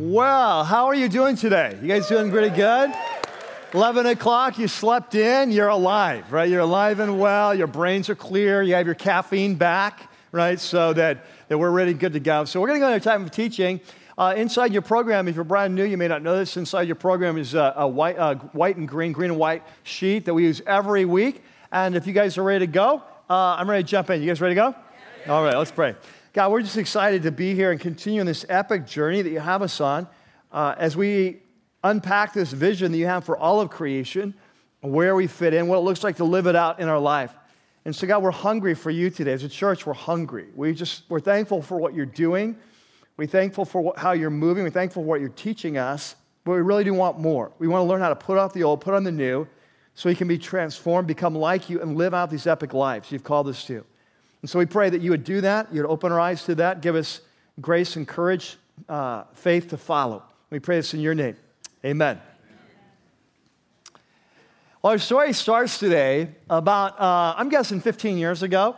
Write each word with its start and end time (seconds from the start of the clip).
Well, 0.00 0.64
how 0.64 0.86
are 0.86 0.94
you 0.94 1.10
doing 1.10 1.36
today? 1.36 1.78
You 1.82 1.86
guys 1.86 2.08
doing 2.08 2.30
pretty 2.30 2.56
good? 2.56 2.90
11 3.74 4.06
o'clock, 4.06 4.58
you 4.58 4.66
slept 4.66 5.14
in, 5.14 5.50
you're 5.52 5.68
alive, 5.68 6.32
right? 6.32 6.48
You're 6.48 6.62
alive 6.62 7.00
and 7.00 7.20
well, 7.20 7.54
your 7.54 7.66
brains 7.66 8.08
are 8.08 8.14
clear, 8.14 8.62
you 8.62 8.72
have 8.76 8.86
your 8.86 8.94
caffeine 8.94 9.56
back, 9.56 10.10
right? 10.32 10.58
So 10.58 10.94
that, 10.94 11.26
that 11.48 11.58
we're 11.58 11.70
ready, 11.70 11.92
good 11.92 12.14
to 12.14 12.20
go. 12.20 12.46
So 12.46 12.62
we're 12.62 12.68
going 12.68 12.80
to 12.80 12.86
go 12.86 12.90
into 12.94 13.04
time 13.04 13.24
of 13.24 13.30
teaching. 13.30 13.78
Uh, 14.16 14.32
inside 14.38 14.72
your 14.72 14.80
program, 14.80 15.28
if 15.28 15.34
you're 15.34 15.44
brand 15.44 15.74
new, 15.74 15.84
you 15.84 15.98
may 15.98 16.08
not 16.08 16.22
know 16.22 16.38
this, 16.38 16.56
inside 16.56 16.88
your 16.88 16.96
program 16.96 17.36
is 17.36 17.52
a, 17.52 17.74
a 17.76 17.86
white, 17.86 18.16
uh, 18.16 18.36
white 18.36 18.78
and 18.78 18.88
green, 18.88 19.12
green 19.12 19.32
and 19.32 19.38
white 19.38 19.62
sheet 19.82 20.24
that 20.24 20.32
we 20.32 20.44
use 20.44 20.62
every 20.66 21.04
week. 21.04 21.42
And 21.72 21.94
if 21.94 22.06
you 22.06 22.14
guys 22.14 22.38
are 22.38 22.42
ready 22.42 22.64
to 22.64 22.72
go, 22.72 23.02
uh, 23.28 23.56
I'm 23.58 23.68
ready 23.68 23.82
to 23.82 23.88
jump 23.88 24.08
in. 24.08 24.22
You 24.22 24.28
guys 24.28 24.40
ready 24.40 24.54
to 24.54 24.60
go? 24.62 24.74
All 25.30 25.44
right, 25.44 25.58
let's 25.58 25.70
pray. 25.70 25.94
God, 26.32 26.52
we're 26.52 26.62
just 26.62 26.76
excited 26.76 27.24
to 27.24 27.32
be 27.32 27.56
here 27.56 27.72
and 27.72 27.80
continue 27.80 28.20
on 28.20 28.26
this 28.26 28.46
epic 28.48 28.86
journey 28.86 29.20
that 29.20 29.30
you 29.30 29.40
have 29.40 29.62
us 29.62 29.80
on 29.80 30.06
uh, 30.52 30.76
as 30.78 30.96
we 30.96 31.42
unpack 31.82 32.32
this 32.34 32.52
vision 32.52 32.92
that 32.92 32.98
you 32.98 33.06
have 33.06 33.24
for 33.24 33.36
all 33.36 33.60
of 33.60 33.70
creation, 33.70 34.34
where 34.80 35.16
we 35.16 35.26
fit 35.26 35.54
in, 35.54 35.66
what 35.66 35.78
it 35.78 35.80
looks 35.80 36.04
like 36.04 36.18
to 36.18 36.24
live 36.24 36.46
it 36.46 36.54
out 36.54 36.78
in 36.78 36.88
our 36.88 37.00
life. 37.00 37.34
And 37.84 37.96
so, 37.96 38.06
God, 38.06 38.22
we're 38.22 38.30
hungry 38.30 38.74
for 38.74 38.90
you 38.90 39.10
today. 39.10 39.32
As 39.32 39.42
a 39.42 39.48
church, 39.48 39.84
we're 39.86 39.92
hungry. 39.92 40.46
We 40.54 40.72
just, 40.72 41.02
we're 41.08 41.18
thankful 41.18 41.62
for 41.62 41.78
what 41.78 41.94
you're 41.94 42.06
doing. 42.06 42.56
We're 43.16 43.26
thankful 43.26 43.64
for 43.64 43.80
what, 43.80 43.98
how 43.98 44.12
you're 44.12 44.30
moving. 44.30 44.62
We're 44.62 44.70
thankful 44.70 45.02
for 45.02 45.08
what 45.08 45.18
you're 45.18 45.30
teaching 45.30 45.78
us. 45.78 46.14
But 46.44 46.52
we 46.52 46.58
really 46.58 46.84
do 46.84 46.94
want 46.94 47.18
more. 47.18 47.50
We 47.58 47.66
want 47.66 47.82
to 47.82 47.88
learn 47.88 48.00
how 48.00 48.08
to 48.08 48.16
put 48.16 48.38
off 48.38 48.52
the 48.52 48.62
old, 48.62 48.82
put 48.82 48.94
on 48.94 49.02
the 49.02 49.10
new, 49.10 49.48
so 49.94 50.08
we 50.08 50.14
can 50.14 50.28
be 50.28 50.38
transformed, 50.38 51.08
become 51.08 51.34
like 51.34 51.68
you, 51.68 51.82
and 51.82 51.96
live 51.96 52.14
out 52.14 52.30
these 52.30 52.46
epic 52.46 52.72
lives 52.72 53.10
you've 53.10 53.24
called 53.24 53.48
us 53.48 53.64
to. 53.66 53.84
And 54.42 54.50
so 54.50 54.58
we 54.58 54.66
pray 54.66 54.90
that 54.90 55.00
you 55.00 55.10
would 55.10 55.24
do 55.24 55.40
that, 55.42 55.72
you'd 55.72 55.86
open 55.86 56.12
our 56.12 56.20
eyes 56.20 56.44
to 56.44 56.54
that, 56.56 56.80
give 56.80 56.96
us 56.96 57.20
grace 57.60 57.96
and 57.96 58.08
courage, 58.08 58.56
uh, 58.88 59.24
faith 59.34 59.68
to 59.70 59.76
follow. 59.76 60.22
We 60.48 60.58
pray 60.58 60.76
this 60.76 60.94
in 60.94 61.00
your 61.00 61.14
name. 61.14 61.36
Amen. 61.84 62.20
Well, 64.82 64.92
our 64.92 64.98
story 64.98 65.34
starts 65.34 65.78
today 65.78 66.30
about, 66.48 66.98
uh, 66.98 67.34
I'm 67.36 67.50
guessing 67.50 67.82
15 67.82 68.16
years 68.16 68.42
ago. 68.42 68.76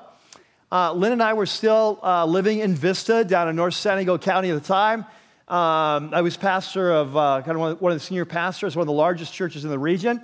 Uh, 0.72 0.92
Lynn 0.94 1.12
and 1.12 1.22
I 1.22 1.34
were 1.34 1.46
still 1.46 2.00
uh, 2.02 2.24
living 2.24 2.58
in 2.58 2.74
Vista 2.74 3.24
down 3.24 3.48
in 3.48 3.54
North 3.54 3.74
San 3.74 3.98
Diego 3.98 4.18
County 4.18 4.50
at 4.50 4.54
the 4.54 4.66
time. 4.66 5.00
Um, 5.46 6.14
I 6.14 6.22
was 6.22 6.36
pastor 6.36 6.90
of 6.90 7.16
uh, 7.16 7.42
kind 7.44 7.60
of 7.60 7.80
one 7.80 7.92
of 7.92 7.96
the 7.98 8.04
senior 8.04 8.24
pastors, 8.24 8.74
one 8.74 8.82
of 8.82 8.86
the 8.86 8.92
largest 8.92 9.32
churches 9.32 9.64
in 9.64 9.70
the 9.70 9.78
region. 9.78 10.22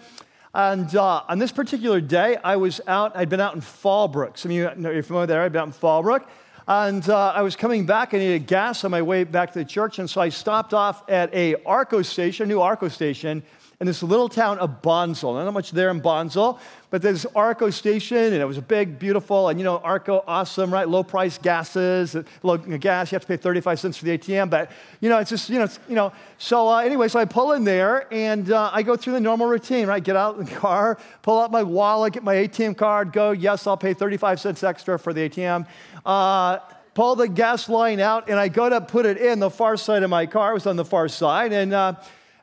And 0.55 0.95
uh, 0.97 1.23
on 1.29 1.39
this 1.39 1.53
particular 1.53 2.01
day, 2.01 2.37
I 2.43 2.57
was 2.57 2.81
out, 2.87 3.17
I'd 3.17 3.29
been 3.29 3.41
out 3.41 3.55
in 3.55 3.61
Fallbrook. 3.61 4.39
Some 4.39 4.51
of 4.51 4.57
you 4.57 4.71
know 4.77 4.91
you're 4.91 5.03
familiar 5.03 5.27
there, 5.27 5.43
I'd 5.43 5.53
been 5.53 5.61
out 5.61 5.67
in 5.69 5.73
Fallbrook. 5.73 6.27
And 6.67 7.09
uh, 7.09 7.33
I 7.35 7.43
was 7.43 7.57
coming 7.57 7.87
back, 7.87 8.13
I 8.13 8.19
needed 8.19 8.47
gas 8.47 8.85
on 8.85 8.91
my 8.91 9.01
way 9.01 9.25
back 9.25 9.53
to 9.53 9.59
the 9.59 9.65
church. 9.65 9.99
And 9.99 10.09
so 10.09 10.21
I 10.21 10.29
stopped 10.29 10.75
off 10.75 11.09
at 11.09 11.33
a 11.35 11.57
Arco 11.65 12.03
station, 12.03 12.45
a 12.45 12.47
new 12.47 12.61
Arco 12.61 12.89
station, 12.89 13.43
in 13.81 13.87
this 13.87 14.03
little 14.03 14.29
town 14.29 14.59
of 14.59 14.83
Bonsall. 14.83 15.35
Not 15.35 15.53
much 15.53 15.71
there 15.71 15.91
in 15.91 16.01
Bonsall, 16.01 16.59
but 16.91 17.01
there's 17.01 17.25
Arco 17.27 17.71
station, 17.71 18.17
and 18.17 18.35
it 18.35 18.45
was 18.45 18.59
a 18.59 18.63
big, 18.63 18.99
beautiful, 18.99 19.49
and 19.49 19.61
you 19.61 19.65
know, 19.65 19.79
Arco, 19.79 20.25
awesome, 20.27 20.73
right? 20.73 20.89
Low 20.89 21.05
price 21.05 21.39
gases, 21.39 22.17
low 22.43 22.57
gas, 22.59 23.13
you 23.13 23.17
have 23.17 23.23
to 23.23 23.29
pay 23.29 23.37
35 23.37 23.79
cents 23.79 23.97
for 23.97 24.05
the 24.05 24.19
ATM, 24.19 24.51
but 24.51 24.73
you 25.01 25.09
know, 25.09 25.19
it's 25.19 25.31
just, 25.31 25.49
you 25.49 25.61
know, 25.61 25.69
you 25.89 25.95
know. 25.95 26.13
So 26.39 26.69
uh, 26.69 26.79
anyway, 26.79 27.07
so 27.07 27.21
I 27.21 27.25
pull 27.25 27.53
in 27.53 27.63
there, 27.63 28.13
and 28.13 28.51
uh, 28.51 28.71
I 28.73 28.83
go 28.83 28.97
through 28.97 29.13
the 29.13 29.21
normal 29.21 29.47
routine, 29.47 29.87
right? 29.87 30.03
Get 30.03 30.17
out 30.17 30.37
in 30.37 30.45
the 30.45 30.51
car, 30.57 30.99
pull 31.23 31.41
out 31.41 31.53
my 31.53 31.63
wallet, 31.63 32.15
get 32.15 32.25
my 32.25 32.35
ATM 32.35 32.77
card, 32.77 33.13
go, 33.13 33.31
yes, 33.31 33.67
I'll 33.69 33.77
pay 33.77 33.95
35 33.95 34.41
cents 34.41 34.65
extra 34.65 34.99
for 34.99 35.13
the 35.13 35.29
ATM. 35.29 35.69
Uh, 36.05 36.59
pull 36.95 37.15
the 37.15 37.29
gas 37.29 37.69
line 37.69 38.01
out, 38.01 38.29
and 38.29 38.41
I 38.41 38.49
go 38.49 38.69
to 38.69 38.81
put 38.81 39.07
it 39.07 39.19
in 39.19 39.39
the 39.39 39.51
far 39.51 39.77
side 39.77 40.03
of 40.03 40.11
my 40.11 40.27
car. 40.27 40.51
It 40.51 40.55
was 40.55 40.67
on 40.67 40.75
the 40.75 40.85
far 40.85 41.07
side, 41.07 41.53
and 41.53 41.73
uh, 41.73 41.95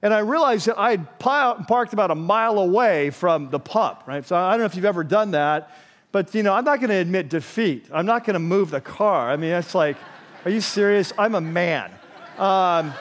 and 0.05 0.13
I 0.13 0.19
realized 0.19 0.67
that 0.67 0.77
I'd 0.77 1.17
parked 1.17 1.93
about 1.93 2.11
a 2.11 2.15
mile 2.15 2.59
away 2.59 3.09
from 3.09 3.49
the 3.49 3.59
pump, 3.59 4.03
right? 4.05 4.23
So 4.23 4.35
I 4.35 4.51
don't 4.51 4.59
know 4.59 4.65
if 4.65 4.75
you've 4.75 4.85
ever 4.85 5.03
done 5.03 5.31
that, 5.31 5.71
but 6.11 6.31
you 6.35 6.43
know, 6.43 6.53
I'm 6.53 6.63
not 6.63 6.79
going 6.79 6.91
to 6.91 6.97
admit 6.97 7.27
defeat. 7.27 7.87
I'm 7.91 8.05
not 8.05 8.23
going 8.23 8.35
to 8.35 8.39
move 8.39 8.69
the 8.69 8.81
car. 8.81 9.31
I 9.31 9.35
mean, 9.35 9.49
it's 9.49 9.73
like, 9.73 9.97
are 10.45 10.51
you 10.51 10.61
serious? 10.61 11.11
I'm 11.17 11.33
a 11.33 11.41
man. 11.41 11.89
Um, 12.37 12.93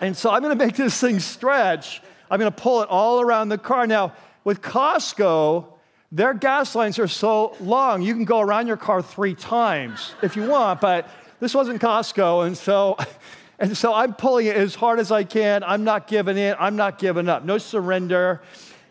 and 0.00 0.16
so 0.16 0.30
I'm 0.30 0.40
going 0.40 0.56
to 0.58 0.64
make 0.64 0.76
this 0.76 0.98
thing 0.98 1.20
stretch. 1.20 2.00
I'm 2.30 2.40
going 2.40 2.50
to 2.50 2.58
pull 2.58 2.80
it 2.80 2.88
all 2.88 3.20
around 3.20 3.50
the 3.50 3.58
car. 3.58 3.86
Now, 3.86 4.14
with 4.44 4.62
Costco, 4.62 5.74
their 6.10 6.32
gas 6.32 6.74
lines 6.74 6.98
are 6.98 7.06
so 7.06 7.54
long, 7.60 8.00
you 8.00 8.14
can 8.14 8.24
go 8.24 8.40
around 8.40 8.66
your 8.66 8.78
car 8.78 9.02
three 9.02 9.34
times 9.34 10.14
if 10.22 10.36
you 10.36 10.44
want, 10.44 10.80
but 10.80 11.06
this 11.38 11.54
wasn't 11.54 11.82
Costco. 11.82 12.46
And 12.46 12.56
so 12.56 12.96
and 13.62 13.76
so 13.76 13.94
I'm 13.94 14.12
pulling 14.12 14.46
it 14.46 14.56
as 14.56 14.74
hard 14.74 14.98
as 14.98 15.12
I 15.12 15.22
can. 15.22 15.62
I'm 15.62 15.84
not 15.84 16.08
giving 16.08 16.36
in. 16.36 16.56
I'm 16.58 16.74
not 16.74 16.98
giving 16.98 17.28
up. 17.28 17.44
No 17.44 17.58
surrender. 17.58 18.42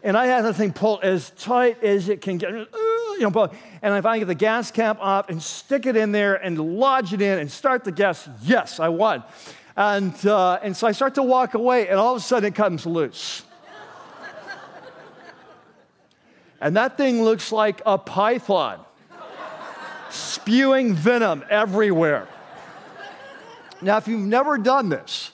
And 0.01 0.15
I 0.15 0.27
have 0.27 0.45
the 0.45 0.53
thing 0.53 0.71
pulled 0.71 1.03
as 1.03 1.31
tight 1.31 1.83
as 1.83 2.07
it 2.07 2.21
can 2.21 2.37
get. 2.37 2.51
You 2.51 3.29
know, 3.29 3.51
and 3.81 3.97
if 3.97 4.05
I 4.05 4.19
get 4.19 4.29
the 4.29 4.33
gas 4.33 4.71
cap 4.71 4.97
off 5.01 5.29
and 5.29 5.43
stick 5.43 5.85
it 5.85 5.97
in 5.97 6.13
there 6.13 6.35
and 6.35 6.57
lodge 6.57 7.11
it 7.11 7.21
in 7.21 7.37
and 7.37 7.51
start 7.51 7.83
the 7.83 7.91
gas, 7.91 8.29
yes, 8.41 8.79
I 8.79 8.87
won. 8.87 9.23
And, 9.75 10.25
uh, 10.25 10.59
and 10.63 10.75
so 10.75 10.87
I 10.87 10.93
start 10.93 11.15
to 11.15 11.23
walk 11.23 11.53
away, 11.53 11.89
and 11.89 11.99
all 11.99 12.15
of 12.15 12.21
a 12.21 12.23
sudden 12.23 12.47
it 12.47 12.55
comes 12.55 12.85
loose. 12.85 13.43
and 16.61 16.77
that 16.77 16.95
thing 16.95 17.23
looks 17.23 17.51
like 17.51 17.81
a 17.85 17.97
python 17.97 18.79
spewing 20.09 20.93
venom 20.93 21.43
everywhere. 21.49 22.29
Now, 23.81 23.97
if 23.97 24.07
you've 24.07 24.19
never 24.19 24.57
done 24.57 24.89
this, 24.89 25.31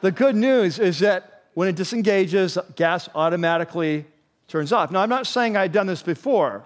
the 0.00 0.10
good 0.10 0.34
news 0.34 0.78
is 0.78 0.98
that 1.00 1.44
when 1.54 1.68
it 1.68 1.76
disengages, 1.76 2.58
gas 2.74 3.08
automatically 3.14 4.06
turns 4.48 4.72
off. 4.72 4.90
Now, 4.90 5.00
I'm 5.00 5.08
not 5.08 5.26
saying 5.26 5.56
I'd 5.56 5.72
done 5.72 5.86
this 5.86 6.02
before, 6.02 6.64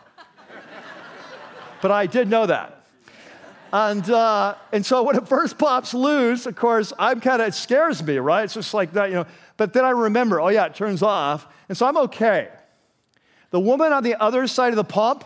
but 1.82 1.90
I 1.90 2.06
did 2.06 2.28
know 2.28 2.46
that. 2.46 2.86
And, 3.72 4.08
uh, 4.08 4.54
and 4.72 4.86
so 4.86 5.02
when 5.02 5.16
it 5.16 5.26
first 5.26 5.58
pops 5.58 5.92
loose, 5.92 6.46
of 6.46 6.54
course, 6.54 6.92
I'm 6.98 7.20
kind 7.20 7.42
of, 7.42 7.48
it 7.48 7.54
scares 7.54 8.02
me, 8.02 8.18
right? 8.18 8.44
It's 8.44 8.54
just 8.54 8.72
like 8.72 8.92
that, 8.92 9.10
you 9.10 9.16
know. 9.16 9.26
But 9.56 9.72
then 9.72 9.84
I 9.84 9.90
remember, 9.90 10.40
oh, 10.40 10.48
yeah, 10.48 10.66
it 10.66 10.74
turns 10.74 11.02
off. 11.02 11.46
And 11.68 11.76
so 11.76 11.86
I'm 11.86 11.96
okay. 11.96 12.50
The 13.50 13.60
woman 13.60 13.92
on 13.92 14.04
the 14.04 14.14
other 14.14 14.46
side 14.46 14.70
of 14.70 14.76
the 14.76 14.84
pump 14.84 15.24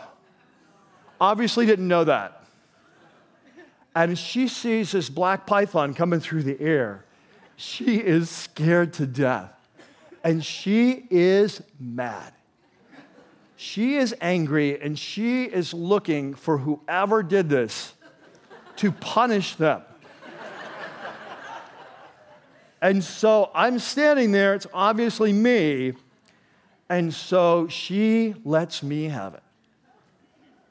obviously 1.21 1.65
didn't 1.65 1.87
know 1.87 2.03
that 2.05 2.38
and 3.95 4.17
she 4.17 4.47
sees 4.47 4.91
this 4.91 5.09
black 5.09 5.45
python 5.45 5.93
coming 5.93 6.19
through 6.19 6.43
the 6.43 6.59
air. 6.61 7.05
She 7.55 7.97
is 7.97 8.29
scared 8.29 8.93
to 8.93 9.05
death. 9.05 9.51
And 10.23 10.43
she 10.43 11.07
is 11.09 11.61
mad. 11.79 12.33
She 13.55 13.95
is 13.97 14.15
angry 14.21 14.81
and 14.81 14.97
she 14.97 15.43
is 15.43 15.73
looking 15.73 16.33
for 16.33 16.57
whoever 16.57 17.23
did 17.23 17.49
this 17.49 17.93
to 18.77 18.91
punish 18.91 19.55
them. 19.55 19.81
and 22.81 23.03
so 23.03 23.51
I'm 23.53 23.79
standing 23.79 24.31
there, 24.31 24.55
it's 24.55 24.67
obviously 24.73 25.33
me. 25.33 25.93
And 26.87 27.13
so 27.13 27.67
she 27.67 28.35
lets 28.45 28.81
me 28.81 29.05
have 29.05 29.33
it. 29.33 29.43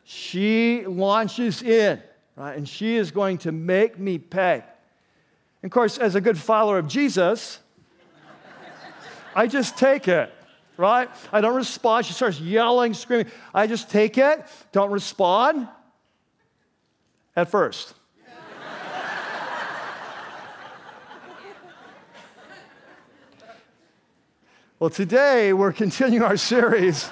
She 0.05 0.87
launches 0.87 1.63
in 1.63 2.03
right? 2.39 2.57
And 2.57 2.67
she 2.69 2.97
is 2.97 3.11
going 3.11 3.39
to 3.39 3.51
make 3.53 3.99
me 3.99 4.19
pay. 4.19 4.63
And 5.63 5.71
of 5.71 5.73
course, 5.73 5.99
as 5.99 6.15
a 6.15 6.21
good 6.21 6.39
follower 6.39 6.79
of 6.79 6.87
Jesus, 6.87 7.59
I 9.35 9.49
just 9.49 9.77
take 9.77 10.07
it, 10.07 10.33
right? 10.77 11.11
I 11.33 11.41
don't 11.41 11.57
respond. 11.57 12.07
She 12.07 12.13
starts 12.13 12.39
yelling, 12.41 12.95
screaming. 12.95 13.27
I 13.53 13.67
just 13.67 13.91
take 13.91 14.17
it, 14.19 14.45
don't 14.71 14.93
respond 14.93 15.67
at 17.35 17.51
first. 17.51 17.95
well, 24.79 24.91
today 24.91 25.53
we're 25.53 25.73
continuing 25.73 26.23
our 26.23 26.37
series. 26.37 27.11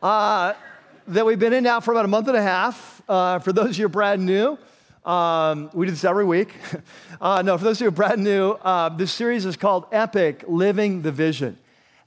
Uh, 0.00 0.52
that 1.08 1.24
we've 1.24 1.38
been 1.38 1.52
in 1.52 1.62
now 1.62 1.78
for 1.78 1.92
about 1.92 2.04
a 2.04 2.08
month 2.08 2.26
and 2.26 2.36
a 2.36 2.42
half. 2.42 3.00
Uh, 3.08 3.38
for 3.38 3.52
those 3.52 3.70
of 3.70 3.78
you 3.78 3.88
brand 3.88 4.26
new, 4.26 4.58
um, 5.04 5.70
we 5.72 5.86
do 5.86 5.92
this 5.92 6.04
every 6.04 6.24
week. 6.24 6.52
Uh, 7.18 7.40
no, 7.40 7.56
for 7.56 7.64
those 7.64 7.80
of 7.80 7.84
you 7.86 7.90
brand 7.90 8.22
new, 8.22 8.50
uh, 8.50 8.90
this 8.90 9.10
series 9.10 9.46
is 9.46 9.56
called 9.56 9.86
Epic 9.90 10.44
Living 10.46 11.00
the 11.00 11.10
Vision. 11.10 11.56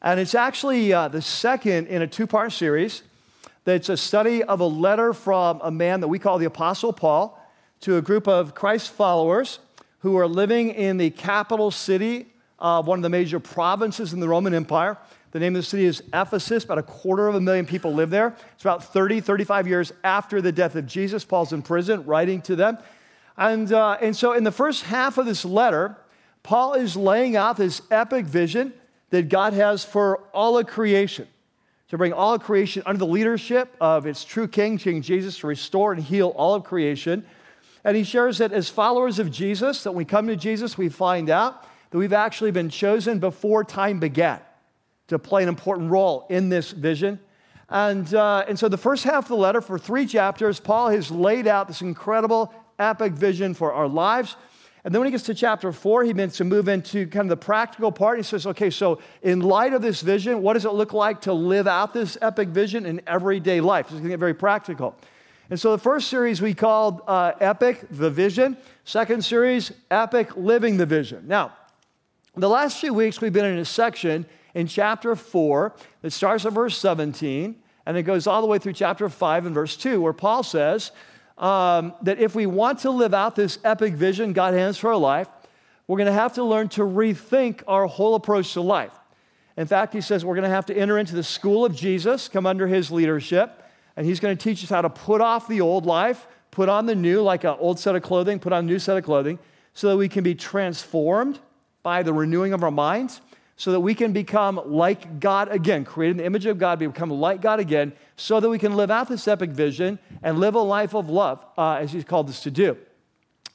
And 0.04 0.20
it's 0.20 0.36
actually 0.36 0.94
uh, 0.94 1.08
the 1.08 1.20
second 1.20 1.88
in 1.88 2.04
a 2.04 2.08
two 2.08 2.28
part 2.28 2.52
series. 2.52 3.02
That's 3.66 3.90
a 3.90 3.98
study 3.98 4.44
of 4.44 4.60
a 4.60 4.68
letter 4.68 5.14
from 5.14 5.62
a 5.64 5.72
man 5.72 6.02
that 6.02 6.10
we 6.10 6.20
call 6.20 6.38
the 6.38 6.46
Apostle 6.46 6.94
Paul 6.94 7.44
to 7.82 7.98
a 7.98 8.04
group 8.04 8.28
of 8.28 8.54
Christ 8.54 8.92
followers 8.92 9.58
who 10.02 10.16
are 10.18 10.28
living 10.28 10.70
in 10.70 10.98
the 10.98 11.10
capital 11.10 11.72
city 11.72 12.28
of 12.60 12.86
one 12.86 13.00
of 13.00 13.04
the 13.04 13.10
major 13.10 13.40
provinces 13.40 14.14
in 14.14 14.20
the 14.20 14.28
Roman 14.28 14.54
Empire. 14.54 14.96
The 15.32 15.40
name 15.40 15.56
of 15.56 15.62
the 15.62 15.68
city 15.68 15.86
is 15.86 16.02
Ephesus. 16.12 16.64
About 16.64 16.80
a 16.80 16.84
quarter 16.84 17.28
of 17.28 17.36
a 17.36 17.42
million 17.42 17.66
people 17.66 17.94
live 17.94 18.10
there. 18.10 18.36
It's 18.54 18.64
about 18.64 18.84
30, 18.84 19.22
35 19.22 19.68
years 19.68 19.94
after 20.04 20.42
the 20.42 20.52
death 20.52 20.76
of 20.76 20.88
Jesus. 20.88 21.24
Paul's 21.24 21.54
in 21.54 21.62
prison 21.62 22.04
writing 22.06 22.42
to 22.44 22.56
them. 22.56 22.80
And, 23.38 23.72
uh, 23.72 23.98
and 24.02 24.16
so, 24.16 24.34
in 24.34 24.44
the 24.44 24.52
first 24.52 24.84
half 24.84 25.18
of 25.18 25.28
this 25.28 25.46
letter, 25.46 25.96
Paul 26.42 26.74
is 26.74 26.96
laying 26.96 27.36
out 27.36 27.58
this 27.58 27.82
epic 27.92 28.26
vision 28.26 28.74
that 29.12 29.30
God 29.30 29.54
has 29.54 29.86
for 29.86 30.18
all 30.34 30.58
of 30.58 30.66
creation 30.66 31.28
to 31.90 31.98
bring 31.98 32.14
all 32.14 32.34
of 32.34 32.42
creation 32.42 32.82
under 32.86 33.00
the 33.00 33.06
leadership 33.06 33.76
of 33.80 34.06
its 34.06 34.24
true 34.24 34.48
King, 34.48 34.78
King 34.78 35.02
Jesus, 35.02 35.38
to 35.40 35.48
restore 35.48 35.94
and 35.94 36.02
heal 36.02 36.30
all 36.30 36.56
of 36.56 36.64
creation. 36.64 37.26
And 37.84 37.96
he 37.96 38.04
shares 38.04 38.40
that 38.40 38.52
as 38.52 38.68
followers 38.70 39.20
of 39.20 39.32
Jesus, 39.32 39.84
that 39.84 39.92
when 39.92 40.00
we 40.00 40.06
come 40.06 40.28
to 40.28 40.36
Jesus, 40.36 40.78
we 40.78 40.90
find 40.90 41.30
out 41.30 41.66
that 41.92 41.98
we've 41.98 42.14
actually 42.14 42.52
been 42.52 42.70
chosen 42.70 43.20
before 43.20 43.64
time 43.64 44.00
began 44.00 44.40
to 45.10 45.20
play 45.20 45.44
an 45.44 45.50
important 45.50 45.92
role 45.92 46.26
in 46.30 46.50
this 46.50 46.72
vision. 46.72 47.20
And, 47.70 48.12
uh, 48.16 48.46
and 48.48 48.58
so, 48.58 48.68
the 48.68 48.78
first 48.78 49.04
half 49.04 49.26
of 49.26 49.28
the 49.30 49.36
letter, 49.36 49.62
for 49.62 49.78
three 49.78 50.08
chapters, 50.08 50.60
Paul 50.60 50.90
has 50.90 51.12
laid 51.12 51.46
out 51.46 51.68
this 51.68 51.82
incredible, 51.82 52.52
epic 52.80 53.14
vision 53.14 53.54
for 53.54 53.74
our 53.74 53.88
lives. 53.88 54.36
And 54.84 54.94
then 54.94 55.02
when 55.02 55.08
he 55.08 55.12
gets 55.12 55.26
to 55.26 55.36
chapter 55.36 55.72
four, 55.72 56.04
he 56.04 56.14
begins 56.14 56.38
to 56.38 56.46
move 56.46 56.70
into 56.70 57.06
kind 57.08 57.26
of 57.26 57.30
the 57.30 57.46
practical 57.46 57.92
part. 57.92 58.18
He 58.18 58.24
says, 58.24 58.48
okay, 58.48 58.70
so 58.70 59.02
in 59.22 59.42
light 59.42 59.74
of 59.74 59.82
this 59.82 60.02
vision, 60.02 60.42
what 60.42 60.54
does 60.54 60.66
it 60.66 60.72
look 60.72 60.94
like 60.94 61.22
to 61.22 61.34
live 61.34 61.68
out 61.68 61.94
this 61.94 62.18
epic 62.22 62.48
vision 62.48 62.86
in 62.86 63.02
everyday 63.06 63.60
life? 63.60 63.88
It's 63.88 63.94
going 63.94 64.04
to 64.04 64.10
get 64.10 64.20
very 64.20 64.34
practical. 64.34 64.96
And 65.50 65.60
so 65.60 65.72
the 65.72 65.80
first 65.80 66.08
series 66.08 66.42
we 66.42 66.54
called 66.54 67.02
uh, 67.08 67.34
Epic, 67.42 67.86
the 67.92 68.10
Vision. 68.10 68.56
Second 68.86 69.24
series, 69.24 69.72
Epic, 69.92 70.38
Living 70.38 70.78
the 70.78 70.86
Vision. 70.86 71.28
Now, 71.28 71.54
the 72.36 72.50
last 72.50 72.80
few 72.80 72.94
weeks 72.94 73.20
we've 73.20 73.34
been 73.34 73.46
in 73.46 73.58
a 73.58 73.66
section 73.66 74.26
in 74.54 74.68
chapter 74.68 75.16
4 75.16 75.74
that 76.02 76.12
starts 76.12 76.46
at 76.46 76.54
verse 76.54 76.78
17 76.78 77.56
and 77.86 77.98
it 77.98 78.04
goes 78.04 78.28
all 78.28 78.42
the 78.42 78.48
way 78.48 78.60
through 78.60 78.74
chapter 78.74 79.10
5 79.10 79.48
and 79.48 79.56
verse 79.56 79.76
2, 79.76 80.00
where 80.00 80.14
Paul 80.14 80.44
says 80.44 80.92
um, 81.40 81.94
that 82.04 82.20
if 82.20 82.36
we 82.36 82.46
want 82.46 82.80
to 82.80 82.92
live 82.92 83.16
out 83.16 83.36
this 83.36 83.58
epic 83.64 83.96
vision 83.96 84.32
God 84.32 84.54
has 84.54 84.78
for 84.78 84.92
our 84.92 84.98
life, 84.98 85.28
we're 85.88 85.98
going 85.98 86.06
to 86.06 86.14
have 86.14 86.34
to 86.34 86.44
learn 86.44 86.70
to 86.70 86.82
rethink 86.82 87.64
our 87.68 87.88
whole 87.88 88.14
approach 88.14 88.54
to 88.54 88.62
life. 88.62 88.94
In 89.58 89.66
fact, 89.66 89.94
he 89.94 90.02
says 90.02 90.24
we're 90.24 90.36
going 90.36 90.44
to 90.44 90.50
have 90.50 90.68
to 90.68 90.78
enter 90.78 91.00
into 91.00 91.16
the 91.16 91.24
school 91.24 91.66
of 91.66 91.76
Jesus, 91.76 92.30
come 92.30 92.46
under 92.46 92.68
his 92.68 92.92
leadership, 92.92 93.64
and 93.98 94.06
he's 94.06 94.20
going 94.20 94.38
to 94.38 94.44
teach 94.44 94.64
us 94.64 94.70
how 94.70 94.84
to 94.84 94.90
put 94.92 95.20
off 95.20 95.48
the 95.48 95.62
old 95.62 95.88
life, 95.88 96.28
put 96.52 96.70
on 96.70 96.86
the 96.86 96.94
new, 96.94 97.24
like 97.24 97.44
an 97.44 97.56
old 97.58 97.80
set 97.80 97.96
of 97.96 98.04
clothing, 98.04 98.38
put 98.38 98.54
on 98.54 98.66
a 98.66 98.68
new 98.68 98.78
set 98.78 98.98
of 98.98 99.04
clothing, 99.04 99.40
so 99.74 99.90
that 99.90 99.98
we 99.98 100.08
can 100.08 100.24
be 100.24 100.36
transformed 100.36 101.40
by 101.82 102.04
the 102.04 102.14
renewing 102.14 102.54
of 102.54 102.64
our 102.64 102.70
minds 102.70 103.20
so 103.60 103.74
that 103.74 103.82
we 103.82 103.94
can 103.94 104.14
become 104.14 104.62
like 104.68 105.20
God 105.20 105.50
again, 105.52 105.84
created 105.84 106.12
in 106.12 106.18
the 106.20 106.26
image 106.26 106.46
of 106.46 106.58
God, 106.58 106.80
become 106.80 107.10
like 107.10 107.42
God 107.42 107.60
again, 107.60 107.92
so 108.16 108.40
that 108.40 108.50
we 108.50 108.58
can 108.58 108.78
live 108.78 108.90
out 108.90 109.10
this 109.10 109.28
epic 109.28 109.50
vision 109.50 110.00
and 110.24 110.40
live 110.40 110.56
a 110.56 110.62
life 110.62 110.96
of 110.96 111.10
love, 111.10 111.46
uh, 111.58 111.74
as 111.74 111.92
He's 111.92 112.06
called 112.06 112.30
us 112.30 112.42
to 112.44 112.52
do. 112.52 112.78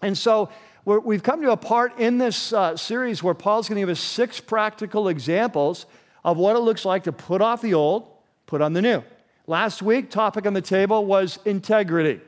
And 0.02 0.16
so 0.16 0.50
we 0.84 1.14
have 1.14 1.22
come 1.22 1.40
to 1.40 1.52
a 1.52 1.56
part 1.56 1.98
in 1.98 2.18
this 2.18 2.52
uh, 2.52 2.76
series 2.76 3.22
where 3.22 3.32
Paul's 3.32 3.66
going 3.66 3.76
to 3.76 3.80
give 3.80 3.88
us 3.88 3.98
six 3.98 4.40
practical 4.40 5.08
examples 5.08 5.86
of 6.22 6.36
what 6.36 6.54
it 6.54 6.58
looks 6.58 6.84
like 6.84 7.04
to 7.04 7.12
put 7.12 7.40
off 7.40 7.62
the 7.62 7.72
old, 7.72 8.06
put 8.44 8.60
on 8.60 8.74
the 8.74 8.82
new. 8.82 9.02
Last 9.46 9.80
week, 9.80 10.10
topic 10.10 10.46
on 10.46 10.52
the 10.52 10.60
table 10.60 11.06
was 11.06 11.38
integrity. 11.46 12.20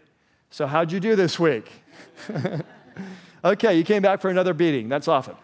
So, 0.49 0.67
how'd 0.67 0.93
you 0.93 0.99
do 0.99 1.15
this 1.15 1.39
week? 1.39 1.71
okay, 3.45 3.77
you 3.77 3.85
came 3.85 4.01
back 4.01 4.23
for 4.23 4.31
another 4.31 4.55
beating. 4.55 4.89
That's 4.89 5.09
often. 5.09 5.35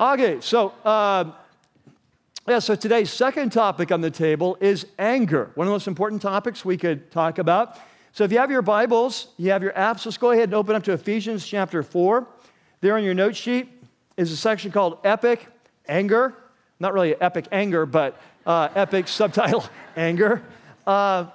Okay, 0.00 0.40
so 0.40 0.70
uh, 0.84 1.30
yeah, 2.48 2.58
so 2.58 2.74
today's 2.74 3.10
second 3.10 3.52
topic 3.52 3.92
on 3.92 4.00
the 4.00 4.10
table 4.10 4.56
is 4.60 4.86
anger, 4.98 5.50
one 5.54 5.66
of 5.66 5.70
the 5.70 5.74
most 5.74 5.86
important 5.86 6.22
topics 6.22 6.64
we 6.64 6.76
could 6.76 7.10
talk 7.10 7.38
about. 7.38 7.78
So 8.12 8.24
if 8.24 8.32
you 8.32 8.38
have 8.38 8.50
your 8.50 8.62
Bibles, 8.62 9.28
you 9.36 9.50
have 9.50 9.62
your 9.62 9.72
apps, 9.72 10.04
let's 10.04 10.16
go 10.16 10.30
ahead 10.30 10.44
and 10.44 10.54
open 10.54 10.74
up 10.74 10.82
to 10.84 10.92
Ephesians 10.92 11.46
chapter 11.46 11.82
4. 11.82 12.26
There 12.80 12.96
on 12.96 13.04
your 13.04 13.14
note 13.14 13.36
sheet 13.36 13.68
is 14.16 14.32
a 14.32 14.36
section 14.36 14.72
called 14.72 14.98
Epic 15.04 15.46
Anger. 15.86 16.34
Not 16.80 16.94
really 16.94 17.14
epic 17.20 17.46
anger, 17.52 17.84
but 17.84 18.18
uh, 18.46 18.68
epic 18.74 19.06
subtitle 19.06 19.64
Anger. 19.96 20.42
Uh, 20.86 21.26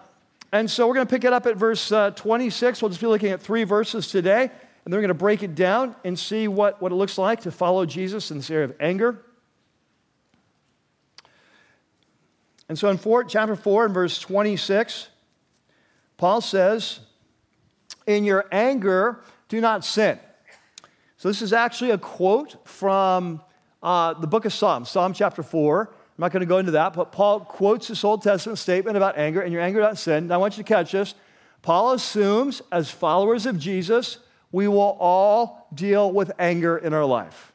and 0.51 0.69
so 0.69 0.87
we're 0.87 0.95
going 0.95 1.05
to 1.05 1.11
pick 1.11 1.23
it 1.23 1.33
up 1.33 1.45
at 1.45 1.55
verse 1.55 1.91
uh, 1.91 2.11
26. 2.11 2.81
We'll 2.81 2.89
just 2.89 2.99
be 2.99 3.07
looking 3.07 3.29
at 3.29 3.41
three 3.41 3.63
verses 3.63 4.09
today, 4.09 4.41
and 4.41 4.51
then 4.85 4.93
we're 4.93 5.01
going 5.01 5.09
to 5.09 5.13
break 5.13 5.43
it 5.43 5.53
down 5.53 5.95
and 6.03 6.17
see 6.17 6.47
what, 6.47 6.81
what 6.81 6.91
it 6.91 6.95
looks 6.95 7.19
like 7.19 7.41
to 7.41 7.51
follow 7.51 7.85
Jesus 7.85 8.31
in 8.31 8.37
this 8.37 8.49
area 8.49 8.65
of 8.65 8.75
anger. 8.79 9.19
And 12.67 12.77
so 12.77 12.89
in 12.89 12.97
four, 12.97 13.23
chapter 13.23 13.55
4 13.55 13.85
and 13.85 13.93
verse 13.93 14.19
26, 14.19 15.09
Paul 16.17 16.41
says, 16.41 16.99
In 18.07 18.23
your 18.23 18.45
anger, 18.51 19.21
do 19.49 19.61
not 19.61 19.85
sin. 19.85 20.19
So 21.17 21.29
this 21.29 21.41
is 21.41 21.53
actually 21.53 21.91
a 21.91 21.97
quote 21.97 22.67
from 22.67 23.41
uh, 23.83 24.13
the 24.13 24.27
book 24.27 24.45
of 24.45 24.53
Psalms, 24.53 24.89
Psalm 24.89 25.13
chapter 25.13 25.43
4. 25.43 25.89
I'm 25.91 26.21
not 26.21 26.31
going 26.31 26.41
to 26.41 26.47
go 26.47 26.57
into 26.57 26.71
that, 26.71 26.93
but 26.93 27.11
Paul 27.11 27.41
quotes 27.41 27.89
this 27.89 28.03
Old 28.03 28.21
Testament 28.21 28.57
statement 28.57 28.95
about 28.95 29.17
anger, 29.17 29.41
and 29.41 29.51
your 29.51 29.61
anger, 29.61 29.81
not 29.81 29.97
sin. 29.97 30.31
I 30.31 30.37
want 30.37 30.57
you 30.57 30.63
to 30.63 30.67
catch 30.67 30.93
this. 30.93 31.13
Paul 31.61 31.93
assumes, 31.93 32.61
as 32.71 32.89
followers 32.89 33.45
of 33.45 33.59
Jesus, 33.59 34.19
we 34.51 34.67
will 34.67 34.97
all 34.99 35.67
deal 35.73 36.11
with 36.11 36.31
anger 36.39 36.77
in 36.77 36.93
our 36.93 37.05
life. 37.05 37.51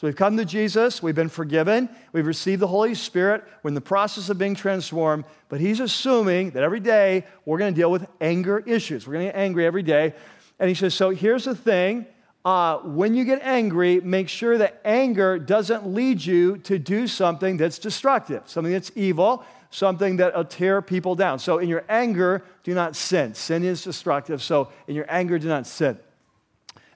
So 0.00 0.06
we've 0.06 0.16
come 0.16 0.38
to 0.38 0.46
Jesus, 0.46 1.02
we've 1.02 1.14
been 1.14 1.28
forgiven, 1.28 1.90
we've 2.14 2.26
received 2.26 2.62
the 2.62 2.66
Holy 2.66 2.94
Spirit, 2.94 3.44
we're 3.62 3.68
in 3.68 3.74
the 3.74 3.82
process 3.82 4.30
of 4.30 4.38
being 4.38 4.54
transformed, 4.54 5.26
but 5.50 5.60
he's 5.60 5.78
assuming 5.78 6.52
that 6.52 6.62
every 6.62 6.80
day 6.80 7.26
we're 7.44 7.58
going 7.58 7.74
to 7.74 7.78
deal 7.78 7.90
with 7.90 8.06
anger 8.18 8.60
issues. 8.60 9.06
We're 9.06 9.12
going 9.12 9.26
to 9.26 9.32
get 9.32 9.38
angry 9.38 9.66
every 9.66 9.82
day. 9.82 10.14
And 10.58 10.70
he 10.70 10.74
says, 10.74 10.94
So 10.94 11.10
here's 11.10 11.44
the 11.44 11.54
thing 11.54 12.06
uh, 12.46 12.78
when 12.78 13.14
you 13.14 13.26
get 13.26 13.42
angry, 13.42 14.00
make 14.00 14.30
sure 14.30 14.56
that 14.56 14.80
anger 14.86 15.38
doesn't 15.38 15.86
lead 15.86 16.24
you 16.24 16.56
to 16.56 16.78
do 16.78 17.06
something 17.06 17.58
that's 17.58 17.78
destructive, 17.78 18.44
something 18.46 18.72
that's 18.72 18.92
evil, 18.94 19.44
something 19.68 20.16
that'll 20.16 20.46
tear 20.46 20.80
people 20.80 21.14
down. 21.14 21.38
So 21.38 21.58
in 21.58 21.68
your 21.68 21.84
anger, 21.90 22.42
do 22.64 22.72
not 22.72 22.96
sin. 22.96 23.34
Sin 23.34 23.64
is 23.64 23.84
destructive. 23.84 24.42
So 24.42 24.72
in 24.86 24.94
your 24.94 25.04
anger, 25.10 25.38
do 25.38 25.48
not 25.48 25.66
sin. 25.66 25.98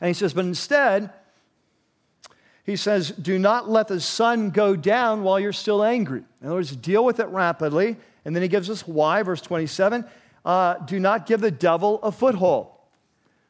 And 0.00 0.08
he 0.08 0.14
says, 0.14 0.32
But 0.32 0.46
instead, 0.46 1.12
he 2.64 2.76
says, 2.76 3.10
Do 3.10 3.38
not 3.38 3.68
let 3.68 3.88
the 3.88 4.00
sun 4.00 4.50
go 4.50 4.74
down 4.74 5.22
while 5.22 5.38
you're 5.38 5.52
still 5.52 5.84
angry. 5.84 6.22
In 6.40 6.46
other 6.46 6.56
words, 6.56 6.74
deal 6.74 7.04
with 7.04 7.20
it 7.20 7.26
rapidly. 7.26 7.96
And 8.24 8.34
then 8.34 8.42
he 8.42 8.48
gives 8.48 8.70
us 8.70 8.86
why, 8.86 9.22
verse 9.22 9.40
27 9.40 10.04
uh, 10.44 10.74
do 10.84 11.00
not 11.00 11.26
give 11.26 11.40
the 11.40 11.50
devil 11.50 12.00
a 12.02 12.12
foothold. 12.12 12.68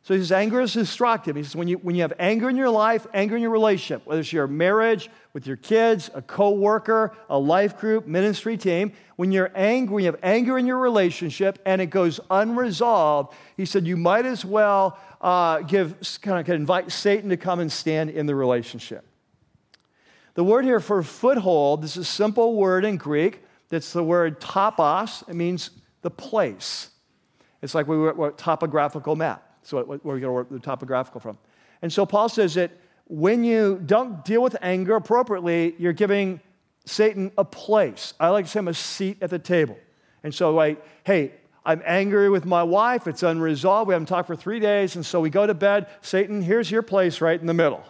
So 0.04 0.12
he 0.12 0.20
says, 0.20 0.32
anger 0.32 0.60
is 0.60 0.74
destructive. 0.74 1.34
He 1.34 1.42
says, 1.42 1.56
when 1.56 1.66
you, 1.66 1.78
when 1.78 1.96
you 1.96 2.02
have 2.02 2.12
anger 2.18 2.50
in 2.50 2.56
your 2.56 2.68
life, 2.68 3.06
anger 3.14 3.36
in 3.36 3.42
your 3.42 3.50
relationship, 3.50 4.04
whether 4.04 4.20
it's 4.20 4.34
your 4.34 4.46
marriage, 4.46 5.08
with 5.32 5.46
your 5.46 5.56
kids, 5.56 6.10
a 6.12 6.20
co-worker, 6.20 7.16
a 7.30 7.38
life 7.38 7.78
group, 7.78 8.06
ministry 8.06 8.58
team, 8.58 8.92
when 9.16 9.32
you're 9.32 9.50
angry, 9.54 10.02
you 10.02 10.06
have 10.12 10.20
anger 10.22 10.58
in 10.58 10.66
your 10.66 10.76
relationship 10.76 11.58
and 11.64 11.80
it 11.80 11.86
goes 11.86 12.20
unresolved, 12.30 13.34
he 13.56 13.64
said, 13.64 13.86
you 13.86 13.96
might 13.96 14.26
as 14.26 14.44
well 14.44 14.98
uh, 15.22 15.60
give, 15.60 15.96
kind 16.20 16.38
of 16.38 16.54
invite 16.54 16.92
Satan 16.92 17.30
to 17.30 17.38
come 17.38 17.58
and 17.60 17.72
stand 17.72 18.10
in 18.10 18.26
the 18.26 18.34
relationship. 18.34 19.06
The 20.34 20.44
word 20.44 20.66
here 20.66 20.80
for 20.80 21.02
foothold, 21.02 21.80
this 21.80 21.92
is 21.92 22.06
a 22.06 22.10
simple 22.10 22.56
word 22.56 22.84
in 22.84 22.98
Greek. 22.98 23.42
That's 23.70 23.94
the 23.94 24.04
word 24.04 24.38
topos. 24.38 25.26
It 25.30 25.34
means 25.34 25.70
the 26.02 26.10
place. 26.10 26.90
It's 27.62 27.74
like 27.74 27.88
we 27.88 27.96
were 27.96 28.28
a 28.28 28.32
topographical 28.32 29.16
map. 29.16 29.52
So 29.64 29.82
where 29.82 30.14
we 30.14 30.20
get 30.20 30.50
the 30.50 30.58
topographical 30.58 31.20
from. 31.20 31.38
And 31.82 31.92
so 31.92 32.06
Paul 32.06 32.28
says 32.28 32.54
that 32.54 32.70
when 33.06 33.44
you 33.44 33.80
don't 33.84 34.24
deal 34.24 34.42
with 34.42 34.56
anger 34.62 34.96
appropriately, 34.96 35.74
you're 35.78 35.92
giving 35.92 36.40
Satan 36.86 37.32
a 37.36 37.44
place. 37.44 38.14
I 38.18 38.28
like 38.28 38.46
to 38.46 38.50
say 38.50 38.58
him 38.60 38.68
a 38.68 38.74
seat 38.74 39.18
at 39.20 39.30
the 39.30 39.38
table. 39.38 39.76
And 40.22 40.34
so, 40.34 40.54
like, 40.54 40.82
hey, 41.04 41.32
I'm 41.66 41.82
angry 41.84 42.28
with 42.28 42.44
my 42.44 42.62
wife. 42.62 43.06
It's 43.06 43.22
unresolved. 43.22 43.88
We 43.88 43.94
haven't 43.94 44.06
talked 44.06 44.26
for 44.26 44.36
three 44.36 44.60
days. 44.60 44.96
And 44.96 45.04
so 45.04 45.20
we 45.20 45.30
go 45.30 45.46
to 45.46 45.54
bed. 45.54 45.86
Satan, 46.02 46.42
here's 46.42 46.70
your 46.70 46.82
place 46.82 47.20
right 47.20 47.38
in 47.40 47.46
the 47.46 47.54
middle. 47.54 47.82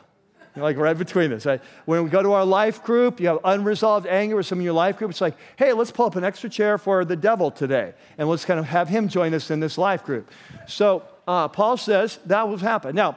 Like 0.56 0.76
right 0.76 0.96
between 0.96 1.32
us. 1.32 1.44
When 1.84 2.04
we 2.04 2.10
go 2.10 2.22
to 2.22 2.32
our 2.32 2.44
life 2.44 2.84
group, 2.84 3.18
you 3.18 3.26
have 3.26 3.40
unresolved 3.42 4.06
anger 4.06 4.36
with 4.36 4.46
some 4.46 4.60
of 4.60 4.64
your 4.64 4.74
life 4.74 4.96
group. 4.96 5.10
It's 5.10 5.20
like, 5.20 5.36
hey, 5.56 5.72
let's 5.72 5.90
pull 5.90 6.06
up 6.06 6.14
an 6.14 6.22
extra 6.22 6.48
chair 6.48 6.78
for 6.78 7.04
the 7.04 7.16
devil 7.16 7.50
today. 7.50 7.94
And 8.18 8.28
let's 8.28 8.44
kind 8.44 8.60
of 8.60 8.66
have 8.66 8.88
him 8.88 9.08
join 9.08 9.34
us 9.34 9.50
in 9.50 9.58
this 9.58 9.76
life 9.76 10.04
group. 10.04 10.30
So 10.68 11.02
uh, 11.26 11.48
Paul 11.48 11.76
says 11.76 12.18
that 12.26 12.48
will 12.48 12.58
happen. 12.58 12.94
Now, 12.94 13.16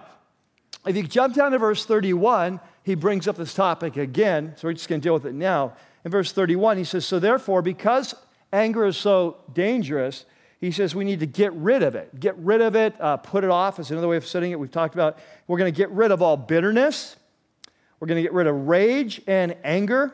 if 0.85 0.95
you 0.95 1.03
jump 1.03 1.35
down 1.35 1.51
to 1.51 1.57
verse 1.57 1.85
31, 1.85 2.59
he 2.83 2.95
brings 2.95 3.27
up 3.27 3.35
this 3.35 3.53
topic 3.53 3.97
again. 3.97 4.53
So 4.55 4.67
we're 4.67 4.73
just 4.73 4.87
going 4.87 5.01
to 5.01 5.05
deal 5.05 5.13
with 5.13 5.25
it 5.25 5.33
now. 5.33 5.73
In 6.05 6.11
verse 6.11 6.31
31, 6.31 6.77
he 6.77 6.83
says, 6.83 7.05
So 7.05 7.19
therefore, 7.19 7.61
because 7.61 8.15
anger 8.53 8.85
is 8.85 8.95
so 8.95 9.37
dangerous, 9.53 10.25
he 10.59 10.71
says 10.71 10.95
we 10.95 11.03
need 11.03 11.19
to 11.19 11.25
get 11.25 11.53
rid 11.53 11.83
of 11.83 11.95
it. 11.95 12.17
Get 12.19 12.37
rid 12.37 12.61
of 12.61 12.75
it, 12.75 12.95
uh, 12.99 13.17
put 13.17 13.43
it 13.43 13.49
off 13.49 13.79
is 13.79 13.91
another 13.91 14.07
way 14.07 14.17
of 14.17 14.25
setting 14.25 14.51
it. 14.51 14.59
We've 14.59 14.71
talked 14.71 14.95
about 14.95 15.19
we're 15.47 15.57
going 15.57 15.71
to 15.71 15.77
get 15.77 15.89
rid 15.91 16.11
of 16.11 16.21
all 16.21 16.37
bitterness. 16.37 17.15
We're 17.99 18.07
going 18.07 18.17
to 18.17 18.21
get 18.21 18.33
rid 18.33 18.47
of 18.47 18.67
rage 18.67 19.21
and 19.27 19.55
anger. 19.63 20.13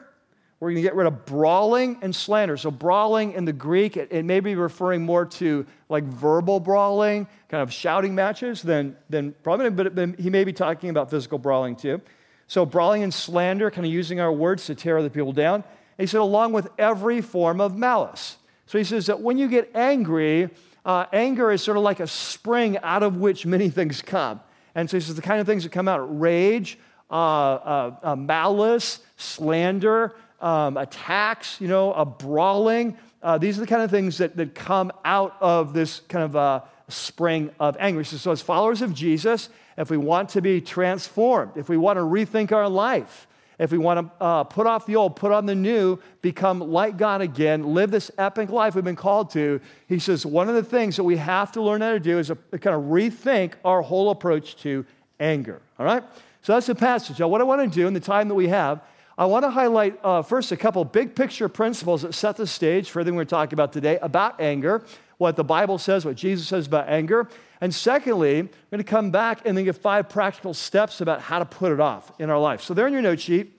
We're 0.64 0.70
going 0.70 0.78
to 0.78 0.82
get 0.84 0.96
rid 0.96 1.08
of 1.08 1.26
brawling 1.26 1.98
and 2.02 2.16
slander. 2.16 2.56
So, 2.56 2.72
brawling 2.72 3.34
in 3.34 3.44
the 3.44 3.52
Greek, 3.52 3.98
it, 3.98 4.14
it, 4.14 4.24
may 4.24 4.40
be 4.40 4.56
referring 4.56 5.04
more 5.04 5.26
to 5.26 5.66
like 5.90 6.06
verbal 6.06 6.62
brawling, 6.62 7.28
kind 7.50 7.62
of 7.62 7.74
shouting 7.74 8.16
matches, 8.16 8.62
than, 8.62 8.96
than 9.10 9.36
probably, 9.44 9.70
but, 9.72 10.18
he 10.18 10.30
may 10.30 10.46
be 10.46 10.54
talking 10.54 10.90
about 10.90 11.10
physical 11.10 11.38
brawling 11.38 11.76
too. 11.76 12.00
So, 12.48 12.66
brawling 12.66 13.04
and 13.04 13.14
slander, 13.14 13.72
kind 13.72 13.86
of 13.86 13.92
using 13.92 14.22
our 14.22 14.32
words 14.32 14.66
to 14.68 14.76
tear 14.76 14.98
other 14.98 15.10
people 15.10 15.34
down. 15.34 15.56
And 15.56 15.64
he 15.98 16.08
said, 16.08 16.22
along 16.22 16.54
with 16.54 16.70
every 16.78 17.20
form 17.20 17.60
of 17.60 17.78
malice. 17.78 18.38
So, 18.66 18.78
he 18.78 18.86
says 18.86 19.08
that 19.08 19.20
when 19.20 19.38
you 19.38 19.50
get 19.50 19.70
angry, 19.76 20.50
uh, 20.86 21.08
anger 21.12 21.52
is 21.52 21.62
sort 21.62 21.76
of 21.76 21.84
like 21.84 22.00
a 22.00 22.08
spring 22.08 22.78
out 22.78 23.04
of 23.04 23.18
which 23.18 23.46
many 23.46 23.68
things 23.68 24.02
come. 24.02 24.40
And 24.76 24.90
so, 24.90 24.96
he 24.96 25.02
says 25.02 25.16
the 25.16 25.22
kind 25.22 25.42
of 25.42 25.46
things 25.46 25.64
that 25.64 25.74
come 25.74 25.90
out 25.90 26.22
rage, 26.22 26.80
uh, 27.12 27.14
uh, 27.14 27.96
uh 28.02 28.16
malice, 28.16 29.02
slander, 29.18 30.16
um, 30.44 30.78
attacks, 30.78 31.60
you 31.60 31.68
know, 31.68 31.94
a 31.94 32.06
brawling. 32.06 32.98
Uh, 33.24 33.38
these 33.38 33.58
are 33.58 33.62
the 33.62 33.68
kind 33.68 33.82
of 33.82 33.90
things 33.90 34.18
that, 34.18 34.36
that 34.36 34.54
come 34.54 34.92
out 35.06 35.38
of 35.40 35.74
this 35.74 36.02
kind 36.10 36.26
of 36.26 36.36
uh, 36.36 36.62
spring 36.90 37.50
of 37.60 37.78
anger. 37.80 38.04
So, 38.04 38.18
so, 38.18 38.32
as 38.32 38.42
followers 38.42 38.82
of 38.82 38.94
Jesus, 38.94 39.50
if 39.78 39.90
we 39.90 39.98
want 39.98 40.30
to 40.30 40.42
be 40.42 40.60
transformed, 40.62 41.54
if 41.56 41.70
we 41.70 41.78
want 41.78 41.98
to 41.98 42.02
rethink 42.02 42.52
our 42.52 42.68
life, 42.68 43.28
if 43.58 43.72
we 43.72 43.78
want 43.78 44.00
to 44.00 44.24
uh, 44.24 44.44
put 44.44 44.68
off 44.68 44.86
the 44.86 44.98
old, 44.98 45.16
put 45.16 45.32
on 45.32 45.46
the 45.46 45.56
new, 45.56 45.98
become 46.22 46.60
like 46.60 46.98
God 46.98 47.22
again, 47.22 47.74
live 47.74 47.92
this 47.92 48.12
epic 48.18 48.50
life 48.50 48.76
we've 48.76 48.84
been 48.84 48.96
called 48.96 49.30
to, 49.32 49.62
he 49.88 50.00
says 50.00 50.26
one 50.26 50.50
of 50.50 50.56
the 50.56 50.64
things 50.64 50.98
that 50.98 51.04
we 51.04 51.16
have 51.18 51.54
to 51.54 51.62
learn 51.62 51.80
how 51.80 51.92
to 51.92 52.00
do 52.00 52.20
is 52.20 52.30
a, 52.30 52.38
a 52.52 52.60
kind 52.60 52.76
of 52.76 52.84
rethink 52.92 53.54
our 53.64 53.82
whole 53.82 54.10
approach 54.10 54.58
to 54.58 54.86
anger. 55.20 55.62
All 55.80 55.86
right? 55.86 56.04
So 56.42 56.54
that's 56.54 56.68
the 56.68 56.76
passage. 56.76 57.20
Now, 57.20 57.30
what 57.30 57.40
I 57.40 57.46
want 57.46 57.62
to 57.72 57.74
do 57.74 57.88
in 57.88 57.94
the 57.94 58.02
time 58.02 58.28
that 58.28 58.36
we 58.36 58.50
have 58.50 58.82
I 59.18 59.26
want 59.26 59.44
to 59.44 59.52
highlight 59.52 60.00
uh, 60.04 60.24
first 60.24 60.52
a 60.52 60.58
couple 60.58 60.84
big 60.86 61.16
picture 61.16 61.48
principles 61.48 62.02
that 62.02 62.14
set 62.14 62.36
the 62.36 62.48
stage 62.48 62.90
for 62.90 63.00
everything 63.00 63.16
we're 63.16 63.26
talking 63.26 63.54
about 63.54 63.72
today 63.72 64.00
about 64.02 64.42
anger, 64.42 64.84
what 65.20 65.36
the 65.36 65.44
Bible 65.44 65.78
says, 65.78 66.04
what 66.04 66.16
Jesus 66.16 66.48
says 66.48 66.66
about 66.66 66.90
anger. 66.90 67.30
And 67.62 67.74
secondly, 67.74 68.40
I'm 68.40 68.50
going 68.72 68.80
to 68.80 68.84
come 68.84 69.12
back 69.12 69.46
and 69.46 69.56
then 69.56 69.66
give 69.66 69.78
five 69.78 70.10
practical 70.10 70.54
steps 70.56 71.00
about 71.00 71.22
how 71.22 71.40
to 71.40 71.46
put 71.46 71.72
it 71.72 71.80
off 71.80 72.12
in 72.20 72.32
our 72.32 72.40
life. 72.40 72.62
So, 72.62 72.74
there 72.74 72.88
in 72.88 72.94
your 72.94 73.04
note 73.04 73.20
sheet, 73.20 73.54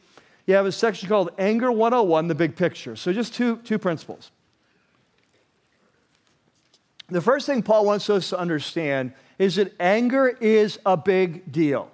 you 0.46 0.54
have 0.54 0.66
a 0.66 0.72
section 0.72 1.08
called 1.08 1.30
Anger 1.38 1.70
101, 1.70 2.26
the 2.26 2.34
big 2.34 2.56
picture. 2.56 2.96
So, 2.96 3.12
just 3.12 3.32
two, 3.32 3.58
two 3.58 3.78
principles. 3.78 4.32
The 7.08 7.20
first 7.20 7.46
thing 7.46 7.62
Paul 7.62 7.84
wants 7.84 8.10
us 8.10 8.30
to 8.30 8.38
understand 8.38 9.12
is 9.38 9.56
that 9.56 9.72
anger 9.78 10.28
is 10.28 10.80
a 10.84 10.96
big 10.96 11.52
deal. 11.52 11.90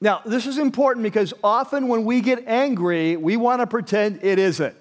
Now, 0.00 0.22
this 0.24 0.46
is 0.46 0.58
important 0.58 1.02
because 1.02 1.34
often 1.44 1.88
when 1.88 2.04
we 2.04 2.20
get 2.20 2.46
angry, 2.46 3.16
we 3.16 3.36
want 3.36 3.60
to 3.60 3.66
pretend 3.66 4.20
it 4.22 4.38
isn't. 4.38 4.74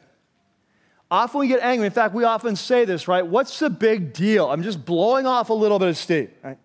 Often 1.11 1.39
we 1.41 1.47
get 1.47 1.61
angry. 1.61 1.87
In 1.87 1.91
fact, 1.91 2.13
we 2.13 2.23
often 2.23 2.55
say 2.55 2.85
this, 2.85 3.07
right? 3.07 3.25
What's 3.25 3.59
the 3.59 3.69
big 3.69 4.13
deal? 4.13 4.49
I'm 4.49 4.63
just 4.63 4.85
blowing 4.85 5.25
off 5.25 5.49
a 5.49 5.53
little 5.53 5.79
bit 5.79 5.89
of 5.89 5.97
steam, 5.97 6.29
right? 6.43 6.57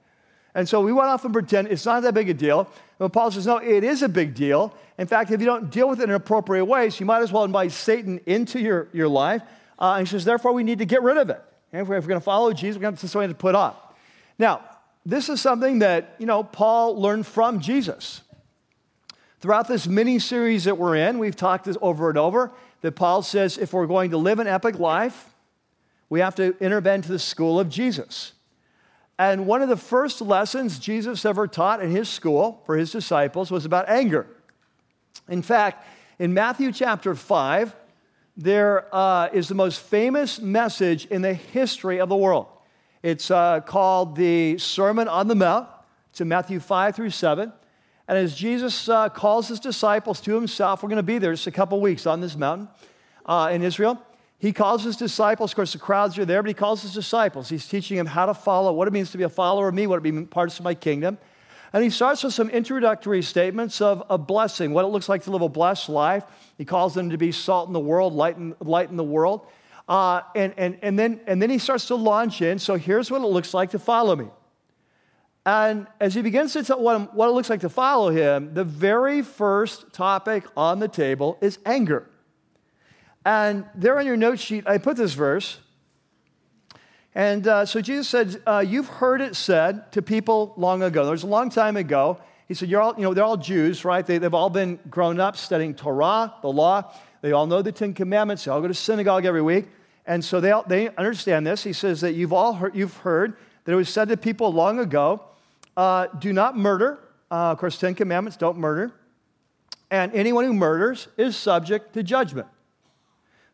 And 0.54 0.68
so 0.68 0.82
we 0.82 0.92
want 0.92 1.06
to 1.06 1.10
often 1.10 1.32
pretend 1.32 1.68
it's 1.68 1.84
not 1.84 2.02
that 2.04 2.14
big 2.14 2.28
a 2.28 2.34
deal. 2.34 2.68
But 2.98 3.12
Paul 3.12 3.32
says, 3.32 3.44
no, 3.46 3.56
it 3.56 3.82
is 3.82 4.02
a 4.02 4.08
big 4.08 4.34
deal. 4.34 4.72
In 4.98 5.08
fact, 5.08 5.32
if 5.32 5.40
you 5.40 5.46
don't 5.46 5.68
deal 5.70 5.88
with 5.88 6.00
it 6.00 6.04
in 6.04 6.10
appropriate 6.12 6.64
ways, 6.64 7.00
you 7.00 7.06
might 7.06 7.22
as 7.22 7.32
well 7.32 7.42
invite 7.42 7.72
Satan 7.72 8.20
into 8.26 8.60
your, 8.60 8.88
your 8.92 9.08
life. 9.08 9.42
Uh, 9.80 9.94
and 9.98 10.06
he 10.06 10.10
says, 10.10 10.24
therefore, 10.24 10.52
we 10.52 10.62
need 10.62 10.78
to 10.78 10.84
get 10.84 11.02
rid 11.02 11.16
of 11.16 11.28
it. 11.28 11.42
And 11.72 11.82
if 11.82 11.88
we're, 11.88 11.96
if 11.96 12.04
we're 12.04 12.10
going 12.10 12.20
to 12.20 12.24
follow 12.24 12.52
Jesus, 12.52 12.76
we're 12.76 12.82
going 12.82 12.96
to 12.96 13.08
something 13.08 13.30
to 13.30 13.34
put 13.34 13.56
up. 13.56 13.98
Now, 14.38 14.60
this 15.04 15.28
is 15.28 15.40
something 15.40 15.80
that, 15.80 16.14
you 16.18 16.26
know, 16.26 16.44
Paul 16.44 17.00
learned 17.00 17.26
from 17.26 17.58
Jesus. 17.58 18.22
Throughout 19.44 19.68
this 19.68 19.86
mini 19.86 20.18
series 20.18 20.64
that 20.64 20.78
we're 20.78 20.96
in, 20.96 21.18
we've 21.18 21.36
talked 21.36 21.66
this 21.66 21.76
over 21.82 22.08
and 22.08 22.16
over 22.16 22.50
that 22.80 22.92
Paul 22.92 23.20
says 23.20 23.58
if 23.58 23.74
we're 23.74 23.86
going 23.86 24.12
to 24.12 24.16
live 24.16 24.38
an 24.38 24.46
epic 24.46 24.78
life, 24.78 25.34
we 26.08 26.20
have 26.20 26.34
to 26.36 26.56
intervene 26.64 27.02
to 27.02 27.12
the 27.12 27.18
school 27.18 27.60
of 27.60 27.68
Jesus. 27.68 28.32
And 29.18 29.46
one 29.46 29.60
of 29.60 29.68
the 29.68 29.76
first 29.76 30.22
lessons 30.22 30.78
Jesus 30.78 31.26
ever 31.26 31.46
taught 31.46 31.82
in 31.82 31.90
his 31.90 32.08
school 32.08 32.62
for 32.64 32.78
his 32.78 32.90
disciples 32.90 33.50
was 33.50 33.66
about 33.66 33.86
anger. 33.86 34.26
In 35.28 35.42
fact, 35.42 35.86
in 36.18 36.32
Matthew 36.32 36.72
chapter 36.72 37.14
5, 37.14 37.76
there 38.38 38.86
uh, 38.94 39.28
is 39.30 39.48
the 39.48 39.54
most 39.54 39.78
famous 39.78 40.40
message 40.40 41.04
in 41.04 41.20
the 41.20 41.34
history 41.34 42.00
of 42.00 42.08
the 42.08 42.16
world. 42.16 42.46
It's 43.02 43.30
uh, 43.30 43.60
called 43.60 44.16
the 44.16 44.56
Sermon 44.56 45.06
on 45.06 45.28
the 45.28 45.34
Mount. 45.34 45.68
It's 46.12 46.22
in 46.22 46.28
Matthew 46.28 46.60
5 46.60 46.96
through 46.96 47.10
7. 47.10 47.52
And 48.06 48.18
as 48.18 48.34
Jesus 48.34 48.88
uh, 48.88 49.08
calls 49.08 49.48
his 49.48 49.60
disciples 49.60 50.20
to 50.22 50.34
himself, 50.34 50.82
we're 50.82 50.90
going 50.90 50.96
to 50.96 51.02
be 51.02 51.18
there 51.18 51.32
just 51.32 51.46
a 51.46 51.50
couple 51.50 51.80
weeks 51.80 52.06
on 52.06 52.20
this 52.20 52.36
mountain 52.36 52.68
uh, 53.24 53.50
in 53.52 53.62
Israel. 53.62 54.00
He 54.38 54.52
calls 54.52 54.84
his 54.84 54.96
disciples, 54.96 55.52
of 55.52 55.56
course, 55.56 55.72
the 55.72 55.78
crowds 55.78 56.18
are 56.18 56.26
there, 56.26 56.42
but 56.42 56.48
he 56.48 56.54
calls 56.54 56.82
his 56.82 56.92
disciples. 56.92 57.48
He's 57.48 57.66
teaching 57.66 57.96
them 57.96 58.06
how 58.06 58.26
to 58.26 58.34
follow, 58.34 58.72
what 58.74 58.86
it 58.88 58.90
means 58.90 59.10
to 59.12 59.18
be 59.18 59.24
a 59.24 59.28
follower 59.28 59.68
of 59.68 59.74
me, 59.74 59.86
what 59.86 59.96
it 59.96 60.02
means 60.02 60.28
parts 60.28 60.58
of 60.58 60.64
my 60.64 60.74
kingdom. 60.74 61.16
And 61.72 61.82
he 61.82 61.88
starts 61.88 62.22
with 62.22 62.34
some 62.34 62.50
introductory 62.50 63.22
statements 63.22 63.80
of 63.80 64.04
a 64.10 64.18
blessing, 64.18 64.72
what 64.72 64.84
it 64.84 64.88
looks 64.88 65.08
like 65.08 65.22
to 65.24 65.30
live 65.30 65.42
a 65.42 65.48
blessed 65.48 65.88
life. 65.88 66.24
He 66.58 66.64
calls 66.64 66.94
them 66.94 67.10
to 67.10 67.16
be 67.16 67.32
salt 67.32 67.68
in 67.68 67.72
the 67.72 67.80
world, 67.80 68.12
light 68.12 68.36
in, 68.36 68.54
light 68.60 68.90
in 68.90 68.96
the 68.96 69.02
world. 69.02 69.46
Uh, 69.88 70.20
and, 70.36 70.54
and, 70.56 70.78
and, 70.82 70.98
then, 70.98 71.20
and 71.26 71.40
then 71.40 71.50
he 71.50 71.58
starts 71.58 71.86
to 71.86 71.94
launch 71.94 72.42
in. 72.42 72.58
So 72.58 72.76
here's 72.76 73.10
what 73.10 73.22
it 73.22 73.26
looks 73.26 73.54
like 73.54 73.70
to 73.70 73.78
follow 73.78 74.14
me. 74.14 74.26
And 75.46 75.86
as 76.00 76.14
he 76.14 76.22
begins 76.22 76.54
to 76.54 76.64
tell 76.64 76.80
what, 76.80 77.14
what 77.14 77.28
it 77.28 77.32
looks 77.32 77.50
like 77.50 77.60
to 77.60 77.68
follow 77.68 78.10
him, 78.10 78.54
the 78.54 78.64
very 78.64 79.20
first 79.22 79.92
topic 79.92 80.44
on 80.56 80.78
the 80.78 80.88
table 80.88 81.36
is 81.40 81.58
anger. 81.66 82.08
And 83.26 83.66
there 83.74 83.98
on 83.98 84.06
your 84.06 84.16
note 84.16 84.38
sheet, 84.38 84.66
I 84.66 84.78
put 84.78 84.96
this 84.96 85.12
verse. 85.12 85.58
And 87.14 87.46
uh, 87.46 87.66
so 87.66 87.80
Jesus 87.80 88.08
said, 88.08 88.42
uh, 88.46 88.64
You've 88.66 88.88
heard 88.88 89.20
it 89.20 89.36
said 89.36 89.92
to 89.92 90.02
people 90.02 90.54
long 90.56 90.82
ago. 90.82 91.06
There's 91.06 91.22
a 91.22 91.28
long 91.28 91.50
time 91.50 91.76
ago. 91.76 92.18
He 92.48 92.54
said, 92.54 92.68
You're 92.68 92.80
all, 92.80 92.94
you 92.96 93.02
know, 93.02 93.14
they're 93.14 93.24
all 93.24 93.36
Jews, 93.36 93.84
right? 93.84 94.04
They, 94.04 94.18
have 94.18 94.34
all 94.34 94.50
been 94.50 94.78
grown 94.90 95.20
up 95.20 95.36
studying 95.36 95.74
Torah, 95.74 96.34
the 96.42 96.48
law. 96.48 96.92
They 97.20 97.32
all 97.32 97.46
know 97.46 97.62
the 97.62 97.72
Ten 97.72 97.94
Commandments. 97.94 98.44
They 98.44 98.50
all 98.50 98.60
go 98.60 98.68
to 98.68 98.74
synagogue 98.74 99.24
every 99.24 99.42
week. 99.42 99.66
And 100.06 100.24
so 100.24 100.40
they, 100.40 100.50
all, 100.50 100.64
they 100.66 100.88
understand 100.96 101.46
this. 101.46 101.62
He 101.64 101.72
says 101.72 102.00
that 102.00 102.14
you've 102.14 102.32
all 102.32 102.54
heard, 102.54 102.74
you've 102.74 102.96
heard 102.98 103.36
that 103.64 103.72
it 103.72 103.76
was 103.76 103.88
said 103.88 104.08
to 104.08 104.16
people 104.16 104.52
long 104.52 104.78
ago 104.78 105.22
uh, 105.76 106.06
do 106.18 106.32
not 106.32 106.56
murder. 106.56 106.98
Uh, 107.30 107.52
of 107.52 107.58
course, 107.58 107.78
Ten 107.78 107.94
Commandments 107.94 108.36
don't 108.36 108.58
murder. 108.58 108.92
And 109.90 110.12
anyone 110.14 110.44
who 110.44 110.52
murders 110.52 111.08
is 111.16 111.36
subject 111.36 111.94
to 111.94 112.02
judgment. 112.02 112.48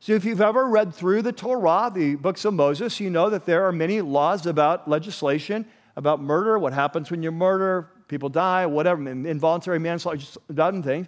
So, 0.03 0.15
if 0.15 0.25
you've 0.25 0.41
ever 0.41 0.67
read 0.67 0.95
through 0.95 1.23
the 1.23 1.33
Torah, 1.33 1.91
the 1.95 2.15
books 2.15 2.47
of 2.47 2.55
Moses, 2.55 3.01
you 3.01 3.11
know 3.11 3.29
that 3.29 3.45
there 3.45 3.67
are 3.67 3.73
many 3.73 4.01
laws 4.01 4.47
about 4.47 4.89
legislation, 4.89 5.67
about 5.97 6.23
murder, 6.23 6.59
what 6.59 6.73
happens 6.73 7.11
when 7.11 7.23
you 7.23 7.31
murder, 7.31 7.91
people 8.09 8.31
die, 8.31 8.65
whatever, 8.65 9.07
involuntary 9.07 9.79
manslaughter, 9.79 10.25
dozen 10.55 10.83
things. 10.83 11.07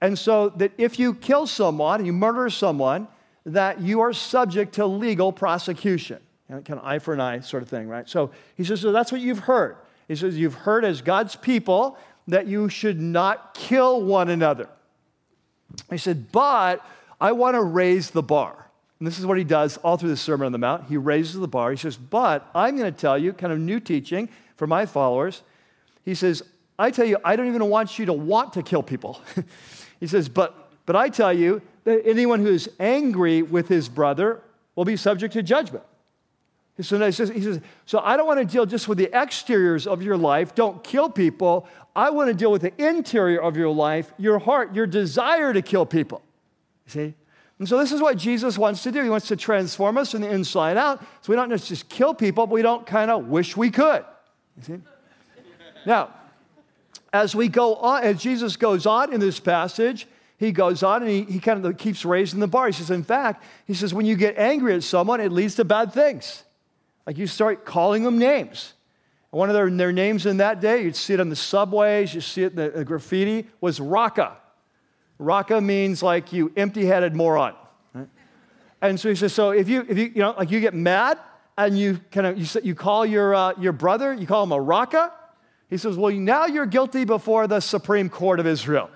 And 0.00 0.16
so, 0.16 0.50
that 0.50 0.70
if 0.78 0.98
you 1.00 1.14
kill 1.14 1.48
someone 1.48 1.98
and 1.98 2.06
you 2.06 2.12
murder 2.12 2.48
someone, 2.50 3.08
that 3.46 3.80
you 3.80 4.00
are 4.00 4.12
subject 4.12 4.74
to 4.74 4.86
legal 4.86 5.32
prosecution. 5.32 6.20
Kind 6.48 6.70
of 6.70 6.84
eye 6.84 7.00
for 7.00 7.14
an 7.14 7.20
eye 7.20 7.40
sort 7.40 7.64
of 7.64 7.68
thing, 7.68 7.88
right? 7.88 8.08
So, 8.08 8.30
he 8.56 8.62
says, 8.62 8.80
so 8.80 8.92
that's 8.92 9.10
what 9.10 9.20
you've 9.20 9.40
heard. 9.40 9.76
He 10.10 10.16
says, 10.16 10.36
You've 10.36 10.54
heard 10.54 10.84
as 10.84 11.02
God's 11.02 11.36
people 11.36 11.96
that 12.26 12.48
you 12.48 12.68
should 12.68 13.00
not 13.00 13.54
kill 13.54 14.02
one 14.02 14.28
another. 14.28 14.68
He 15.88 15.98
said, 15.98 16.32
But 16.32 16.84
I 17.20 17.30
want 17.30 17.54
to 17.54 17.62
raise 17.62 18.10
the 18.10 18.22
bar. 18.22 18.66
And 18.98 19.06
this 19.06 19.20
is 19.20 19.24
what 19.24 19.38
he 19.38 19.44
does 19.44 19.76
all 19.76 19.96
through 19.96 20.08
the 20.08 20.16
Sermon 20.16 20.46
on 20.46 20.52
the 20.52 20.58
Mount. 20.58 20.88
He 20.88 20.96
raises 20.96 21.34
the 21.38 21.46
bar. 21.46 21.70
He 21.70 21.76
says, 21.76 21.96
But 21.96 22.50
I'm 22.56 22.76
going 22.76 22.92
to 22.92 23.00
tell 23.00 23.16
you, 23.16 23.32
kind 23.32 23.52
of 23.52 23.60
new 23.60 23.78
teaching 23.78 24.28
for 24.56 24.66
my 24.66 24.84
followers. 24.84 25.42
He 26.04 26.16
says, 26.16 26.42
I 26.76 26.90
tell 26.90 27.04
you, 27.04 27.18
I 27.24 27.36
don't 27.36 27.46
even 27.46 27.66
want 27.66 27.96
you 27.96 28.06
to 28.06 28.12
want 28.12 28.54
to 28.54 28.64
kill 28.64 28.82
people. 28.82 29.20
he 30.00 30.08
says, 30.08 30.28
but, 30.28 30.72
but 30.86 30.96
I 30.96 31.08
tell 31.08 31.32
you 31.32 31.62
that 31.84 32.04
anyone 32.04 32.40
who 32.40 32.48
is 32.48 32.68
angry 32.80 33.42
with 33.42 33.68
his 33.68 33.88
brother 33.88 34.42
will 34.74 34.84
be 34.84 34.96
subject 34.96 35.34
to 35.34 35.42
judgment. 35.44 35.84
So 36.82 36.98
he 36.98 37.12
says, 37.12 37.30
he 37.30 37.42
says, 37.42 37.60
so 37.86 38.00
I 38.00 38.16
don't 38.16 38.26
want 38.26 38.38
to 38.38 38.44
deal 38.44 38.66
just 38.66 38.88
with 38.88 38.98
the 38.98 39.12
exteriors 39.14 39.86
of 39.86 40.02
your 40.02 40.16
life. 40.16 40.54
Don't 40.54 40.82
kill 40.84 41.08
people. 41.10 41.66
I 41.94 42.10
want 42.10 42.28
to 42.28 42.34
deal 42.34 42.52
with 42.52 42.62
the 42.62 42.72
interior 42.82 43.40
of 43.40 43.56
your 43.56 43.70
life, 43.70 44.12
your 44.18 44.38
heart, 44.38 44.74
your 44.74 44.86
desire 44.86 45.52
to 45.52 45.62
kill 45.62 45.86
people. 45.86 46.22
You 46.86 46.92
see? 46.92 47.14
And 47.58 47.68
so 47.68 47.78
this 47.78 47.92
is 47.92 48.00
what 48.00 48.16
Jesus 48.16 48.56
wants 48.56 48.82
to 48.84 48.92
do. 48.92 49.02
He 49.02 49.10
wants 49.10 49.28
to 49.28 49.36
transform 49.36 49.98
us 49.98 50.12
from 50.12 50.22
the 50.22 50.30
inside 50.30 50.76
out. 50.76 51.02
So 51.20 51.30
we 51.30 51.36
don't 51.36 51.50
just 51.50 51.88
kill 51.88 52.14
people, 52.14 52.46
but 52.46 52.54
we 52.54 52.62
don't 52.62 52.86
kind 52.86 53.10
of 53.10 53.26
wish 53.26 53.56
we 53.56 53.70
could. 53.70 54.04
You 54.56 54.62
see? 54.62 54.80
now, 55.84 56.10
as 57.12 57.34
we 57.34 57.48
go 57.48 57.74
on, 57.76 58.02
as 58.04 58.22
Jesus 58.22 58.56
goes 58.56 58.86
on 58.86 59.12
in 59.12 59.20
this 59.20 59.40
passage, 59.40 60.06
he 60.38 60.52
goes 60.52 60.82
on 60.82 61.02
and 61.02 61.10
he, 61.10 61.24
he 61.24 61.38
kind 61.38 61.64
of 61.64 61.76
keeps 61.76 62.02
raising 62.02 62.40
the 62.40 62.46
bar. 62.46 62.66
He 62.66 62.72
says, 62.72 62.90
in 62.90 63.04
fact, 63.04 63.44
he 63.66 63.74
says, 63.74 63.92
when 63.92 64.06
you 64.06 64.16
get 64.16 64.38
angry 64.38 64.74
at 64.74 64.82
someone, 64.82 65.20
it 65.20 65.30
leads 65.30 65.56
to 65.56 65.64
bad 65.64 65.92
things. 65.92 66.44
Like 67.10 67.18
you 67.18 67.26
start 67.26 67.64
calling 67.64 68.04
them 68.04 68.20
names. 68.20 68.72
One 69.30 69.48
of 69.48 69.54
their, 69.54 69.68
their 69.68 69.90
names 69.90 70.26
in 70.26 70.36
that 70.36 70.60
day, 70.60 70.84
you'd 70.84 70.94
see 70.94 71.14
it 71.14 71.18
on 71.18 71.28
the 71.28 71.34
subways, 71.34 72.14
you 72.14 72.20
see 72.20 72.44
it 72.44 72.52
in 72.52 72.56
the, 72.56 72.70
the 72.70 72.84
graffiti, 72.84 73.48
was 73.60 73.80
Raca. 73.80 74.36
Raca 75.18 75.60
means 75.60 76.04
like 76.04 76.32
you 76.32 76.52
empty 76.56 76.86
headed 76.86 77.16
moron. 77.16 77.56
Right? 77.92 78.06
And 78.80 79.00
so 79.00 79.08
he 79.08 79.16
says, 79.16 79.32
so 79.32 79.50
if 79.50 79.68
you, 79.68 79.84
if 79.88 79.98
you, 79.98 80.04
you 80.04 80.20
know, 80.20 80.36
like 80.38 80.52
you 80.52 80.60
get 80.60 80.72
mad 80.72 81.18
and 81.58 81.76
you 81.76 81.98
kind 82.12 82.28
of, 82.28 82.38
you, 82.38 82.60
you 82.62 82.76
call 82.76 83.04
your, 83.04 83.34
uh, 83.34 83.54
your 83.58 83.72
brother, 83.72 84.14
you 84.14 84.28
call 84.28 84.44
him 84.44 84.52
a 84.52 84.60
Raca, 84.60 85.12
he 85.68 85.78
says, 85.78 85.96
well, 85.96 86.12
now 86.12 86.46
you're 86.46 86.64
guilty 86.64 87.04
before 87.04 87.48
the 87.48 87.58
Supreme 87.58 88.08
Court 88.08 88.38
of 88.38 88.46
Israel. 88.46 88.88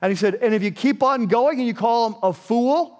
And 0.00 0.12
he 0.12 0.14
said, 0.14 0.36
and 0.36 0.54
if 0.54 0.62
you 0.62 0.70
keep 0.70 1.02
on 1.02 1.26
going 1.26 1.58
and 1.58 1.66
you 1.66 1.74
call 1.74 2.10
him 2.10 2.14
a 2.22 2.32
fool, 2.32 2.97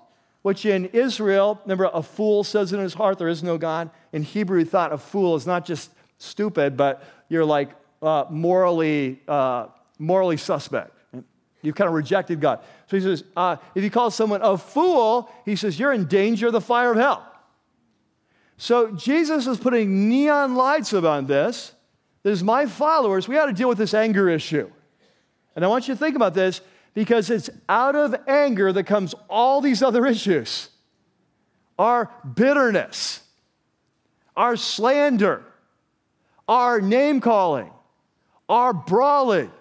which 0.49 0.65
in 0.65 0.87
Israel, 0.95 1.61
remember, 1.65 1.91
a 1.93 2.03
fool 2.03 2.43
says 2.43 2.73
in 2.73 2.81
his 2.81 2.95
heart, 2.95 3.19
there 3.19 3.29
is 3.29 3.43
no 3.43 3.59
God. 3.59 3.91
In 4.15 4.23
Hebrew, 4.23 4.65
thought 4.65 4.95
a 4.95 4.97
fool 4.97 5.37
is 5.37 5.47
not 5.47 5.67
just 5.67 5.91
stupid, 6.17 6.75
but 6.75 7.05
you're 7.29 7.45
like 7.45 7.69
uh, 8.01 8.25
morally, 8.31 9.21
uh, 9.29 9.67
morally 9.99 10.39
suspect. 10.39 10.93
You've 11.61 11.75
kind 11.75 11.87
of 11.87 11.93
rejected 11.93 12.41
God. 12.41 12.61
So 12.87 12.97
he 12.97 13.03
says, 13.03 13.25
uh, 13.37 13.57
if 13.75 13.85
you 13.85 13.91
call 13.91 14.11
someone 14.11 14.41
a 14.41 14.57
fool, 14.57 15.31
he 15.45 15.55
says, 15.55 15.79
you're 15.79 15.93
in 15.93 16.07
danger 16.07 16.47
of 16.47 16.55
the 16.55 16.63
fire 16.63 16.93
of 16.93 16.97
hell. 16.97 17.31
So 18.57 18.93
Jesus 18.93 19.47
is 19.47 19.59
putting 19.59 20.09
neon 20.09 20.55
lights 20.55 20.95
on 20.95 21.27
this. 21.27 21.73
There's 22.23 22.43
my 22.43 22.65
followers. 22.65 23.29
We 23.29 23.35
got 23.35 23.47
to 23.47 23.53
deal 23.53 23.69
with 23.69 23.77
this 23.77 23.93
anger 23.93 24.31
issue. 24.31 24.71
And 25.55 25.63
I 25.63 25.69
want 25.69 25.89
you 25.89 25.95
to 25.95 25.99
think 25.99 26.17
about 26.17 26.33
this 26.33 26.63
because 26.99 27.31
it's 27.31 27.49
out 27.69 27.95
of 27.95 28.13
anger 28.27 28.73
that 28.73 28.83
comes 28.83 29.15
all 29.31 29.61
these 29.61 29.85
other 29.85 30.05
issues 30.05 30.69
our 31.79 32.11
bitterness, 32.35 33.21
our 34.37 34.57
slander, 34.57 35.45
our 36.49 36.81
name 36.81 37.21
calling, 37.21 37.71
our 38.49 38.73
brawling, 38.73 39.53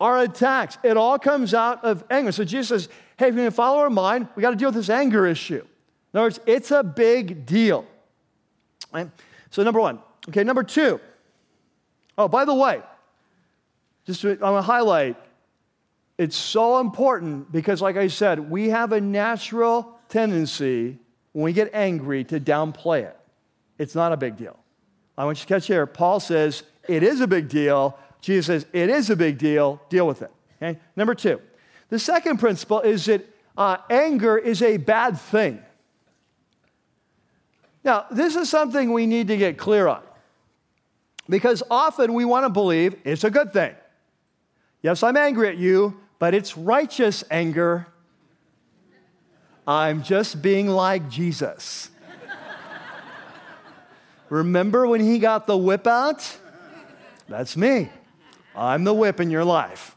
our 0.00 0.24
attacks. 0.24 0.76
It 0.82 0.96
all 0.96 1.20
comes 1.20 1.54
out 1.54 1.84
of 1.84 2.02
anger. 2.10 2.32
So 2.32 2.42
Jesus 2.42 2.68
says, 2.68 2.88
hey, 3.16 3.28
if 3.28 3.36
you're 3.36 3.44
to 3.44 3.52
follow 3.52 3.78
our 3.78 3.88
mind, 3.88 4.26
we 4.34 4.40
got 4.40 4.50
to 4.50 4.56
deal 4.56 4.70
with 4.70 4.74
this 4.74 4.90
anger 4.90 5.24
issue. 5.24 5.64
In 6.12 6.18
other 6.18 6.24
words, 6.24 6.40
it's 6.46 6.72
a 6.72 6.82
big 6.82 7.46
deal. 7.46 7.86
Right? 8.92 9.08
So, 9.50 9.62
number 9.62 9.78
one. 9.78 10.00
Okay, 10.28 10.42
number 10.42 10.64
two. 10.64 10.98
Oh, 12.18 12.26
by 12.26 12.44
the 12.44 12.54
way, 12.54 12.82
just 14.04 14.22
to, 14.22 14.36
I 14.42 14.50
want 14.50 14.64
to 14.64 14.66
highlight 14.66 15.16
it's 16.18 16.36
so 16.36 16.78
important 16.78 17.50
because, 17.50 17.80
like 17.80 17.96
I 17.96 18.08
said, 18.08 18.50
we 18.50 18.68
have 18.68 18.92
a 18.92 19.00
natural 19.00 19.98
tendency 20.08 20.98
when 21.32 21.44
we 21.44 21.52
get 21.52 21.70
angry 21.72 22.24
to 22.24 22.38
downplay 22.38 23.04
it. 23.04 23.16
It's 23.78 23.94
not 23.94 24.12
a 24.12 24.16
big 24.16 24.36
deal. 24.36 24.58
I 25.16 25.24
want 25.24 25.38
you 25.38 25.42
to 25.42 25.54
catch 25.54 25.66
here. 25.66 25.86
Paul 25.86 26.20
says 26.20 26.62
it 26.88 27.02
is 27.02 27.20
a 27.20 27.26
big 27.26 27.48
deal. 27.48 27.98
Jesus 28.20 28.46
says 28.46 28.66
it 28.72 28.90
is 28.90 29.10
a 29.10 29.16
big 29.16 29.38
deal. 29.38 29.80
Deal 29.88 30.06
with 30.06 30.22
it. 30.22 30.30
Okay. 30.62 30.78
Number 30.96 31.14
two. 31.14 31.40
The 31.88 31.98
second 31.98 32.38
principle 32.38 32.80
is 32.80 33.06
that 33.06 33.28
uh, 33.56 33.78
anger 33.90 34.38
is 34.38 34.62
a 34.62 34.76
bad 34.76 35.18
thing. 35.18 35.60
Now, 37.84 38.06
this 38.10 38.36
is 38.36 38.48
something 38.48 38.92
we 38.92 39.06
need 39.06 39.28
to 39.28 39.36
get 39.36 39.58
clear 39.58 39.88
on 39.88 40.02
because 41.28 41.62
often 41.70 42.14
we 42.14 42.24
want 42.24 42.44
to 42.44 42.50
believe 42.50 42.94
it's 43.04 43.24
a 43.24 43.30
good 43.30 43.52
thing. 43.52 43.74
Yes, 44.82 45.04
I'm 45.04 45.16
angry 45.16 45.48
at 45.48 45.58
you, 45.58 46.00
but 46.18 46.34
it's 46.34 46.56
righteous 46.56 47.22
anger. 47.30 47.86
I'm 49.66 50.02
just 50.02 50.42
being 50.42 50.66
like 50.66 51.08
Jesus. 51.08 51.90
Remember 54.28 54.86
when 54.86 55.00
he 55.00 55.18
got 55.18 55.46
the 55.46 55.56
whip 55.56 55.86
out? 55.86 56.38
That's 57.28 57.56
me. 57.56 57.90
I'm 58.56 58.82
the 58.82 58.94
whip 58.94 59.20
in 59.20 59.30
your 59.30 59.44
life. 59.44 59.96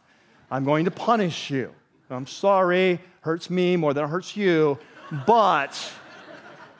I'm 0.51 0.63
going 0.63 0.85
to 0.85 0.91
punish 0.91 1.49
you. 1.49 1.73
I'm 2.09 2.27
sorry, 2.27 2.99
hurts 3.21 3.49
me 3.49 3.75
more 3.75 3.93
than 3.93 4.05
it 4.05 4.07
hurts 4.07 4.37
you, 4.37 4.77
but 5.25 5.91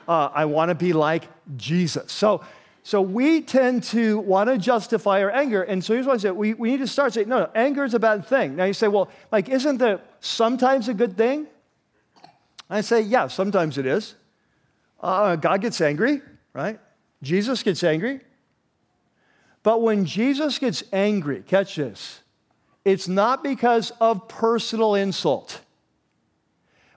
uh, 0.06 0.30
I 0.32 0.44
want 0.44 0.68
to 0.68 0.74
be 0.74 0.92
like 0.92 1.28
Jesus. 1.56 2.12
So, 2.12 2.44
so 2.86 3.02
we 3.02 3.40
tend 3.40 3.82
to 3.82 4.20
want 4.20 4.48
to 4.48 4.56
justify 4.56 5.20
our 5.20 5.30
anger. 5.32 5.64
And 5.64 5.84
so 5.84 5.92
here's 5.92 6.06
what 6.06 6.14
I 6.14 6.16
said 6.18 6.36
we, 6.36 6.54
we 6.54 6.70
need 6.70 6.78
to 6.78 6.86
start 6.86 7.14
saying, 7.14 7.28
no, 7.28 7.40
no, 7.40 7.50
anger 7.52 7.82
is 7.82 7.94
a 7.94 7.98
bad 7.98 8.24
thing. 8.24 8.54
Now 8.54 8.64
you 8.66 8.74
say, 8.74 8.86
well, 8.86 9.10
like, 9.32 9.48
isn't 9.48 9.78
that 9.78 10.06
sometimes 10.20 10.86
a 10.86 10.94
good 10.94 11.16
thing? 11.16 11.48
I 12.70 12.82
say, 12.82 13.00
yeah, 13.00 13.26
sometimes 13.26 13.76
it 13.76 13.86
is. 13.86 14.14
Uh, 15.00 15.34
God 15.34 15.62
gets 15.62 15.80
angry, 15.80 16.22
right? 16.52 16.78
Jesus 17.24 17.64
gets 17.64 17.82
angry. 17.82 18.20
But 19.64 19.82
when 19.82 20.04
Jesus 20.04 20.60
gets 20.60 20.84
angry, 20.92 21.42
catch 21.44 21.74
this, 21.74 22.20
it's 22.84 23.08
not 23.08 23.42
because 23.42 23.90
of 24.00 24.28
personal 24.28 24.94
insult. 24.94 25.60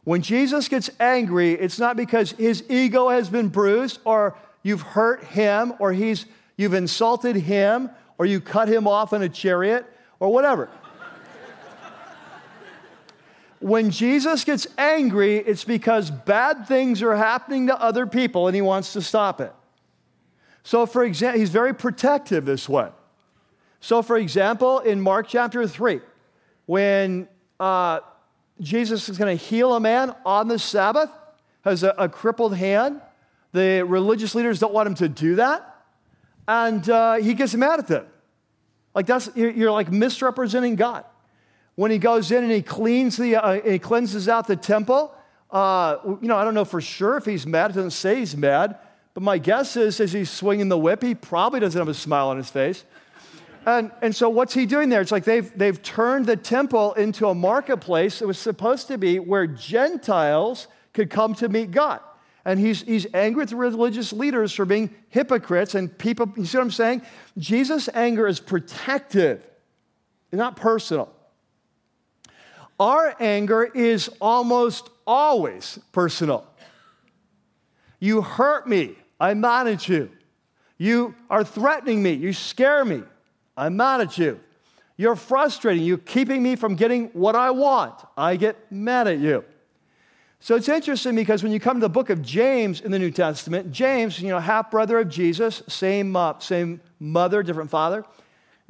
When 0.03 0.21
Jesus 0.21 0.67
gets 0.67 0.91
angry, 0.99 1.53
it's 1.53 1.79
not 1.79 1.97
because 1.97 2.33
his 2.33 2.63
ego 2.69 3.09
has 3.09 3.27
been 3.27 3.47
bruised 3.47 3.99
or 4.05 4.37
you've 4.63 4.81
hurt 4.81 5.23
him 5.23 5.73
or 5.79 5.93
he's, 5.93 6.25
you've 6.57 6.73
insulted 6.73 7.35
him 7.35 7.89
or 8.17 8.25
you 8.25 8.41
cut 8.41 8.67
him 8.67 8.87
off 8.87 9.13
in 9.13 9.21
a 9.21 9.29
chariot 9.29 9.85
or 10.19 10.31
whatever. 10.31 10.69
when 13.59 13.91
Jesus 13.91 14.43
gets 14.43 14.67
angry, 14.77 15.37
it's 15.37 15.63
because 15.63 16.11
bad 16.11 16.67
things 16.67 17.01
are 17.01 17.15
happening 17.15 17.67
to 17.67 17.81
other 17.81 18.05
people 18.05 18.47
and 18.47 18.55
he 18.55 18.61
wants 18.61 18.93
to 18.93 19.01
stop 19.01 19.41
it. 19.41 19.53
So, 20.63 20.85
for 20.85 21.03
example, 21.03 21.39
he's 21.39 21.49
very 21.49 21.73
protective 21.73 22.45
this 22.45 22.67
way. 22.67 22.89
So, 23.79 24.01
for 24.01 24.17
example, 24.17 24.79
in 24.79 24.99
Mark 24.99 25.27
chapter 25.27 25.65
3, 25.65 26.01
when 26.65 27.27
uh, 27.59 28.01
Jesus 28.59 29.09
is 29.09 29.17
going 29.17 29.35
to 29.37 29.43
heal 29.43 29.73
a 29.73 29.79
man 29.79 30.13
on 30.25 30.47
the 30.47 30.59
Sabbath, 30.59 31.09
has 31.63 31.83
a, 31.83 31.95
a 31.97 32.09
crippled 32.09 32.55
hand, 32.55 33.01
the 33.51 33.83
religious 33.83 34.35
leaders 34.35 34.59
don't 34.59 34.73
want 34.73 34.87
him 34.87 34.95
to 34.95 35.09
do 35.09 35.35
that. 35.35 35.65
And 36.47 36.87
uh, 36.89 37.15
he 37.15 37.33
gets 37.33 37.53
mad 37.55 37.79
at 37.79 37.87
them. 37.87 38.05
Like 38.93 39.05
that's, 39.05 39.29
you're, 39.35 39.71
like 39.71 39.91
misrepresenting 39.91 40.75
God. 40.75 41.05
When 41.75 41.91
he 41.91 41.97
goes 41.97 42.31
in 42.31 42.43
and 42.43 42.51
he 42.51 42.61
cleans 42.61 43.17
the, 43.17 43.35
uh, 43.37 43.61
he 43.61 43.79
cleanses 43.79 44.27
out 44.27 44.47
the 44.47 44.55
temple, 44.55 45.13
uh, 45.51 45.97
you 46.21 46.27
know, 46.27 46.35
I 46.35 46.43
don't 46.43 46.53
know 46.53 46.65
for 46.65 46.81
sure 46.81 47.17
if 47.17 47.25
he's 47.25 47.47
mad. 47.47 47.71
It 47.71 47.75
doesn't 47.75 47.91
say 47.91 48.17
he's 48.17 48.35
mad. 48.35 48.77
But 49.13 49.23
my 49.23 49.37
guess 49.37 49.77
is 49.77 49.99
as 49.99 50.11
he's 50.11 50.29
swinging 50.29 50.69
the 50.69 50.77
whip, 50.77 51.01
he 51.01 51.15
probably 51.15 51.59
doesn't 51.59 51.79
have 51.79 51.87
a 51.87 51.93
smile 51.93 52.29
on 52.29 52.37
his 52.37 52.49
face. 52.49 52.83
And, 53.65 53.91
and 54.01 54.15
so 54.15 54.29
what's 54.29 54.53
he 54.53 54.65
doing 54.65 54.89
there? 54.89 55.01
It's 55.01 55.11
like 55.11 55.25
they've, 55.25 55.55
they've 55.57 55.81
turned 55.81 56.25
the 56.25 56.37
temple 56.37 56.93
into 56.93 57.27
a 57.27 57.35
marketplace. 57.35 58.21
It 58.21 58.27
was 58.27 58.39
supposed 58.39 58.87
to 58.87 58.97
be 58.97 59.19
where 59.19 59.47
Gentiles 59.47 60.67
could 60.93 61.09
come 61.09 61.35
to 61.35 61.49
meet 61.49 61.71
God 61.71 61.99
and 62.45 62.59
he's, 62.59 62.81
he's 62.81 63.05
angry 63.13 63.41
with 63.41 63.49
the 63.49 63.55
religious 63.55 64.13
leaders 64.13 64.53
for 64.53 64.65
being 64.65 64.93
hypocrites 65.09 65.75
and 65.75 65.95
people. 65.97 66.31
You 66.37 66.45
see 66.45 66.57
what 66.57 66.63
I'm 66.63 66.71
saying? 66.71 67.01
Jesus' 67.37 67.89
anger 67.93 68.27
is 68.27 68.39
protective, 68.39 69.45
not 70.31 70.55
personal. 70.55 71.13
Our 72.79 73.13
anger 73.19 73.65
is 73.65 74.09
almost 74.21 74.89
always 75.05 75.79
personal. 75.91 76.47
You 77.99 78.21
hurt 78.21 78.67
me, 78.67 78.95
I'm 79.19 79.41
mad 79.41 79.67
at 79.67 79.89
you. 79.89 80.09
You 80.77 81.13
are 81.29 81.43
threatening 81.43 82.01
me, 82.01 82.13
you 82.13 82.31
scare 82.31 82.85
me, 82.85 83.03
I'm 83.57 83.75
mad 83.75 83.99
at 83.99 84.17
you. 84.17 84.39
You're 84.95 85.17
frustrating, 85.17 85.83
you're 85.83 85.97
keeping 85.97 86.41
me 86.41 86.55
from 86.55 86.75
getting 86.75 87.07
what 87.07 87.35
I 87.35 87.51
want, 87.51 87.95
I 88.15 88.37
get 88.37 88.71
mad 88.71 89.07
at 89.07 89.19
you. 89.19 89.43
So 90.41 90.55
it's 90.55 90.69
interesting 90.69 91.15
because 91.15 91.43
when 91.43 91.51
you 91.51 91.59
come 91.59 91.77
to 91.77 91.81
the 91.81 91.89
book 91.89 92.09
of 92.09 92.21
James 92.21 92.79
in 92.79 92.91
the 92.91 92.99
New 92.99 93.11
Testament, 93.11 93.71
James, 93.71 94.21
you 94.21 94.29
know, 94.29 94.39
half 94.39 94.71
brother 94.71 94.99
of 94.99 95.09
Jesus, 95.09 95.61
same, 95.67 96.15
uh, 96.15 96.39
same 96.39 96.79
mother, 96.99 97.43
different 97.43 97.69
father. 97.69 98.05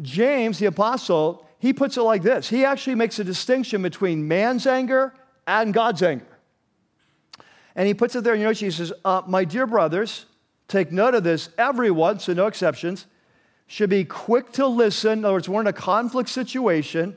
James, 0.02 0.58
the 0.58 0.66
apostle, 0.66 1.46
he 1.60 1.74
puts 1.74 1.98
it 1.98 2.02
like 2.02 2.24
this 2.24 2.50
he 2.50 2.66
actually 2.66 2.96
makes 2.96 3.20
a 3.20 3.24
distinction 3.24 3.82
between 3.82 4.28
man's 4.28 4.66
anger 4.66 5.14
and 5.46 5.74
God's 5.74 6.02
anger. 6.02 6.26
And 7.76 7.88
he 7.88 7.94
puts 7.94 8.16
it 8.16 8.24
there 8.24 8.34
in 8.34 8.40
your 8.40 8.50
notes. 8.50 8.60
He 8.60 8.72
says, 8.72 8.92
uh, 9.06 9.22
My 9.28 9.46
dear 9.46 9.68
brothers, 9.68 10.26
take 10.68 10.92
note 10.92 11.14
of 11.14 11.24
this. 11.24 11.50
Everyone, 11.58 12.20
so 12.20 12.34
no 12.34 12.48
exceptions, 12.48 13.06
should 13.68 13.92
be 13.92 14.04
quick 14.04 14.52
to 14.54 14.66
listen. 14.66 15.20
In 15.20 15.26
other 15.26 15.36
words, 15.36 15.48
we're 15.48 15.62
in 15.62 15.68
a 15.68 15.74
conflict 15.74 16.30
situation, 16.30 17.16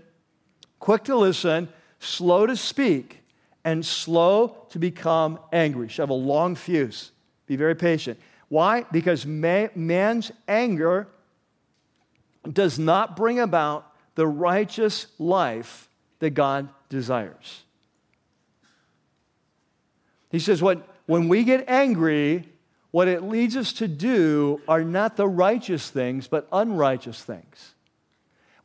quick 0.78 1.04
to 1.04 1.16
listen, 1.16 1.70
slow 1.98 2.44
to 2.44 2.54
speak 2.54 3.21
and 3.64 3.84
slow 3.86 4.66
to 4.70 4.78
become 4.78 5.38
angry. 5.52 5.88
Should 5.88 6.02
have 6.02 6.10
a 6.10 6.14
long 6.14 6.54
fuse. 6.54 7.12
Be 7.46 7.56
very 7.56 7.74
patient. 7.74 8.18
Why? 8.48 8.84
Because 8.90 9.24
man's 9.24 10.32
anger 10.48 11.08
does 12.50 12.78
not 12.78 13.16
bring 13.16 13.38
about 13.40 13.86
the 14.14 14.26
righteous 14.26 15.06
life 15.18 15.88
that 16.18 16.30
God 16.30 16.68
desires. 16.88 17.62
He 20.30 20.38
says, 20.38 20.60
what, 20.60 20.86
when 21.06 21.28
we 21.28 21.44
get 21.44 21.68
angry, 21.68 22.48
what 22.90 23.08
it 23.08 23.22
leads 23.22 23.56
us 23.56 23.72
to 23.74 23.88
do 23.88 24.60
are 24.66 24.84
not 24.84 25.16
the 25.16 25.28
righteous 25.28 25.88
things, 25.88 26.26
but 26.26 26.48
unrighteous 26.52 27.22
things. 27.22 27.74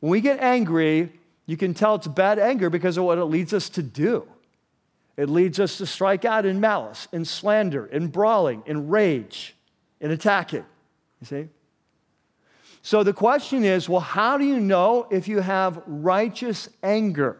When 0.00 0.10
we 0.10 0.20
get 0.20 0.38
angry, 0.40 1.12
You 1.48 1.56
can 1.56 1.72
tell 1.72 1.94
it's 1.94 2.06
bad 2.06 2.38
anger 2.38 2.68
because 2.68 2.98
of 2.98 3.04
what 3.04 3.16
it 3.16 3.24
leads 3.24 3.54
us 3.54 3.70
to 3.70 3.82
do. 3.82 4.28
It 5.18 5.28
leads 5.28 5.58
us 5.58 5.78
to 5.78 5.86
strike 5.86 6.24
out 6.24 6.46
in 6.46 6.60
malice, 6.60 7.08
in 7.10 7.24
slander, 7.24 7.84
in 7.86 8.06
brawling, 8.06 8.62
in 8.66 8.88
rage, 8.88 9.56
in 10.00 10.12
attacking. 10.12 10.64
You 11.20 11.26
see? 11.26 11.48
So 12.82 13.02
the 13.02 13.12
question 13.12 13.64
is 13.64 13.88
well, 13.88 14.00
how 14.00 14.38
do 14.38 14.44
you 14.44 14.60
know 14.60 15.08
if 15.10 15.26
you 15.26 15.40
have 15.40 15.82
righteous 15.88 16.68
anger? 16.84 17.36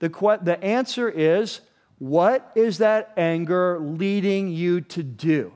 The, 0.00 0.10
the 0.42 0.62
answer 0.62 1.08
is 1.08 1.62
what 1.98 2.52
is 2.54 2.78
that 2.78 3.14
anger 3.16 3.78
leading 3.80 4.50
you 4.50 4.82
to 4.82 5.02
do? 5.02 5.54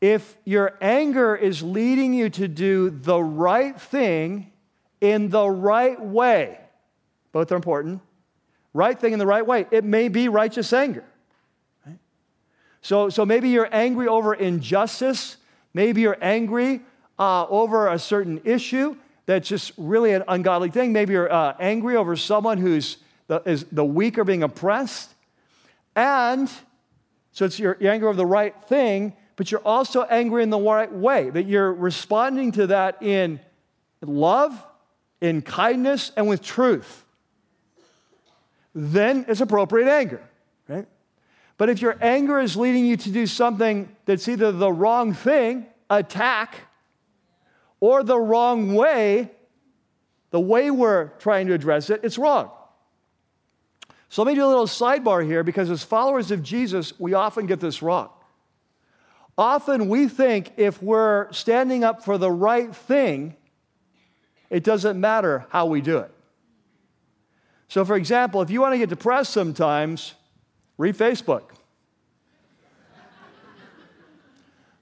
If 0.00 0.36
your 0.44 0.76
anger 0.80 1.36
is 1.36 1.62
leading 1.62 2.12
you 2.12 2.30
to 2.30 2.48
do 2.48 2.90
the 2.90 3.22
right 3.22 3.80
thing 3.80 4.50
in 5.00 5.28
the 5.28 5.48
right 5.48 6.04
way, 6.04 6.58
both 7.30 7.52
are 7.52 7.56
important, 7.56 8.00
right 8.74 8.98
thing 8.98 9.14
in 9.14 9.18
the 9.18 9.26
right 9.26 9.46
way, 9.46 9.66
it 9.70 9.84
may 9.84 10.08
be 10.08 10.28
righteous 10.28 10.72
anger. 10.72 11.04
Right? 11.86 11.98
So, 12.82 13.08
so 13.08 13.24
maybe 13.24 13.48
you're 13.48 13.68
angry 13.72 14.08
over 14.08 14.34
injustice, 14.34 15.38
maybe 15.72 16.02
you're 16.02 16.18
angry 16.20 16.82
uh, 17.18 17.46
over 17.48 17.88
a 17.88 17.98
certain 17.98 18.42
issue 18.44 18.96
that's 19.26 19.48
just 19.48 19.72
really 19.78 20.12
an 20.12 20.24
ungodly 20.28 20.70
thing. 20.70 20.92
Maybe 20.92 21.14
you're 21.14 21.32
uh, 21.32 21.54
angry 21.58 21.96
over 21.96 22.16
someone 22.16 22.58
who's 22.58 22.98
the, 23.26 23.40
is 23.46 23.64
the 23.72 23.84
weak 23.84 24.18
are 24.18 24.24
being 24.24 24.42
oppressed. 24.42 25.14
And 25.96 26.50
so 27.32 27.46
it's 27.46 27.58
you're, 27.58 27.76
you're 27.80 27.92
angry 27.92 28.08
over 28.08 28.16
the 28.16 28.26
right 28.26 28.54
thing, 28.66 29.14
but 29.36 29.50
you're 29.50 29.62
also 29.64 30.02
angry 30.02 30.42
in 30.42 30.50
the 30.50 30.58
right 30.58 30.92
way, 30.92 31.30
that 31.30 31.46
you're 31.46 31.72
responding 31.72 32.52
to 32.52 32.66
that 32.68 33.02
in 33.02 33.40
love, 34.02 34.62
in 35.20 35.40
kindness, 35.42 36.12
and 36.16 36.28
with 36.28 36.42
truth. 36.42 37.03
Then 38.74 39.24
it's 39.28 39.40
appropriate 39.40 39.88
anger, 39.88 40.22
right? 40.68 40.86
But 41.56 41.70
if 41.70 41.80
your 41.80 41.96
anger 42.00 42.40
is 42.40 42.56
leading 42.56 42.84
you 42.84 42.96
to 42.96 43.10
do 43.10 43.26
something 43.26 43.94
that's 44.06 44.26
either 44.26 44.50
the 44.50 44.72
wrong 44.72 45.14
thing, 45.14 45.66
attack, 45.88 46.56
or 47.78 48.02
the 48.02 48.18
wrong 48.18 48.74
way, 48.74 49.30
the 50.30 50.40
way 50.40 50.70
we're 50.70 51.08
trying 51.18 51.46
to 51.46 51.52
address 51.52 51.90
it, 51.90 52.00
it's 52.02 52.18
wrong. 52.18 52.50
So 54.08 54.22
let 54.22 54.32
me 54.32 54.34
do 54.36 54.44
a 54.44 54.48
little 54.48 54.66
sidebar 54.66 55.24
here 55.24 55.44
because 55.44 55.70
as 55.70 55.82
followers 55.82 56.30
of 56.30 56.42
Jesus, 56.42 56.98
we 56.98 57.14
often 57.14 57.46
get 57.46 57.60
this 57.60 57.82
wrong. 57.82 58.10
Often 59.36 59.88
we 59.88 60.08
think 60.08 60.52
if 60.56 60.80
we're 60.80 61.32
standing 61.32 61.82
up 61.82 62.04
for 62.04 62.18
the 62.18 62.30
right 62.30 62.74
thing, 62.74 63.36
it 64.50 64.62
doesn't 64.62 65.00
matter 65.00 65.46
how 65.48 65.66
we 65.66 65.80
do 65.80 65.98
it. 65.98 66.13
So, 67.68 67.84
for 67.84 67.96
example, 67.96 68.42
if 68.42 68.50
you 68.50 68.60
want 68.60 68.74
to 68.74 68.78
get 68.78 68.88
depressed 68.88 69.32
sometimes, 69.32 70.14
read 70.78 70.96
Facebook. 70.96 71.50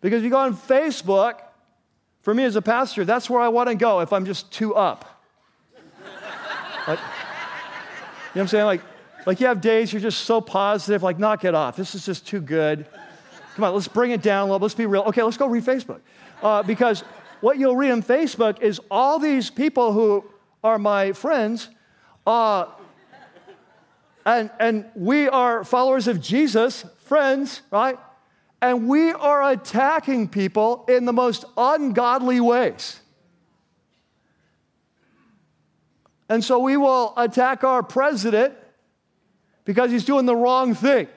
because 0.01 0.19
if 0.19 0.25
you 0.25 0.31
go 0.31 0.39
on 0.39 0.57
Facebook, 0.57 1.41
for 2.23 2.35
me 2.35 2.45
as 2.45 2.57
a 2.57 2.63
pastor, 2.63 3.05
that's 3.05 3.29
where 3.29 3.41
I 3.41 3.49
want 3.49 3.69
to 3.69 3.75
go 3.75 4.01
if 4.01 4.13
I'm 4.13 4.25
just 4.25 4.53
too 4.53 4.75
up. 4.75 5.25
like, 6.87 6.99
you 6.99 7.05
know 7.05 7.05
what 8.33 8.41
I'm 8.43 8.49
saying? 8.49 8.65
Like, 8.65 8.83
like 9.27 9.41
you 9.41 9.47
have 9.47 9.61
days 9.61 9.93
you're 9.93 10.03
just 10.03 10.23
so 10.23 10.41
positive, 10.41 11.03
like, 11.03 11.19
knock 11.19 11.45
it 11.45 11.55
off. 11.55 11.77
This 11.77 11.95
is 11.95 12.05
just 12.05 12.27
too 12.27 12.41
good. 12.41 12.87
Come 13.55 13.65
on, 13.65 13.75
let's 13.75 13.89
bring 13.89 14.13
it 14.13 14.23
down. 14.23 14.49
a 14.49 14.53
little. 14.53 14.65
Let's 14.65 14.75
be 14.75 14.87
real. 14.87 15.03
Okay, 15.03 15.23
let's 15.23 15.37
go 15.37 15.47
read 15.47 15.65
Facebook. 15.65 16.01
Uh, 16.43 16.63
because 16.63 17.05
what 17.41 17.59
you'll 17.59 17.77
read 17.77 17.91
on 17.91 18.03
Facebook 18.03 18.61
is 18.63 18.81
all 18.91 19.19
these 19.19 19.51
people 19.51 19.93
who 19.93 20.25
are 20.65 20.79
my 20.79 21.13
friends, 21.13 21.69
uh, 22.27 22.67
and, 24.25 24.51
and 24.61 24.85
we 24.95 25.29
are 25.29 25.65
followers 25.65 26.07
of 26.07 26.21
Jesus, 26.21 26.85
friends, 27.05 27.63
right? 27.71 27.99
And 28.61 28.89
we 28.89 29.13
are 29.13 29.51
attacking 29.51 30.29
people 30.29 30.85
in 30.89 31.05
the 31.05 31.13
most 31.13 31.45
ungodly 31.57 32.41
ways. 32.41 33.01
And 36.29 36.43
so 36.43 36.61
we 36.61 36.77
will 36.77 37.13
attack 37.17 37.65
our 37.65 37.83
president 37.83 38.55
because 39.65 39.91
he's 39.91 40.05
doing 40.05 40.27
the 40.27 40.37
wrong 40.37 40.75
thing. 40.75 41.09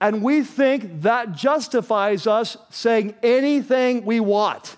And 0.00 0.22
we 0.22 0.42
think 0.42 1.02
that 1.02 1.32
justifies 1.32 2.26
us 2.26 2.56
saying 2.70 3.14
anything 3.22 4.04
we 4.04 4.20
want. 4.20 4.76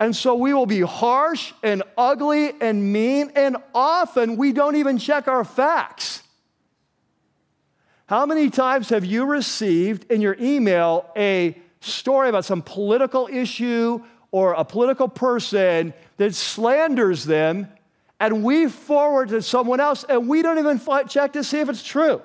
And 0.00 0.14
so 0.14 0.34
we 0.34 0.52
will 0.52 0.66
be 0.66 0.80
harsh 0.80 1.52
and 1.62 1.82
ugly 1.96 2.52
and 2.60 2.92
mean, 2.92 3.30
and 3.36 3.56
often 3.74 4.36
we 4.36 4.52
don't 4.52 4.76
even 4.76 4.98
check 4.98 5.28
our 5.28 5.44
facts. 5.44 6.22
How 8.06 8.26
many 8.26 8.50
times 8.50 8.90
have 8.90 9.04
you 9.04 9.24
received 9.24 10.10
in 10.10 10.20
your 10.20 10.36
email 10.40 11.10
a 11.16 11.56
story 11.80 12.28
about 12.28 12.44
some 12.44 12.60
political 12.60 13.28
issue 13.30 14.02
or 14.30 14.52
a 14.54 14.64
political 14.64 15.08
person 15.08 15.94
that 16.16 16.34
slanders 16.34 17.24
them 17.24 17.68
and 18.20 18.42
we 18.42 18.68
forward 18.68 19.28
to 19.28 19.42
someone 19.42 19.80
else 19.80 20.04
and 20.04 20.28
we 20.28 20.42
don't 20.42 20.58
even 20.58 20.80
check 21.08 21.32
to 21.34 21.44
see 21.44 21.60
if 21.60 21.68
it's 21.68 21.82
true. 21.82 22.20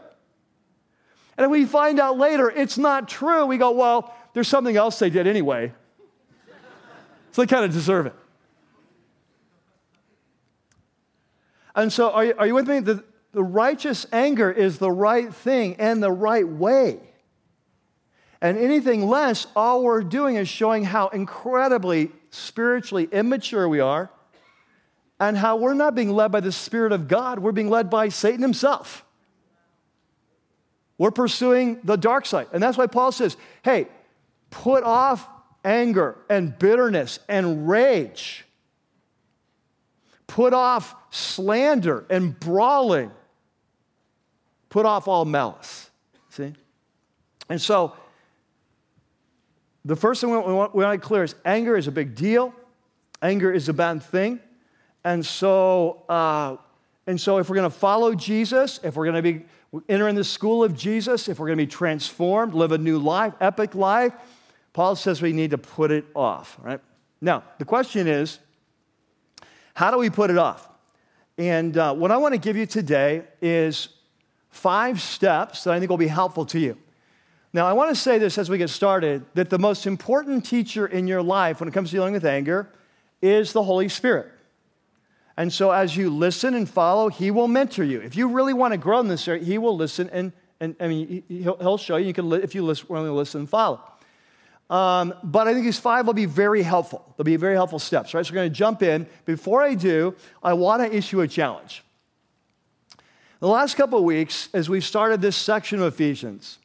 And 1.37 1.49
we 1.49 1.65
find 1.65 1.99
out 1.99 2.17
later 2.17 2.49
it's 2.49 2.77
not 2.77 3.07
true, 3.07 3.45
we 3.45 3.57
go, 3.57 3.71
well, 3.71 4.13
there's 4.33 4.47
something 4.47 4.75
else 4.75 4.99
they 4.99 5.09
did 5.09 5.27
anyway. 5.27 5.71
So 7.31 7.41
they 7.41 7.47
kind 7.47 7.65
of 7.65 7.71
deserve 7.71 8.05
it. 8.05 8.15
And 11.75 11.93
so, 11.93 12.11
are 12.11 12.25
you, 12.25 12.33
are 12.37 12.47
you 12.47 12.55
with 12.55 12.67
me? 12.67 12.79
The, 12.79 13.03
the 13.31 13.43
righteous 13.43 14.05
anger 14.11 14.51
is 14.51 14.79
the 14.79 14.91
right 14.91 15.33
thing 15.33 15.75
and 15.79 16.01
the 16.01 16.11
right 16.11 16.47
way. 16.47 16.99
And 18.41 18.57
anything 18.57 19.07
less, 19.07 19.47
all 19.55 19.83
we're 19.83 20.03
doing 20.03 20.35
is 20.35 20.47
showing 20.47 20.83
how 20.83 21.09
incredibly 21.09 22.11
spiritually 22.31 23.07
immature 23.11 23.67
we 23.67 23.79
are 23.79 24.09
and 25.19 25.37
how 25.37 25.57
we're 25.57 25.73
not 25.73 25.95
being 25.95 26.11
led 26.11 26.31
by 26.31 26.39
the 26.39 26.51
Spirit 26.51 26.91
of 26.91 27.07
God, 27.07 27.39
we're 27.39 27.51
being 27.51 27.69
led 27.69 27.89
by 27.89 28.09
Satan 28.09 28.41
himself. 28.41 29.05
We're 30.97 31.11
pursuing 31.11 31.79
the 31.83 31.97
dark 31.97 32.25
side. 32.25 32.47
And 32.53 32.63
that's 32.63 32.77
why 32.77 32.87
Paul 32.87 33.11
says, 33.11 33.37
hey, 33.63 33.87
put 34.49 34.83
off 34.83 35.27
anger 35.69 36.17
and 36.29 36.57
bitterness 36.57 37.19
and 37.29 37.69
rage. 37.69 38.43
Put 40.25 40.53
off 40.53 40.95
slander 41.11 42.05
and 42.09 42.37
brawling. 42.39 43.11
Put 44.69 44.87
off 44.87 45.07
all 45.07 45.25
malice. 45.25 45.91
See? 46.29 46.53
And 47.49 47.61
so, 47.61 47.93
the 49.85 49.95
first 49.95 50.21
thing 50.21 50.31
we 50.31 50.37
want, 50.37 50.75
we 50.75 50.83
want 50.83 50.99
to 50.99 51.07
clear 51.07 51.23
is 51.23 51.35
anger 51.45 51.77
is 51.77 51.87
a 51.87 51.91
big 51.91 52.15
deal. 52.15 52.53
Anger 53.21 53.51
is 53.51 53.69
a 53.69 53.73
bad 53.73 54.01
thing. 54.01 54.39
And 55.03 55.25
so, 55.25 56.03
uh, 56.09 56.57
and 57.07 57.19
so 57.19 57.37
if 57.37 57.49
we're 57.49 57.55
going 57.55 57.69
to 57.69 57.77
follow 57.77 58.13
Jesus, 58.13 58.79
if 58.83 58.95
we're 58.95 59.05
going 59.05 59.15
to 59.15 59.21
be 59.21 59.45
entering 59.87 60.15
the 60.15 60.23
school 60.23 60.63
of 60.63 60.75
Jesus, 60.75 61.27
if 61.27 61.39
we're 61.39 61.47
going 61.47 61.57
to 61.57 61.63
be 61.63 61.71
transformed, 61.71 62.53
live 62.53 62.71
a 62.71 62.77
new 62.77 62.97
life, 62.97 63.33
epic 63.39 63.75
life, 63.75 64.13
Paul 64.73 64.95
says 64.95 65.21
we 65.21 65.33
need 65.33 65.51
to 65.51 65.57
put 65.57 65.91
it 65.91 66.05
off, 66.15 66.57
right? 66.61 66.79
Now, 67.21 67.43
the 67.57 67.65
question 67.65 68.07
is, 68.07 68.39
how 69.73 69.91
do 69.91 69.97
we 69.97 70.09
put 70.09 70.29
it 70.29 70.37
off? 70.37 70.67
And 71.37 71.77
uh, 71.77 71.93
what 71.93 72.11
I 72.11 72.17
want 72.17 72.33
to 72.33 72.39
give 72.39 72.57
you 72.57 72.65
today 72.65 73.23
is 73.41 73.89
five 74.49 75.01
steps 75.01 75.63
that 75.63 75.73
I 75.73 75.79
think 75.79 75.89
will 75.89 75.97
be 75.97 76.07
helpful 76.07 76.45
to 76.47 76.59
you. 76.59 76.77
Now, 77.51 77.65
I 77.65 77.73
want 77.73 77.89
to 77.89 77.95
say 77.95 78.19
this 78.19 78.37
as 78.37 78.49
we 78.49 78.57
get 78.57 78.69
started 78.69 79.25
that 79.33 79.49
the 79.49 79.57
most 79.57 79.87
important 79.87 80.45
teacher 80.45 80.85
in 80.85 81.07
your 81.07 81.23
life 81.23 81.59
when 81.59 81.67
it 81.67 81.71
comes 81.71 81.89
to 81.89 81.95
dealing 81.95 82.13
with 82.13 82.25
anger 82.25 82.69
is 83.21 83.53
the 83.53 83.63
Holy 83.63 83.89
Spirit. 83.89 84.31
And 85.35 85.51
so 85.51 85.71
as 85.71 85.95
you 85.95 86.09
listen 86.09 86.53
and 86.53 86.69
follow, 86.69 87.07
he 87.07 87.31
will 87.31 87.47
mentor 87.47 87.83
you. 87.83 88.01
If 88.01 88.15
you 88.15 88.27
really 88.27 88.53
want 88.53 88.73
to 88.73 88.77
grow 88.77 88.99
in 88.99 89.07
this 89.07 89.27
area, 89.27 89.43
he 89.43 89.57
will 89.57 89.75
listen 89.75 90.09
and, 90.09 90.33
and 90.59 90.75
I 90.79 90.87
mean, 90.89 91.23
he'll, 91.29 91.77
show 91.77 91.95
you. 91.95 92.07
You 92.07 92.13
can, 92.13 92.31
if 92.33 92.53
you 92.53 92.63
listen, 92.63 92.87
only 92.89 93.09
listen 93.09 93.41
and 93.41 93.49
follow. 93.49 93.81
Um, 94.69 95.15
but 95.23 95.47
I 95.47 95.53
think 95.53 95.65
these 95.65 95.79
five 95.79 96.05
will 96.05 96.13
be 96.13 96.25
very 96.25 96.61
helpful. 96.61 97.13
They'll 97.17 97.23
be 97.25 97.35
very 97.37 97.55
helpful 97.55 97.79
steps, 97.79 98.13
right? 98.13 98.25
So 98.25 98.31
we're 98.31 98.35
going 98.35 98.51
to 98.51 98.55
jump 98.55 98.83
in. 98.83 99.07
Before 99.25 99.63
I 99.63 99.73
do, 99.73 100.15
I 100.43 100.53
want 100.53 100.83
to 100.83 100.95
issue 100.95 101.21
a 101.21 101.27
challenge. 101.27 101.83
The 103.39 103.47
last 103.47 103.75
couple 103.75 103.97
of 103.97 104.05
weeks, 104.05 104.49
as 104.53 104.69
we've 104.69 104.83
started 104.83 105.21
this 105.21 105.35
section 105.35 105.81
of 105.81 105.93
Ephesians, 105.93 106.59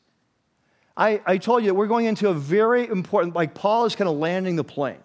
I, 0.96 1.20
I 1.24 1.38
told 1.38 1.64
you 1.64 1.72
we're 1.74 1.86
going 1.86 2.06
into 2.06 2.28
a 2.28 2.34
very 2.34 2.86
important, 2.86 3.34
like 3.34 3.54
Paul 3.54 3.84
is 3.84 3.96
kind 3.96 4.08
of 4.08 4.16
landing 4.16 4.56
the 4.56 4.64
plane. 4.64 4.98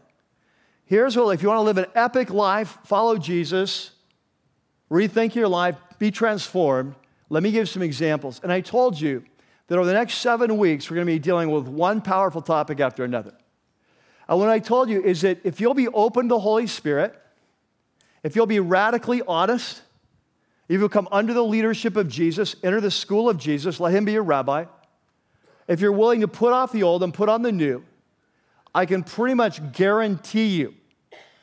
Here's 0.86 1.16
what 1.16 1.30
if 1.30 1.42
you 1.42 1.48
want 1.48 1.60
to 1.60 1.64
live 1.64 1.78
an 1.78 1.86
epic 1.96 2.32
life, 2.32 2.80
follow 2.84 3.18
Jesus, 3.18 3.92
rethink 4.92 5.36
your 5.36 5.48
life, 5.48 5.76
be 6.00 6.12
transformed. 6.12 6.96
Let 7.30 7.44
me 7.44 7.52
give 7.52 7.70
some 7.70 7.84
examples. 7.84 8.42
And 8.42 8.52
I 8.52 8.62
told 8.62 9.00
you 9.00 9.24
that 9.70 9.78
over 9.78 9.86
the 9.86 9.94
next 9.94 10.16
seven 10.16 10.58
weeks, 10.58 10.90
we're 10.90 10.96
going 10.96 11.08
to 11.08 11.14
be 11.14 11.20
dealing 11.20 11.50
with 11.52 11.68
one 11.68 12.02
powerful 12.02 12.42
topic 12.42 12.80
after 12.80 13.04
another. 13.04 13.34
And 14.28 14.38
what 14.40 14.50
I 14.50 14.60
told 14.60 14.90
you 14.90 15.02
is 15.02 15.22
that 15.22 15.40
if 15.44 15.62
you'll 15.62 15.74
be 15.74 15.88
open 15.88 16.26
to 16.26 16.36
the 16.36 16.40
Holy 16.40 16.68
Spirit, 16.68 17.16
if 18.24 18.36
you'll 18.36 18.48
be 18.48 18.60
radically 18.60 19.22
honest, 19.28 19.82
if 20.68 20.80
you'll 20.80 20.90
come 20.90 21.08
under 21.12 21.34
the 21.34 21.44
leadership 21.44 21.96
of 21.96 22.10
Jesus, 22.10 22.56
enter 22.64 22.82
the 22.82 22.92
school 22.92 23.30
of 23.30 23.38
Jesus, 23.38 23.80
let 23.80 23.94
him 23.94 24.06
be 24.06 24.12
your 24.12 24.24
rabbi, 24.24 24.66
if 25.68 25.80
you're 25.80 25.92
willing 25.92 26.22
to 26.22 26.28
put 26.28 26.52
off 26.52 26.72
the 26.72 26.84
old 26.84 27.04
and 27.04 27.14
put 27.14 27.30
on 27.30 27.44
the 27.44 27.52
new, 27.52 27.84
I 28.74 28.88
can 28.88 29.04
pretty 29.04 29.36
much 29.36 29.72
guarantee 29.72 30.48
you 30.48 30.74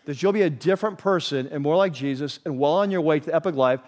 that 0.04 0.20
you'll 0.20 0.32
be 0.32 0.42
a 0.42 0.50
different 0.50 0.98
person 0.98 1.48
and 1.48 1.62
more 1.62 1.76
like 1.76 1.92
Jesus 1.92 2.40
and 2.44 2.58
well 2.58 2.74
on 2.74 2.90
your 2.90 3.00
way 3.00 3.20
to 3.20 3.34
epic 3.34 3.54
life 3.54 3.80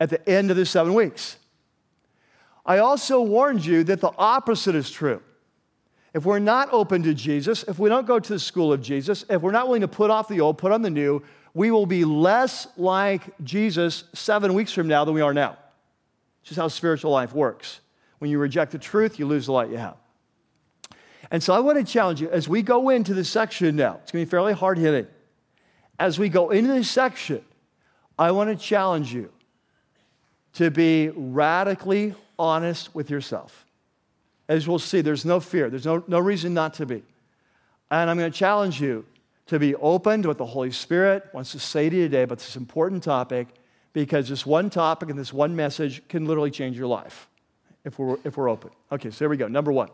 at 0.00 0.08
the 0.10 0.26
end 0.28 0.50
of 0.50 0.56
the 0.56 0.66
seven 0.66 0.94
weeks. 0.94 1.36
I 2.66 2.78
also 2.78 3.20
warned 3.20 3.64
you 3.64 3.84
that 3.84 4.00
the 4.00 4.12
opposite 4.16 4.74
is 4.74 4.90
true. 4.90 5.20
If 6.14 6.24
we're 6.24 6.38
not 6.38 6.68
open 6.72 7.02
to 7.02 7.12
Jesus, 7.12 7.64
if 7.64 7.78
we 7.78 7.88
don't 7.88 8.06
go 8.06 8.20
to 8.20 8.32
the 8.32 8.38
school 8.38 8.72
of 8.72 8.80
Jesus, 8.80 9.24
if 9.28 9.42
we're 9.42 9.50
not 9.50 9.66
willing 9.66 9.80
to 9.80 9.88
put 9.88 10.10
off 10.10 10.28
the 10.28 10.40
old, 10.40 10.58
put 10.58 10.70
on 10.70 10.80
the 10.80 10.90
new, 10.90 11.22
we 11.54 11.70
will 11.70 11.86
be 11.86 12.04
less 12.04 12.68
like 12.76 13.22
Jesus 13.42 14.04
seven 14.12 14.54
weeks 14.54 14.72
from 14.72 14.86
now 14.86 15.04
than 15.04 15.14
we 15.14 15.20
are 15.20 15.34
now. 15.34 15.56
It's 16.40 16.50
just 16.50 16.60
how 16.60 16.68
spiritual 16.68 17.10
life 17.10 17.32
works. 17.32 17.80
When 18.18 18.30
you 18.30 18.38
reject 18.38 18.72
the 18.72 18.78
truth, 18.78 19.18
you 19.18 19.26
lose 19.26 19.46
the 19.46 19.52
light 19.52 19.70
you 19.70 19.76
have. 19.76 19.96
And 21.30 21.42
so 21.42 21.52
I 21.52 21.60
want 21.60 21.78
to 21.78 21.84
challenge 21.84 22.20
you 22.20 22.30
as 22.30 22.48
we 22.48 22.62
go 22.62 22.90
into 22.90 23.12
this 23.12 23.28
section 23.28 23.76
now, 23.76 23.98
it's 24.02 24.12
going 24.12 24.22
to 24.22 24.26
be 24.26 24.30
fairly 24.30 24.52
hard 24.52 24.78
hitting. 24.78 25.06
As 25.98 26.18
we 26.18 26.28
go 26.28 26.50
into 26.50 26.72
this 26.72 26.90
section, 26.90 27.44
I 28.18 28.30
want 28.30 28.50
to 28.50 28.56
challenge 28.56 29.12
you 29.12 29.30
to 30.54 30.70
be 30.70 31.10
radically 31.14 32.14
honest 32.38 32.94
with 32.94 33.10
yourself. 33.10 33.64
As 34.48 34.68
we'll 34.68 34.78
see, 34.78 35.00
there's 35.00 35.24
no 35.24 35.40
fear, 35.40 35.70
there's 35.70 35.86
no, 35.86 36.04
no 36.06 36.18
reason 36.18 36.54
not 36.54 36.74
to 36.74 36.86
be. 36.86 37.02
And 37.90 38.10
I'm 38.10 38.18
going 38.18 38.30
to 38.30 38.38
challenge 38.38 38.80
you 38.80 39.06
to 39.46 39.58
be 39.58 39.74
open 39.76 40.22
to 40.22 40.28
what 40.28 40.38
the 40.38 40.46
Holy 40.46 40.70
Spirit 40.70 41.24
wants 41.32 41.52
to 41.52 41.58
say 41.58 41.88
to 41.88 41.96
you 41.96 42.02
today 42.04 42.22
about 42.22 42.38
this 42.38 42.56
important 42.56 43.02
topic, 43.02 43.48
because 43.92 44.28
this 44.28 44.44
one 44.44 44.70
topic 44.70 45.10
and 45.10 45.18
this 45.18 45.32
one 45.32 45.54
message 45.54 46.06
can 46.08 46.26
literally 46.26 46.50
change 46.50 46.76
your 46.76 46.86
life 46.86 47.28
if 47.84 47.98
we're, 47.98 48.16
if 48.24 48.36
we're 48.36 48.48
open. 48.48 48.70
Okay, 48.90 49.10
so 49.10 49.18
here 49.18 49.28
we 49.28 49.36
go. 49.36 49.48
Number 49.48 49.70
one. 49.70 49.88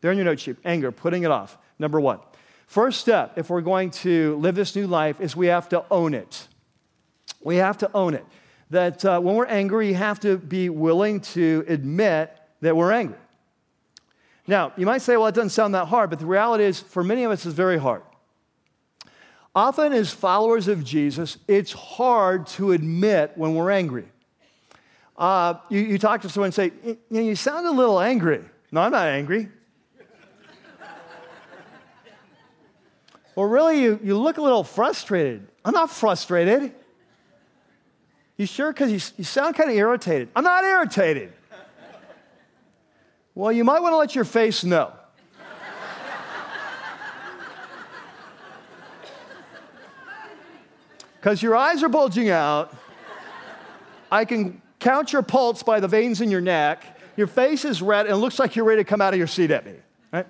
There 0.00 0.10
in 0.10 0.18
your 0.18 0.24
note 0.26 0.40
sheet 0.40 0.56
anger, 0.64 0.92
putting 0.92 1.22
it 1.22 1.30
off. 1.30 1.56
Number 1.78 2.00
one. 2.00 2.18
First 2.66 3.00
step, 3.00 3.38
if 3.38 3.48
we're 3.48 3.60
going 3.60 3.90
to 3.90 4.36
live 4.36 4.54
this 4.54 4.74
new 4.74 4.86
life, 4.86 5.20
is 5.20 5.36
we 5.36 5.46
have 5.46 5.68
to 5.70 5.84
own 5.90 6.12
it. 6.12 6.48
We 7.42 7.56
have 7.56 7.78
to 7.78 7.90
own 7.94 8.14
it. 8.14 8.24
That 8.74 9.04
uh, 9.04 9.20
when 9.20 9.36
we're 9.36 9.46
angry, 9.46 9.86
you 9.86 9.94
have 9.94 10.18
to 10.20 10.36
be 10.36 10.68
willing 10.68 11.20
to 11.20 11.64
admit 11.68 12.36
that 12.60 12.76
we're 12.76 12.90
angry. 12.90 13.18
Now, 14.48 14.72
you 14.76 14.84
might 14.84 15.00
say, 15.00 15.16
well, 15.16 15.28
it 15.28 15.34
doesn't 15.36 15.50
sound 15.50 15.76
that 15.76 15.86
hard, 15.86 16.10
but 16.10 16.18
the 16.18 16.26
reality 16.26 16.64
is, 16.64 16.80
for 16.80 17.04
many 17.04 17.22
of 17.22 17.30
us, 17.30 17.46
it's 17.46 17.54
very 17.54 17.78
hard. 17.78 18.02
Often, 19.54 19.92
as 19.92 20.10
followers 20.10 20.66
of 20.66 20.82
Jesus, 20.82 21.38
it's 21.46 21.70
hard 21.70 22.48
to 22.48 22.72
admit 22.72 23.30
when 23.36 23.54
we're 23.54 23.70
angry. 23.70 24.08
Uh, 25.16 25.54
you, 25.68 25.78
you, 25.78 25.96
talk 25.96 26.22
to 26.22 26.28
someone 26.28 26.48
and 26.48 26.54
say, 26.54 26.72
you, 26.82 27.20
you 27.22 27.36
sound 27.36 27.68
a 27.68 27.70
little 27.70 28.00
angry. 28.00 28.42
No, 28.72 28.80
I'm 28.80 28.90
not 28.90 29.06
angry. 29.06 29.50
well, 33.36 33.46
really, 33.46 33.82
you, 33.82 34.00
you 34.02 34.18
look 34.18 34.38
a 34.38 34.42
little 34.42 34.64
frustrated. 34.64 35.46
I'm 35.64 35.74
not 35.74 35.92
frustrated. 35.92 36.74
You 38.36 38.46
sure? 38.46 38.72
Because 38.72 38.90
you, 38.90 39.00
you 39.16 39.24
sound 39.24 39.54
kind 39.54 39.70
of 39.70 39.76
irritated. 39.76 40.28
I'm 40.34 40.44
not 40.44 40.64
irritated. 40.64 41.32
Well, 43.34 43.52
you 43.52 43.64
might 43.64 43.80
want 43.80 43.92
to 43.92 43.96
let 43.96 44.14
your 44.14 44.24
face 44.24 44.64
know. 44.64 44.92
Because 51.16 51.42
your 51.42 51.56
eyes 51.56 51.82
are 51.82 51.88
bulging 51.88 52.28
out. 52.28 52.76
I 54.12 54.26
can 54.26 54.60
count 54.78 55.12
your 55.12 55.22
pulse 55.22 55.62
by 55.62 55.80
the 55.80 55.88
veins 55.88 56.20
in 56.20 56.30
your 56.30 56.42
neck. 56.42 56.84
Your 57.16 57.26
face 57.26 57.64
is 57.64 57.80
red 57.80 58.06
and 58.06 58.14
it 58.14 58.18
looks 58.18 58.38
like 58.38 58.56
you're 58.56 58.66
ready 58.66 58.84
to 58.84 58.88
come 58.88 59.00
out 59.00 59.14
of 59.14 59.18
your 59.18 59.26
seat 59.26 59.50
at 59.50 59.64
me. 59.64 59.72
Right? 60.12 60.26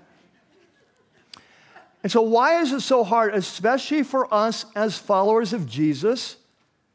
And 2.04 2.12
so, 2.12 2.22
why 2.22 2.60
is 2.60 2.72
it 2.72 2.80
so 2.80 3.02
hard, 3.02 3.34
especially 3.34 4.04
for 4.04 4.32
us 4.32 4.66
as 4.76 4.96
followers 4.96 5.52
of 5.52 5.66
Jesus, 5.66 6.36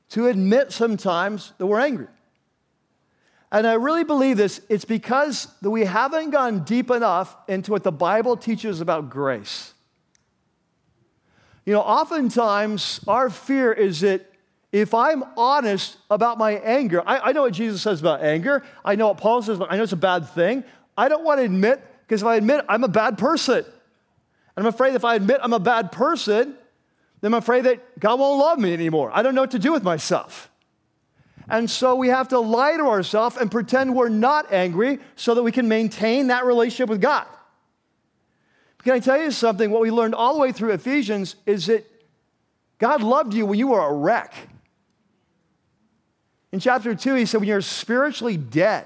to 0.09 0.27
admit 0.27 0.71
sometimes 0.71 1.53
that 1.57 1.65
we're 1.65 1.79
angry? 1.79 2.07
And 3.51 3.65
I 3.65 3.73
really 3.73 4.03
believe 4.03 4.37
this, 4.37 4.61
it's 4.69 4.85
because 4.85 5.47
that 5.61 5.69
we 5.71 5.85
haven't 5.85 6.29
gone 6.29 6.63
deep 6.63 6.91
enough 6.91 7.35
into 7.47 7.71
what 7.71 7.83
the 7.83 7.91
Bible 7.91 8.37
teaches 8.37 8.79
about 8.79 9.09
grace. 9.09 9.73
You 11.65 11.73
know, 11.73 11.81
oftentimes 11.81 12.99
our 13.07 13.29
fear 13.29 13.71
is 13.71 14.01
that 14.01 14.25
if 14.71 14.93
I'm 14.93 15.23
honest 15.35 15.97
about 16.11 16.37
my 16.37 16.53
anger, 16.53 17.01
I, 17.05 17.29
I 17.29 17.31
know 17.31 17.41
what 17.41 17.53
Jesus 17.53 17.81
says 17.81 17.99
about 17.99 18.21
anger, 18.21 18.63
I 18.85 18.95
know 18.95 19.07
what 19.07 19.17
Paul 19.17 19.41
says, 19.41 19.57
but 19.57 19.71
I 19.71 19.77
know 19.77 19.83
it's 19.83 19.93
a 19.93 19.97
bad 19.97 20.29
thing. 20.29 20.63
I 20.95 21.09
don't 21.09 21.23
want 21.23 21.39
to 21.39 21.45
admit, 21.45 21.83
because 22.07 22.21
if 22.21 22.27
I 22.27 22.35
admit 22.35 22.65
I'm 22.69 22.83
a 22.83 22.87
bad 22.87 23.17
person, 23.17 23.65
and 23.65 23.65
I'm 24.57 24.67
afraid 24.67 24.93
if 24.93 25.03
I 25.05 25.15
admit 25.15 25.39
I'm 25.41 25.53
a 25.53 25.59
bad 25.59 25.91
person, 25.91 26.55
then 27.21 27.33
I'm 27.33 27.37
afraid 27.37 27.65
that 27.65 27.99
God 27.99 28.19
won't 28.19 28.39
love 28.39 28.59
me 28.59 28.73
anymore. 28.73 29.11
I 29.13 29.21
don't 29.21 29.35
know 29.35 29.41
what 29.41 29.51
to 29.51 29.59
do 29.59 29.71
with 29.71 29.83
myself. 29.83 30.49
And 31.49 31.69
so 31.69 31.95
we 31.95 32.09
have 32.09 32.27
to 32.29 32.39
lie 32.39 32.77
to 32.77 32.83
ourselves 32.83 33.35
and 33.35 33.49
pretend 33.49 33.95
we're 33.95 34.09
not 34.09 34.53
angry 34.53 34.99
so 35.15 35.33
that 35.33 35.43
we 35.43 35.51
can 35.51 35.67
maintain 35.67 36.27
that 36.27 36.45
relationship 36.45 36.89
with 36.89 37.01
God. 37.01 37.25
Can 38.83 38.93
I 38.93 38.99
tell 38.99 39.19
you 39.19 39.31
something? 39.31 39.71
What 39.71 39.81
we 39.81 39.91
learned 39.91 40.15
all 40.15 40.35
the 40.35 40.39
way 40.39 40.51
through 40.51 40.71
Ephesians 40.71 41.35
is 41.45 41.65
that 41.65 41.85
God 42.77 43.03
loved 43.03 43.33
you 43.33 43.45
when 43.45 43.59
you 43.59 43.67
were 43.67 43.81
a 43.81 43.93
wreck. 43.93 44.33
In 46.51 46.59
chapter 46.59 46.95
2, 46.95 47.15
he 47.15 47.25
said, 47.25 47.41
when 47.41 47.49
you're 47.49 47.61
spiritually 47.61 48.37
dead, 48.37 48.85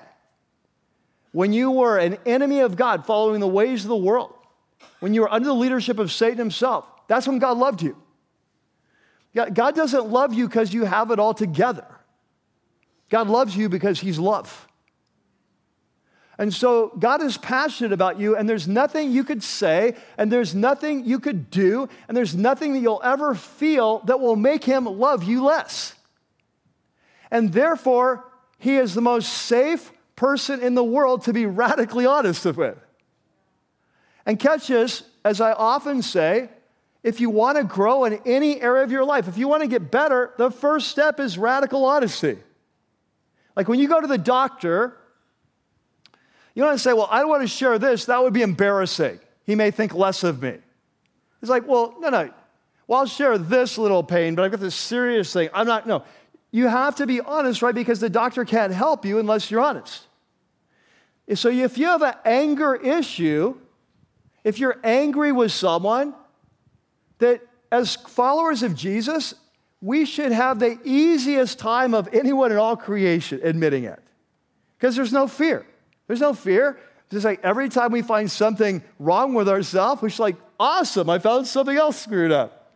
when 1.31 1.53
you 1.53 1.71
were 1.71 1.97
an 1.97 2.17
enemy 2.25 2.59
of 2.59 2.75
God, 2.75 3.05
following 3.05 3.39
the 3.39 3.47
ways 3.47 3.83
of 3.83 3.89
the 3.89 3.95
world, 3.95 4.33
when 4.99 5.13
you 5.13 5.21
were 5.21 5.31
under 5.31 5.47
the 5.47 5.53
leadership 5.53 5.99
of 5.99 6.11
Satan 6.11 6.37
himself, 6.37 6.85
that's 7.07 7.27
when 7.27 7.39
God 7.39 7.57
loved 7.57 7.81
you. 7.81 7.95
God 9.35 9.75
doesn't 9.75 10.07
love 10.09 10.33
you 10.33 10.47
because 10.47 10.73
you 10.73 10.85
have 10.85 11.11
it 11.11 11.19
all 11.19 11.33
together. 11.33 11.85
God 13.09 13.27
loves 13.27 13.55
you 13.55 13.69
because 13.69 13.99
He's 13.99 14.19
love. 14.19 14.67
And 16.37 16.51
so 16.53 16.91
God 16.97 17.21
is 17.21 17.37
passionate 17.37 17.91
about 17.91 18.19
you, 18.19 18.35
and 18.35 18.49
there's 18.49 18.67
nothing 18.67 19.11
you 19.11 19.23
could 19.23 19.43
say, 19.43 19.95
and 20.17 20.31
there's 20.31 20.55
nothing 20.55 21.05
you 21.05 21.19
could 21.19 21.51
do, 21.51 21.87
and 22.07 22.17
there's 22.17 22.35
nothing 22.35 22.73
that 22.73 22.79
you'll 22.79 23.01
ever 23.03 23.35
feel 23.35 23.99
that 24.05 24.19
will 24.19 24.35
make 24.35 24.63
Him 24.63 24.85
love 24.85 25.23
you 25.23 25.43
less. 25.43 25.93
And 27.29 27.53
therefore, 27.53 28.25
He 28.57 28.77
is 28.77 28.93
the 28.93 29.01
most 29.01 29.31
safe 29.31 29.91
person 30.15 30.61
in 30.61 30.75
the 30.75 30.83
world 30.83 31.23
to 31.25 31.33
be 31.33 31.45
radically 31.45 32.05
honest 32.05 32.45
with. 32.45 32.77
And 34.25 34.39
catch 34.39 34.67
this, 34.67 35.03
as 35.25 35.41
I 35.41 35.51
often 35.51 36.01
say, 36.01 36.49
if 37.03 37.19
you 37.19 37.29
want 37.29 37.57
to 37.57 37.65
grow 37.65 38.05
in 38.05 38.19
any 38.25 38.61
area 38.61 38.83
of 38.83 38.91
your 38.91 39.03
life, 39.03 39.27
if 39.27 39.37
you 39.37 39.47
want 39.47 39.61
to 39.61 39.67
get 39.67 39.91
better, 39.91 40.33
the 40.37 40.49
first 40.49 40.87
step 40.87 41.19
is 41.19 41.37
radical 41.37 41.83
honesty. 41.83 42.37
Like 43.55 43.67
when 43.67 43.79
you 43.79 43.87
go 43.87 43.99
to 43.99 44.07
the 44.07 44.17
doctor, 44.17 44.97
you 46.55 46.63
don't 46.63 46.77
say, 46.77 46.93
Well, 46.93 47.09
I 47.11 47.19
don't 47.19 47.29
want 47.29 47.41
to 47.41 47.47
share 47.47 47.77
this. 47.77 48.05
That 48.05 48.23
would 48.23 48.33
be 48.33 48.41
embarrassing. 48.41 49.19
He 49.45 49.55
may 49.55 49.69
think 49.71 49.93
less 49.93 50.23
of 50.23 50.41
me. 50.41 50.57
He's 51.41 51.49
like, 51.49 51.67
Well, 51.67 51.95
no, 51.99 52.09
no. 52.09 52.31
Well, 52.87 52.99
I'll 53.01 53.05
share 53.05 53.37
this 53.37 53.77
little 53.77 54.03
pain, 54.03 54.35
but 54.35 54.43
I've 54.43 54.51
got 54.51 54.59
this 54.59 54.75
serious 54.75 55.31
thing. 55.31 55.49
I'm 55.53 55.67
not, 55.67 55.87
no. 55.87 56.03
You 56.51 56.67
have 56.67 56.95
to 56.97 57.07
be 57.07 57.19
honest, 57.19 57.61
right? 57.61 57.73
Because 57.73 57.99
the 57.99 58.09
doctor 58.09 58.45
can't 58.45 58.73
help 58.73 59.05
you 59.05 59.19
unless 59.19 59.49
you're 59.49 59.61
honest. 59.61 60.03
So 61.33 61.49
if 61.49 61.77
you 61.77 61.87
have 61.87 62.01
an 62.01 62.15
anger 62.25 62.75
issue, 62.75 63.57
if 64.43 64.59
you're 64.59 64.79
angry 64.83 65.31
with 65.31 65.51
someone, 65.51 66.13
that 67.23 67.41
as 67.71 67.95
followers 67.95 68.61
of 68.63 68.75
Jesus, 68.75 69.33
we 69.81 70.05
should 70.05 70.31
have 70.31 70.59
the 70.59 70.77
easiest 70.83 71.59
time 71.59 71.93
of 71.93 72.07
anyone 72.13 72.51
in 72.51 72.57
all 72.57 72.77
creation 72.77 73.39
admitting 73.43 73.83
it. 73.85 73.99
Because 74.77 74.95
there's 74.95 75.11
no 75.11 75.27
fear. 75.27 75.65
There's 76.07 76.21
no 76.21 76.33
fear. 76.33 76.79
It's 77.05 77.13
just 77.13 77.25
like 77.25 77.39
every 77.43 77.69
time 77.69 77.91
we 77.91 78.01
find 78.01 78.29
something 78.29 78.83
wrong 78.99 79.33
with 79.33 79.49
ourselves, 79.49 80.01
we're 80.01 80.11
like, 80.19 80.37
awesome, 80.59 81.09
I 81.09 81.19
found 81.19 81.47
something 81.47 81.75
else 81.75 82.01
screwed 82.01 82.31
up. 82.31 82.73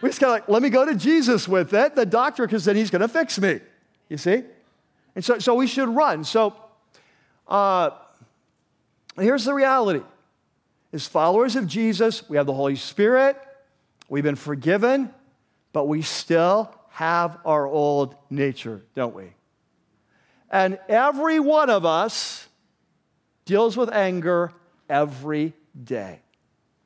We 0.00 0.10
just 0.10 0.20
kind 0.20 0.32
of 0.32 0.40
like, 0.40 0.48
let 0.48 0.62
me 0.62 0.68
go 0.68 0.84
to 0.84 0.94
Jesus 0.94 1.48
with 1.48 1.72
it, 1.72 1.94
the 1.94 2.04
doctor, 2.06 2.46
because 2.46 2.64
then 2.64 2.76
he's 2.76 2.90
going 2.90 3.02
to 3.02 3.08
fix 3.08 3.38
me. 3.38 3.60
You 4.08 4.18
see? 4.18 4.42
And 5.14 5.24
so, 5.24 5.38
so 5.38 5.54
we 5.54 5.66
should 5.66 5.88
run. 5.88 6.24
So 6.24 6.54
uh, 7.48 7.90
here's 9.16 9.44
the 9.44 9.54
reality. 9.54 10.02
As 10.92 11.06
followers 11.06 11.56
of 11.56 11.66
Jesus, 11.66 12.28
we 12.28 12.36
have 12.36 12.46
the 12.46 12.54
Holy 12.54 12.76
Spirit, 12.76 13.36
we've 14.08 14.24
been 14.24 14.36
forgiven, 14.36 15.12
but 15.72 15.88
we 15.88 16.02
still 16.02 16.72
have 16.90 17.38
our 17.44 17.66
old 17.66 18.14
nature, 18.30 18.82
don't 18.94 19.14
we? 19.14 19.32
And 20.50 20.78
every 20.88 21.40
one 21.40 21.70
of 21.70 21.84
us 21.84 22.46
deals 23.44 23.76
with 23.76 23.92
anger 23.92 24.52
every 24.88 25.54
day. 25.82 26.20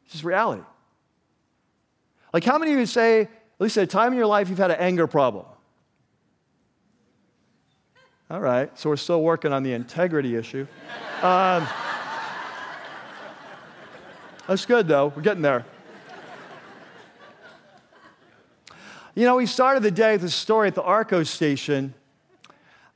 This 0.07 0.17
is 0.17 0.25
reality. 0.25 0.63
Like, 2.33 2.45
how 2.45 2.59
many 2.59 2.73
of 2.73 2.79
you 2.79 2.87
say, 2.87 3.23
at 3.23 3.31
least 3.59 3.77
at 3.77 3.85
a 3.85 3.87
time 3.87 4.13
in 4.13 4.19
your 4.19 4.27
life, 4.27 4.49
you've 4.49 4.59
had 4.59 4.71
an 4.71 4.81
anger 4.81 5.07
problem? 5.07 5.47
All 8.31 8.41
right, 8.41 8.77
so 8.79 8.91
we're 8.91 8.97
still 8.97 9.23
working 9.23 9.53
on 9.53 9.63
the 9.63 9.73
integrity 9.73 10.37
issue. 10.37 10.67
Um, 11.23 11.67
that's 14.47 14.67
good, 14.67 14.89
though. 14.89 15.13
We're 15.15 15.23
getting 15.23 15.43
there. 15.43 15.65
You 19.19 19.25
know, 19.25 19.35
we 19.35 19.47
started 19.47 19.83
the 19.83 19.91
day 19.91 20.13
with 20.13 20.23
a 20.23 20.31
story 20.31 20.69
at 20.69 20.77
the 20.77 20.83
Arco 20.85 21.25
station, 21.25 21.93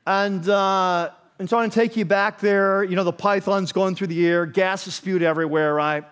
and, 0.07 0.49
uh, 0.49 1.11
and 1.41 1.51
so 1.51 1.57
I 1.57 1.63
want 1.63 1.73
to 1.73 1.81
take 1.81 1.97
you 1.97 2.05
back 2.05 2.39
there. 2.39 2.85
You 2.85 2.95
know, 2.95 3.03
the 3.03 3.13
python's 3.13 3.73
going 3.73 3.97
through 3.97 4.07
the 4.07 4.25
air, 4.25 4.47
gas 4.47 4.87
is 4.87 4.95
spewed 4.95 5.25
everywhere, 5.25 5.75
right? 5.75 6.05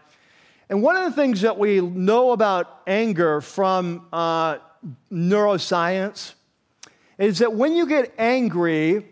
And 0.68 0.82
one 0.82 0.96
of 0.96 1.04
the 1.04 1.12
things 1.12 1.42
that 1.42 1.56
we 1.56 1.80
know 1.80 2.32
about 2.32 2.80
anger 2.88 3.40
from 3.40 4.08
uh, 4.12 4.58
neuroscience 5.12 6.34
is 7.16 7.38
that 7.38 7.52
when 7.52 7.74
you 7.74 7.86
get 7.86 8.12
angry, 8.18 9.06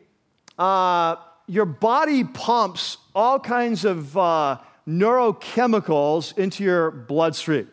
uh, 0.58 1.14
your 1.46 1.64
body 1.64 2.24
pumps 2.24 2.96
all 3.14 3.38
kinds 3.38 3.84
of 3.84 4.18
uh, 4.18 4.58
neurochemicals 4.88 6.36
into 6.36 6.64
your 6.64 6.90
bloodstream. 6.90 7.70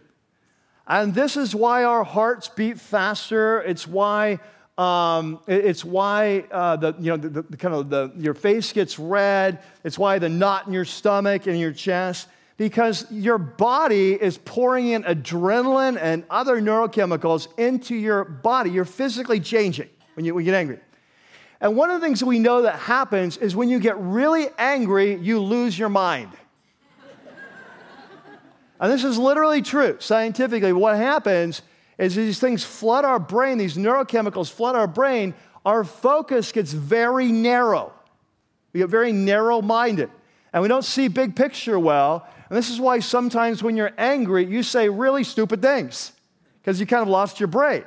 And 0.88 1.16
this 1.16 1.36
is 1.36 1.56
why 1.56 1.84
our 1.84 2.04
hearts 2.04 2.48
beat 2.48 2.80
faster. 2.80 3.62
It's 3.62 3.88
why, 3.88 4.40
um, 4.78 5.40
it's 5.48 5.84
why 5.84 6.46
uh, 6.52 6.76
the, 6.76 6.96
you 7.00 7.10
know, 7.12 7.18
the, 7.18 7.42
the, 7.42 7.58
kind 7.58 7.74
of 7.74 7.90
the, 7.90 8.12
your 8.18 8.36
face 8.36 8.72
gets 8.72 9.00
red. 9.00 9.60
It's 9.84 9.98
why 9.98 10.20
the 10.20 10.30
knot 10.30 10.68
in 10.68 10.74
your 10.74 10.86
stomach 10.86 11.48
and 11.48 11.60
your 11.60 11.72
chest, 11.72 12.28
because 12.58 13.12
your 13.12 13.40
body 13.40 14.14
is 14.14 14.38
pouring 14.38 14.90
in 14.90 15.04
adrenaline 15.04 15.98
and 16.00 16.24
other 16.30 16.62
neurochemicals 16.62 17.48
into 17.58 17.96
your 17.96 18.24
body. 18.24 18.70
You're 18.70 18.86
physically 18.86 19.40
changing 19.40 19.90
when 20.14 20.26
you, 20.26 20.36
when 20.36 20.46
you 20.46 20.52
get 20.52 20.58
angry. 20.58 20.80
And 21.62 21.76
one 21.76 21.90
of 21.90 22.00
the 22.00 22.06
things 22.06 22.24
we 22.24 22.38
know 22.38 22.62
that 22.62 22.78
happens 22.78 23.38
is 23.38 23.56
when 23.56 23.70
you 23.70 23.80
get 23.80 23.98
really 23.98 24.50
angry, 24.60 25.16
you 25.16 25.40
lose 25.40 25.80
your 25.80 25.90
mind. 25.90 26.30
And 28.80 28.92
this 28.92 29.04
is 29.04 29.18
literally 29.18 29.62
true 29.62 29.98
scientifically. 30.00 30.74
What 30.74 30.98
happens 30.98 31.62
is 31.98 32.16
these 32.16 32.40
things 32.40 32.64
flood 32.64 33.06
our 33.06 33.20
brain, 33.20 33.58
these 33.58 33.78
neurochemicals 33.78 34.52
flood 34.52 34.76
our 34.76 34.88
brain, 34.88 35.34
our 35.66 35.84
focus 35.84 36.52
gets 36.52 36.74
very 36.74 37.32
narrow. 37.32 37.94
We 38.74 38.82
get 38.82 38.90
very 38.90 39.12
narrow 39.12 39.62
minded, 39.62 40.10
and 40.52 40.62
we 40.62 40.68
don't 40.68 40.84
see 40.84 41.08
big 41.08 41.36
picture 41.36 41.80
well. 41.80 42.28
And 42.50 42.58
this 42.58 42.70
is 42.70 42.80
why 42.80 43.00
sometimes 43.00 43.64
when 43.64 43.76
you're 43.78 43.94
angry, 43.98 44.46
you 44.46 44.62
say 44.62 44.90
really 44.90 45.24
stupid 45.24 45.62
things 45.62 46.12
because 46.62 46.80
you 46.80 46.86
kind 46.86 47.02
of 47.02 47.08
lost 47.08 47.40
your 47.40 47.48
brain. 47.48 47.84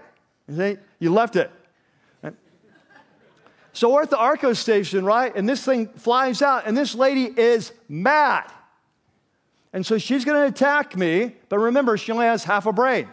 You, 0.49 0.57
see? 0.57 0.77
you 0.99 1.13
left 1.13 1.37
it. 1.37 1.51
So 3.79 3.93
we're 3.93 4.03
at 4.03 4.11
the 4.11 4.19
Arco 4.19 4.55
station, 4.55 5.05
right? 5.05 5.33
And 5.37 5.49
this 5.49 5.65
thing 5.65 5.87
flies 5.87 6.43
out, 6.43 6.67
and 6.67 6.77
this 6.77 6.97
lady 6.97 7.27
is 7.27 7.71
mad. 7.89 8.51
And 9.73 9.85
so 9.85 9.99
she's 9.99 10.25
going 10.25 10.41
to 10.41 10.47
attack 10.47 10.97
me, 10.97 11.37
but 11.49 11.59
remember, 11.59 11.97
she 11.97 12.13
only 12.13 12.27
has 12.27 12.45
half 12.45 12.67
a 12.67 12.73
brain. 12.73 13.09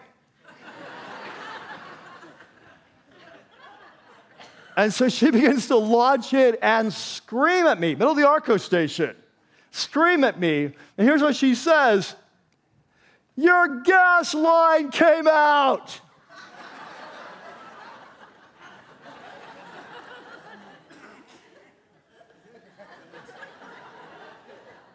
and 4.78 4.94
so 4.94 5.10
she 5.10 5.32
begins 5.32 5.68
to 5.68 5.76
launch 5.76 6.34
it 6.34 6.58
and 6.62 6.94
scream 6.94 7.65
at 7.65 7.80
me, 7.80 7.96
middle 7.96 8.12
of 8.12 8.18
the 8.18 8.28
Arco 8.28 8.58
station. 8.58 9.15
Scream 9.72 10.24
at 10.24 10.39
me. 10.39 10.72
And 10.98 11.08
here's 11.08 11.22
what 11.22 11.36
she 11.36 11.54
says 11.56 12.15
Your 13.36 13.82
gas 13.82 14.34
line 14.34 14.89
came 14.91 15.28
out. 15.28 16.00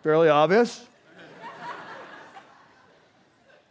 Fairly 0.03 0.31
obvious. 0.31 0.87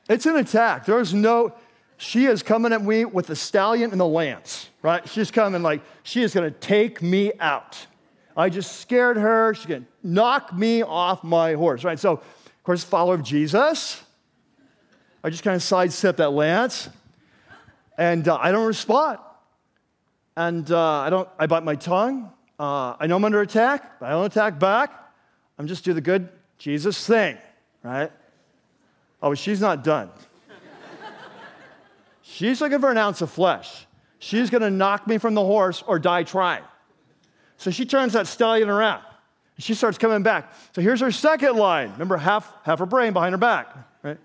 It's 0.10 0.26
an 0.26 0.36
attack. 0.38 0.86
There's 0.86 1.14
no, 1.14 1.54
she 1.98 2.26
is 2.26 2.42
coming 2.42 2.74
at 2.74 2.84
me 2.84 3.06
with 3.06 3.28
the 3.28 3.36
stallion 3.36 3.92
and 3.92 4.00
the 4.02 4.08
lance, 4.08 4.70
right? 4.82 5.08
She's 5.08 5.30
coming 5.30 5.62
like, 5.62 5.82
she 6.02 6.24
is 6.24 6.34
gonna 6.34 6.50
take 6.50 7.02
me 7.04 7.32
out. 7.40 7.78
I 8.36 8.50
just 8.50 8.82
scared 8.82 9.18
her. 9.18 9.54
She's 9.54 9.68
gonna 9.68 9.86
knock 10.02 10.52
me 10.52 10.82
off 10.82 11.24
my 11.24 11.54
horse, 11.54 11.84
right? 11.84 12.00
So, 12.00 12.14
of 12.14 12.64
course, 12.64 12.84
follower 12.84 13.14
of 13.14 13.24
Jesus. 13.24 14.02
I 15.24 15.30
just 15.30 15.44
kind 15.44 15.56
of 15.56 15.62
sidestep 15.62 16.18
that 16.18 16.32
lance 16.32 16.90
and 17.98 18.28
uh, 18.28 18.38
I 18.42 18.52
don't 18.52 18.66
respond. 18.66 19.20
And 20.36 20.72
uh, 20.72 20.80
I 20.80 21.10
don't, 21.10 21.28
I 21.38 21.48
bite 21.48 21.64
my 21.64 21.76
tongue. 21.76 22.32
Uh, 22.58 22.96
I 23.00 23.08
know 23.08 23.18
I'm 23.18 23.26
under 23.26 23.42
attack, 23.42 24.00
but 24.00 24.08
I 24.08 24.12
don't 24.12 24.26
attack 24.26 24.58
back. 24.58 24.92
I'm 25.60 25.68
just 25.68 25.84
do 25.84 25.94
the 25.94 26.02
good 26.02 26.30
Jesus 26.58 27.06
thing, 27.06 27.38
right? 27.84 28.12
Oh, 29.22 29.34
she's 29.34 29.60
not 29.60 29.84
done. 29.84 30.10
she's 32.22 32.62
looking 32.62 32.80
for 32.80 32.92
an 32.92 32.98
ounce 32.98 33.22
of 33.22 33.30
flesh. 33.30 33.86
She's 34.20 34.50
going 34.50 34.62
to 34.62 34.70
knock 34.70 35.08
me 35.08 35.18
from 35.18 35.34
the 35.34 35.44
horse 35.44 35.84
or 35.86 36.00
die 36.00 36.24
trying. 36.24 36.64
So 37.58 37.72
she 37.72 37.86
turns 37.86 38.14
that 38.14 38.28
stallion 38.28 38.70
around. 38.70 39.04
And 39.56 39.64
She 39.64 39.74
starts 39.74 39.98
coming 39.98 40.24
back. 40.24 40.54
So 40.74 40.82
here's 40.82 41.02
her 41.02 41.12
second 41.12 41.58
line. 41.58 41.92
Remember, 41.94 42.18
half, 42.18 42.52
half 42.64 42.80
her 42.80 42.86
brain 42.86 43.14
behind 43.14 43.34
her 43.34 43.38
back, 43.38 43.76
right? 44.04 44.18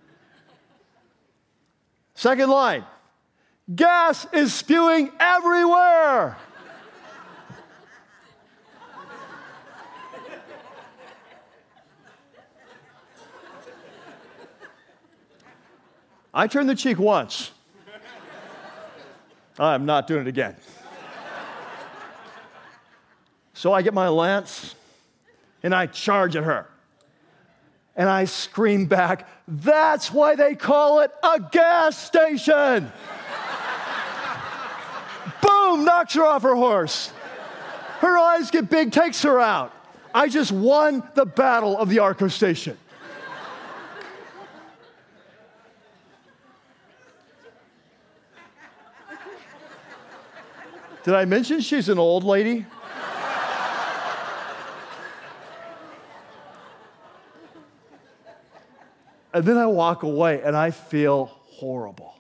Second 2.15 2.51
line 2.51 2.85
gas 3.75 4.27
is 4.33 4.53
spewing 4.53 5.11
everywhere. 5.19 6.37
I 16.35 16.49
turned 16.49 16.69
the 16.69 16.75
cheek 16.75 16.99
once. 16.99 17.53
I'm 19.57 19.87
not 19.87 20.09
doing 20.09 20.23
it 20.23 20.27
again. 20.27 20.57
So 23.53 23.73
I 23.73 23.83
get 23.83 23.95
my 23.95 24.09
lance 24.09 24.75
and 25.63 25.73
I 25.73 25.87
charge 25.87 26.35
at 26.35 26.43
her. 26.43 26.67
And 27.97 28.09
I 28.09 28.25
scream 28.25 28.87
back, 28.87 29.29
That's 29.47 30.13
why 30.13 30.35
they 30.35 30.57
call 30.57 31.01
it 31.01 31.13
a 31.23 31.39
gas 31.39 31.97
station. 31.97 32.91
Boom, 35.41 35.85
knocks 35.85 36.15
her 36.15 36.25
off 36.25 36.43
her 36.43 36.57
horse. 36.57 37.13
Her 38.01 38.19
eyes 38.19 38.51
get 38.51 38.69
big, 38.69 38.91
takes 38.91 39.23
her 39.23 39.39
out. 39.39 39.73
I 40.13 40.29
just 40.29 40.51
won 40.51 41.09
the 41.15 41.25
battle 41.25 41.79
of 41.79 41.89
the 41.89 42.01
Arco 42.01 42.27
station. 42.27 42.77
Did 51.05 51.15
I 51.15 51.27
mention 51.27 51.61
she's 51.61 51.91
an 51.91 51.99
old 51.99 52.25
lady? 52.25 52.65
and 59.35 59.45
then 59.45 59.59
I 59.59 59.67
walk 59.67 60.03
away 60.03 60.41
and 60.43 60.57
I 60.57 60.71
feel 60.71 61.27
horrible. 61.27 62.19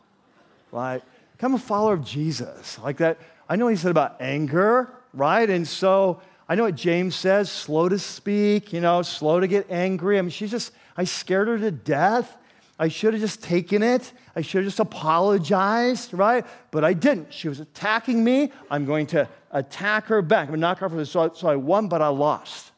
Right? 0.70 1.03
I'm 1.40 1.55
a 1.55 1.59
follower 1.59 1.94
of 1.94 2.05
Jesus. 2.05 2.79
Like 2.79 2.99
that. 2.99 3.18
I 3.49 3.57
know 3.57 3.68
he 3.68 3.77
said 3.77 3.90
about 3.90 4.20
anger, 4.20 4.90
right? 5.12 5.49
And 5.49 5.68
so 5.68 6.20
I 6.49 6.55
know 6.55 6.64
what 6.64 6.75
James 6.75 7.14
says 7.14 7.51
slow 7.51 7.88
to 7.88 7.99
speak, 7.99 8.73
you 8.73 8.81
know, 8.81 9.03
slow 9.03 9.40
to 9.40 9.47
get 9.47 9.70
angry. 9.70 10.18
I 10.18 10.23
mean, 10.23 10.31
she's 10.31 10.51
just, 10.51 10.73
I 10.97 11.05
scared 11.05 11.49
her 11.49 11.59
to 11.59 11.70
death. 11.70 12.37
I 12.78 12.88
should 12.88 13.14
have 13.14 13.20
just 13.22 13.42
taken 13.42 13.82
it. 13.82 14.12
I 14.34 14.40
should 14.40 14.64
have 14.64 14.66
just 14.66 14.80
apologized, 14.80 16.12
right? 16.12 16.44
But 16.72 16.84
I 16.84 16.92
didn't. 16.92 17.32
She 17.32 17.48
was 17.48 17.60
attacking 17.60 18.24
me. 18.24 18.50
I'm 18.70 18.84
going 18.84 19.06
to 19.08 19.28
attack 19.52 20.06
her 20.06 20.20
back. 20.22 20.48
I'm 20.50 20.60
going 20.60 20.88
to 20.88 21.06
so, 21.06 21.32
so 21.34 21.46
I 21.48 21.54
won, 21.56 21.87
but 21.88 22.02
I 22.02 22.08
lost. 22.08 22.72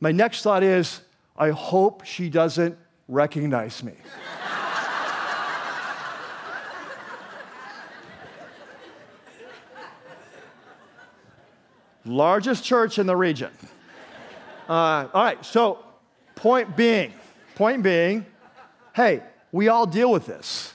My 0.00 0.10
next 0.10 0.42
thought 0.42 0.62
is 0.62 1.02
I 1.36 1.50
hope 1.50 2.06
she 2.06 2.30
doesn't 2.30 2.78
recognize 3.08 3.82
me. 3.82 3.92
Largest 12.06 12.64
church 12.64 12.98
in 12.98 13.06
the 13.06 13.16
region. 13.16 13.50
Uh, 14.66 15.08
all 15.12 15.24
right, 15.24 15.44
so 15.44 15.84
point 16.34 16.74
being, 16.76 17.12
point 17.56 17.82
being, 17.82 18.24
hey, 18.94 19.22
we 19.52 19.68
all 19.68 19.86
deal 19.86 20.10
with 20.10 20.26
this. 20.26 20.74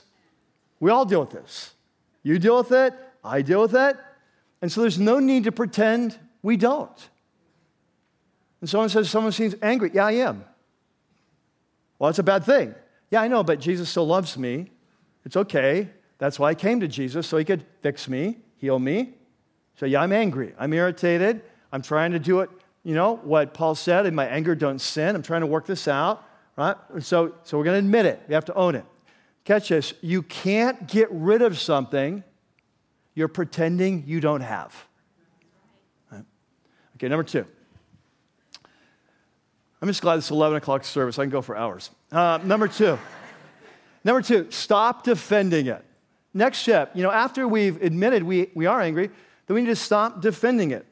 We 0.80 0.90
all 0.90 1.04
deal 1.04 1.20
with 1.20 1.30
this. 1.30 1.72
You 2.22 2.38
deal 2.38 2.58
with 2.58 2.72
it, 2.72 2.94
I 3.24 3.42
deal 3.42 3.62
with 3.62 3.74
it. 3.74 3.96
And 4.62 4.70
so 4.70 4.80
there's 4.80 4.98
no 4.98 5.18
need 5.18 5.44
to 5.44 5.52
pretend 5.52 6.18
we 6.42 6.56
don't. 6.56 7.08
And 8.60 8.70
someone 8.70 8.88
says, 8.88 9.10
someone 9.10 9.32
seems 9.32 9.54
angry. 9.62 9.90
Yeah, 9.92 10.06
I 10.06 10.12
am. 10.12 10.44
Well, 11.98 12.10
it's 12.10 12.18
a 12.18 12.24
bad 12.24 12.44
thing. 12.44 12.74
Yeah, 13.10 13.22
I 13.22 13.28
know, 13.28 13.42
but 13.42 13.60
Jesus 13.60 13.88
still 13.88 14.06
loves 14.06 14.36
me. 14.36 14.70
It's 15.24 15.36
okay. 15.36 15.90
That's 16.18 16.38
why 16.38 16.50
I 16.50 16.54
came 16.54 16.80
to 16.80 16.88
Jesus, 16.88 17.26
so 17.26 17.36
he 17.36 17.44
could 17.44 17.64
fix 17.82 18.08
me, 18.08 18.38
heal 18.56 18.78
me. 18.78 19.14
So, 19.78 19.86
yeah, 19.86 20.00
I'm 20.00 20.12
angry. 20.12 20.54
I'm 20.58 20.72
irritated. 20.72 21.42
I'm 21.72 21.82
trying 21.82 22.12
to 22.12 22.18
do 22.18 22.40
it, 22.40 22.50
you 22.84 22.94
know, 22.94 23.16
what 23.16 23.52
Paul 23.52 23.74
said 23.74 24.06
in 24.06 24.14
my 24.14 24.26
anger, 24.26 24.54
don't 24.54 24.80
sin. 24.80 25.14
I'm 25.14 25.22
trying 25.22 25.42
to 25.42 25.46
work 25.46 25.66
this 25.66 25.86
out, 25.86 26.24
right? 26.56 26.76
So, 27.00 27.34
so 27.42 27.58
we're 27.58 27.64
going 27.64 27.80
to 27.80 27.86
admit 27.86 28.06
it. 28.06 28.22
We 28.28 28.34
have 28.34 28.44
to 28.46 28.54
own 28.54 28.74
it. 28.74 28.84
Catch 29.44 29.68
this. 29.68 29.94
You 30.00 30.22
can't 30.22 30.88
get 30.88 31.08
rid 31.10 31.42
of 31.42 31.58
something 31.58 32.24
you're 33.14 33.28
pretending 33.28 34.04
you 34.06 34.20
don't 34.20 34.40
have. 34.40 34.74
Right? 36.10 36.24
Okay, 36.96 37.08
number 37.08 37.24
two. 37.24 37.46
I'm 39.80 39.88
just 39.88 40.02
glad 40.02 40.18
it's 40.18 40.30
11 40.30 40.56
o'clock 40.56 40.84
service. 40.84 41.18
I 41.18 41.24
can 41.24 41.30
go 41.30 41.42
for 41.42 41.56
hours. 41.56 41.90
Uh, 42.10 42.38
number 42.42 42.66
two. 42.66 42.98
number 44.04 44.22
two, 44.22 44.50
stop 44.50 45.04
defending 45.04 45.66
it. 45.66 45.84
Next 46.34 46.58
step, 46.58 46.92
you 46.94 47.02
know, 47.02 47.10
after 47.10 47.48
we've 47.48 47.80
admitted 47.82 48.22
we, 48.22 48.50
we 48.54 48.66
are 48.66 48.80
angry, 48.80 49.08
then 49.46 49.54
we 49.54 49.62
need 49.62 49.68
to 49.68 49.76
stop 49.76 50.20
defending 50.20 50.70
it. 50.70 50.84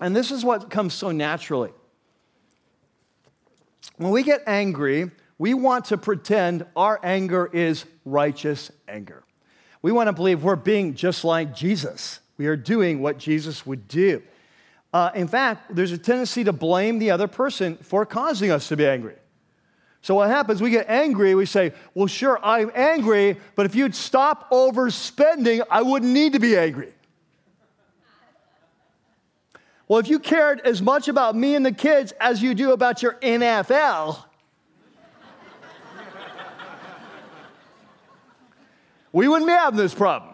And 0.00 0.14
this 0.14 0.30
is 0.30 0.44
what 0.44 0.70
comes 0.70 0.92
so 0.92 1.10
naturally. 1.10 1.70
When 3.96 4.10
we 4.10 4.22
get 4.22 4.42
angry, 4.46 5.10
we 5.38 5.54
want 5.54 5.86
to 5.86 5.96
pretend 5.96 6.66
our 6.76 7.00
anger 7.02 7.48
is 7.52 7.84
righteous 8.04 8.70
anger. 8.88 9.22
We 9.82 9.92
want 9.92 10.08
to 10.08 10.12
believe 10.12 10.42
we're 10.42 10.56
being 10.56 10.94
just 10.94 11.24
like 11.24 11.54
Jesus. 11.54 12.20
We 12.36 12.46
are 12.46 12.56
doing 12.56 13.00
what 13.00 13.18
Jesus 13.18 13.64
would 13.66 13.88
do. 13.88 14.22
Uh, 14.92 15.10
in 15.14 15.28
fact, 15.28 15.74
there's 15.74 15.92
a 15.92 15.98
tendency 15.98 16.44
to 16.44 16.52
blame 16.52 16.98
the 16.98 17.10
other 17.10 17.28
person 17.28 17.76
for 17.76 18.04
causing 18.04 18.50
us 18.50 18.68
to 18.68 18.76
be 18.76 18.86
angry. 18.86 19.14
So 20.02 20.14
what 20.14 20.30
happens? 20.30 20.62
We 20.62 20.70
get 20.70 20.88
angry. 20.88 21.34
We 21.34 21.46
say, 21.46 21.72
Well, 21.94 22.06
sure, 22.06 22.38
I'm 22.42 22.70
angry, 22.74 23.36
but 23.54 23.66
if 23.66 23.74
you'd 23.74 23.94
stop 23.94 24.50
overspending, 24.50 25.62
I 25.70 25.82
wouldn't 25.82 26.10
need 26.10 26.32
to 26.32 26.38
be 26.38 26.56
angry. 26.56 26.92
Well, 29.90 29.98
if 29.98 30.06
you 30.06 30.20
cared 30.20 30.60
as 30.60 30.80
much 30.80 31.08
about 31.08 31.34
me 31.34 31.56
and 31.56 31.66
the 31.66 31.72
kids 31.72 32.12
as 32.20 32.40
you 32.40 32.54
do 32.54 32.70
about 32.70 33.02
your 33.02 33.14
NFL, 33.14 34.22
we 39.10 39.26
wouldn't 39.26 39.48
be 39.48 39.52
having 39.52 39.76
this 39.76 39.92
problem. 39.92 40.32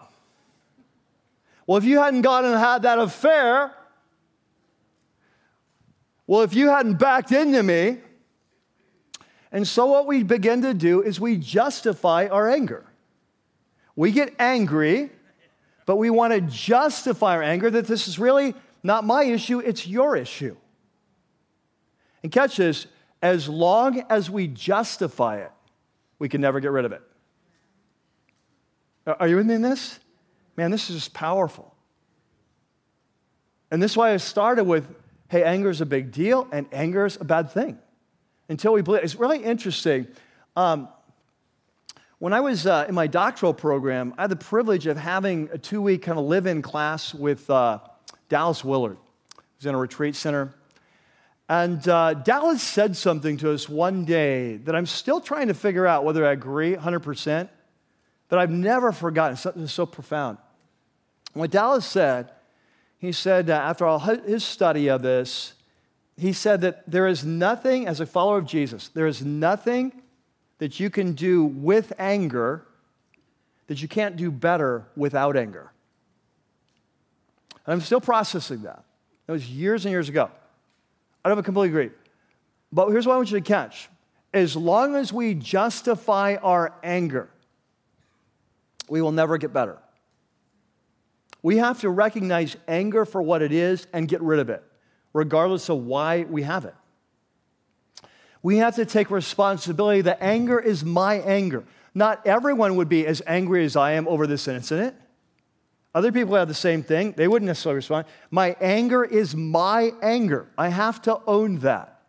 Well, 1.65 1.79
if 1.79 1.85
you 1.85 1.97
hadn't 1.97 2.21
gone 2.21 2.45
and 2.45 2.53
had 2.53 2.83
that 2.83 2.99
affair, 2.99 3.73
well, 6.27 6.41
if 6.41 6.53
you 6.53 6.69
hadn't 6.69 6.99
backed 6.99 7.31
into 7.31 7.63
me, 7.63 7.97
and 9.51 9.67
so 9.67 9.87
what 9.87 10.05
we 10.05 10.21
begin 10.21 10.61
to 10.61 10.75
do 10.75 11.01
is 11.01 11.19
we 11.19 11.35
justify 11.35 12.27
our 12.27 12.47
anger. 12.47 12.85
We 13.95 14.11
get 14.11 14.35
angry, 14.37 15.09
but 15.87 15.95
we 15.95 16.11
want 16.11 16.33
to 16.33 16.41
justify 16.41 17.37
our 17.37 17.41
anger 17.41 17.71
that 17.71 17.87
this 17.87 18.07
is 18.07 18.19
really 18.19 18.53
not 18.83 19.03
my 19.03 19.23
issue, 19.23 19.59
it's 19.59 19.87
your 19.87 20.15
issue. 20.15 20.55
And 22.23 22.31
catch 22.31 22.57
this 22.57 22.87
as 23.21 23.49
long 23.49 24.03
as 24.09 24.29
we 24.29 24.47
justify 24.47 25.37
it, 25.37 25.51
we 26.19 26.29
can 26.29 26.41
never 26.41 26.59
get 26.59 26.71
rid 26.71 26.85
of 26.85 26.91
it. 26.91 27.01
Are 29.05 29.27
you 29.27 29.37
with 29.37 29.45
me 29.45 29.55
in 29.55 29.61
this? 29.61 29.99
Man, 30.55 30.71
this 30.71 30.89
is 30.89 31.07
powerful. 31.07 31.73
And 33.71 33.81
this 33.81 33.91
is 33.91 33.97
why 33.97 34.13
I 34.13 34.17
started 34.17 34.65
with 34.65 34.87
hey, 35.29 35.43
anger 35.43 35.69
is 35.69 35.81
a 35.81 35.85
big 35.85 36.11
deal 36.11 36.47
and 36.51 36.67
anger 36.71 37.05
is 37.05 37.17
a 37.19 37.25
bad 37.25 37.51
thing. 37.51 37.77
Until 38.49 38.73
we 38.73 38.81
believe. 38.81 39.03
It's 39.03 39.15
really 39.15 39.43
interesting. 39.43 40.07
Um, 40.55 40.87
when 42.19 42.33
I 42.33 42.39
was 42.39 42.65
uh, 42.65 42.85
in 42.87 42.95
my 42.95 43.07
doctoral 43.07 43.53
program, 43.53 44.13
I 44.17 44.21
had 44.21 44.31
the 44.31 44.37
privilege 44.37 44.87
of 44.87 44.97
having 44.97 45.49
a 45.51 45.57
two 45.57 45.81
week 45.81 46.03
kind 46.03 46.17
of 46.17 46.25
live 46.25 46.47
in 46.47 46.61
class 46.61 47.13
with 47.13 47.49
uh, 47.49 47.79
Dallas 48.29 48.63
Willard. 48.63 48.97
Was 49.57 49.65
in 49.65 49.73
a 49.73 49.77
retreat 49.77 50.15
center. 50.15 50.53
And 51.49 51.87
uh, 51.87 52.13
Dallas 52.13 52.61
said 52.61 52.95
something 52.95 53.37
to 53.37 53.51
us 53.51 53.67
one 53.69 54.05
day 54.05 54.57
that 54.57 54.75
I'm 54.75 54.85
still 54.85 55.21
trying 55.21 55.47
to 55.47 55.53
figure 55.53 55.87
out 55.87 56.03
whether 56.03 56.25
I 56.25 56.33
agree 56.33 56.75
100%, 56.75 57.49
but 58.29 58.37
I've 58.37 58.51
never 58.51 58.91
forgotten. 58.91 59.37
Something 59.37 59.65
so 59.67 59.85
profound. 59.85 60.37
What 61.33 61.51
Dallas 61.51 61.85
said 61.85 62.31
he 62.97 63.11
said, 63.11 63.49
uh, 63.49 63.53
after 63.53 63.85
all 63.85 63.99
his 63.99 64.43
study 64.43 64.87
of 64.87 65.01
this, 65.01 65.53
he 66.17 66.33
said 66.33 66.61
that 66.61 66.89
there 66.89 67.07
is 67.07 67.23
nothing, 67.23 67.87
as 67.87 67.99
a 67.99 68.05
follower 68.05 68.39
of 68.39 68.45
Jesus, 68.45 68.87
there 68.87 69.05
is 69.05 69.23
nothing 69.23 70.01
that 70.57 70.79
you 70.79 70.89
can 70.89 71.13
do 71.13 71.45
with 71.45 71.93
anger 71.99 72.65
that 73.67 73.81
you 73.81 73.87
can't 73.87 74.15
do 74.15 74.31
better 74.31 74.87
without 74.95 75.37
anger. 75.37 75.71
And 77.67 77.73
I'm 77.73 77.81
still 77.81 78.01
processing 78.01 78.63
that. 78.63 78.83
That 79.27 79.33
was 79.33 79.47
years 79.49 79.85
and 79.85 79.91
years 79.91 80.07
ago. 80.09 80.31
I 81.23 81.29
don't 81.29 81.43
completely 81.43 81.67
agree. 81.69 81.91
But 82.71 82.87
here's 82.89 83.05
what 83.05 83.13
I 83.13 83.17
want 83.17 83.29
you 83.29 83.39
to 83.39 83.45
catch. 83.45 83.89
As 84.33 84.55
long 84.55 84.95
as 84.95 85.11
we 85.11 85.33
justify 85.33 86.35
our 86.41 86.73
anger, 86.81 87.29
we 88.87 89.01
will 89.01 89.11
never 89.11 89.37
get 89.37 89.51
better. 89.51 89.77
We 91.43 91.57
have 91.57 91.81
to 91.81 91.89
recognize 91.89 92.55
anger 92.67 93.05
for 93.05 93.21
what 93.21 93.41
it 93.41 93.51
is 93.51 93.85
and 93.93 94.07
get 94.07 94.21
rid 94.21 94.39
of 94.39 94.49
it, 94.49 94.63
regardless 95.13 95.69
of 95.69 95.79
why 95.79 96.23
we 96.23 96.43
have 96.43 96.65
it. 96.65 96.75
We 98.41 98.57
have 98.57 98.75
to 98.75 98.85
take 98.85 99.11
responsibility 99.11 100.01
that 100.01 100.19
anger 100.21 100.59
is 100.59 100.85
my 100.85 101.15
anger. 101.15 101.65
Not 101.93 102.25
everyone 102.25 102.75
would 102.77 102.89
be 102.89 103.05
as 103.05 103.21
angry 103.27 103.65
as 103.65 103.75
I 103.75 103.93
am 103.93 104.07
over 104.07 104.27
this 104.27 104.47
incident. 104.47 104.95
Other 105.95 106.11
people 106.11 106.35
have 106.35 106.47
the 106.47 106.53
same 106.53 106.83
thing. 106.83 107.13
They 107.17 107.27
wouldn't 107.27 107.47
necessarily 107.47 107.77
respond. 107.77 108.05
My 108.29 108.55
anger 108.61 109.03
is 109.03 109.35
my 109.35 109.91
anger. 110.01 110.47
I 110.57 110.69
have 110.69 111.01
to 111.03 111.19
own 111.25 111.59
that. 111.59 112.01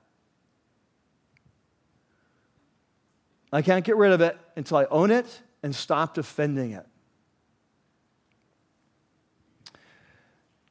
I 3.51 3.62
can't 3.62 3.85
get 3.85 3.97
rid 3.97 4.12
of 4.12 4.20
it 4.20 4.37
until 4.57 4.76
I 4.76 4.85
own 4.91 5.11
it 5.11 5.41
and 5.62 5.74
stop 5.74 6.14
defending 6.14 6.72
it. 6.72 6.87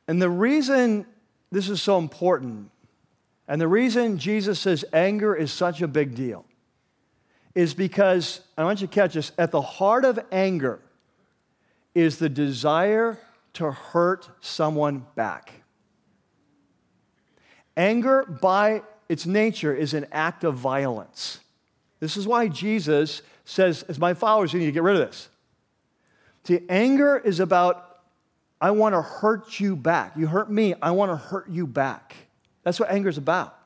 And 0.08 0.22
the 0.22 0.30
reason 0.30 1.06
this 1.52 1.70
is 1.70 1.82
so 1.82 1.98
important, 1.98 2.70
and 3.48 3.60
the 3.60 3.68
reason 3.68 4.18
Jesus 4.18 4.60
says 4.60 4.86
anger 4.94 5.36
is 5.36 5.52
such 5.52 5.82
a 5.82 5.88
big 5.88 6.14
deal, 6.14 6.46
is 7.56 7.74
because, 7.74 8.42
I 8.58 8.64
want 8.64 8.82
you 8.82 8.88
to 8.88 8.94
catch 8.94 9.16
this, 9.16 9.32
at 9.38 9.52
the 9.52 9.62
heart 9.62 10.06
of 10.06 10.20
anger 10.32 10.80
is 11.98 12.20
the 12.20 12.30
desire 12.30 13.18
to 13.54 13.72
hurt 13.72 14.30
someone 14.40 15.04
back. 15.16 15.52
Anger, 17.76 18.24
by 18.24 18.84
its 19.10 19.26
nature, 19.26 19.74
is 19.74 19.96
an 19.96 20.06
act 20.12 20.44
of 20.44 20.56
violence. 20.56 21.40
This 22.00 22.16
is 22.16 22.28
why 22.28 22.50
Jesus 22.50 23.24
says, 23.46 23.82
as 23.84 23.98
my 23.98 24.14
followers, 24.14 24.54
you 24.54 24.60
need 24.60 24.68
to 24.68 24.72
get 24.72 24.84
rid 24.84 24.96
of 24.96 25.08
this. 25.08 25.28
See, 26.44 26.60
anger 26.70 27.18
is 27.18 27.40
about 27.40 27.84
I 28.62 28.72
want 28.72 28.94
to 28.94 29.02
hurt 29.02 29.60
you 29.60 29.76
back. 29.76 30.16
You 30.16 30.28
hurt 30.28 30.52
me, 30.52 30.76
I 30.82 30.92
want 30.92 31.12
to 31.12 31.18
hurt 31.18 31.50
you 31.50 31.66
back. 31.66 32.16
That's 32.64 32.80
what 32.80 32.92
anger 32.92 33.10
is 33.10 33.18
about. 33.18 33.58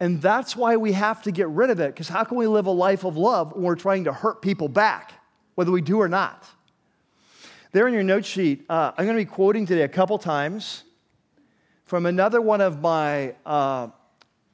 And 0.00 0.20
that's 0.20 0.56
why 0.56 0.76
we 0.76 0.92
have 0.92 1.22
to 1.22 1.30
get 1.30 1.48
rid 1.48 1.70
of 1.70 1.78
it, 1.78 1.94
because 1.94 2.08
how 2.08 2.24
can 2.24 2.36
we 2.36 2.48
live 2.48 2.66
a 2.66 2.72
life 2.72 3.04
of 3.04 3.16
love 3.16 3.52
when 3.52 3.62
we're 3.62 3.76
trying 3.76 4.04
to 4.04 4.12
hurt 4.12 4.42
people 4.42 4.68
back, 4.68 5.12
whether 5.54 5.70
we 5.70 5.82
do 5.82 6.00
or 6.00 6.08
not? 6.08 6.48
There 7.74 7.88
in 7.88 7.92
your 7.92 8.04
note 8.04 8.24
sheet, 8.24 8.66
uh, 8.70 8.92
I'm 8.96 9.04
going 9.04 9.18
to 9.18 9.20
be 9.20 9.28
quoting 9.28 9.66
today 9.66 9.82
a 9.82 9.88
couple 9.88 10.16
times 10.16 10.84
from 11.82 12.06
another 12.06 12.40
one 12.40 12.60
of 12.60 12.80
my, 12.80 13.34
uh, 13.44 13.88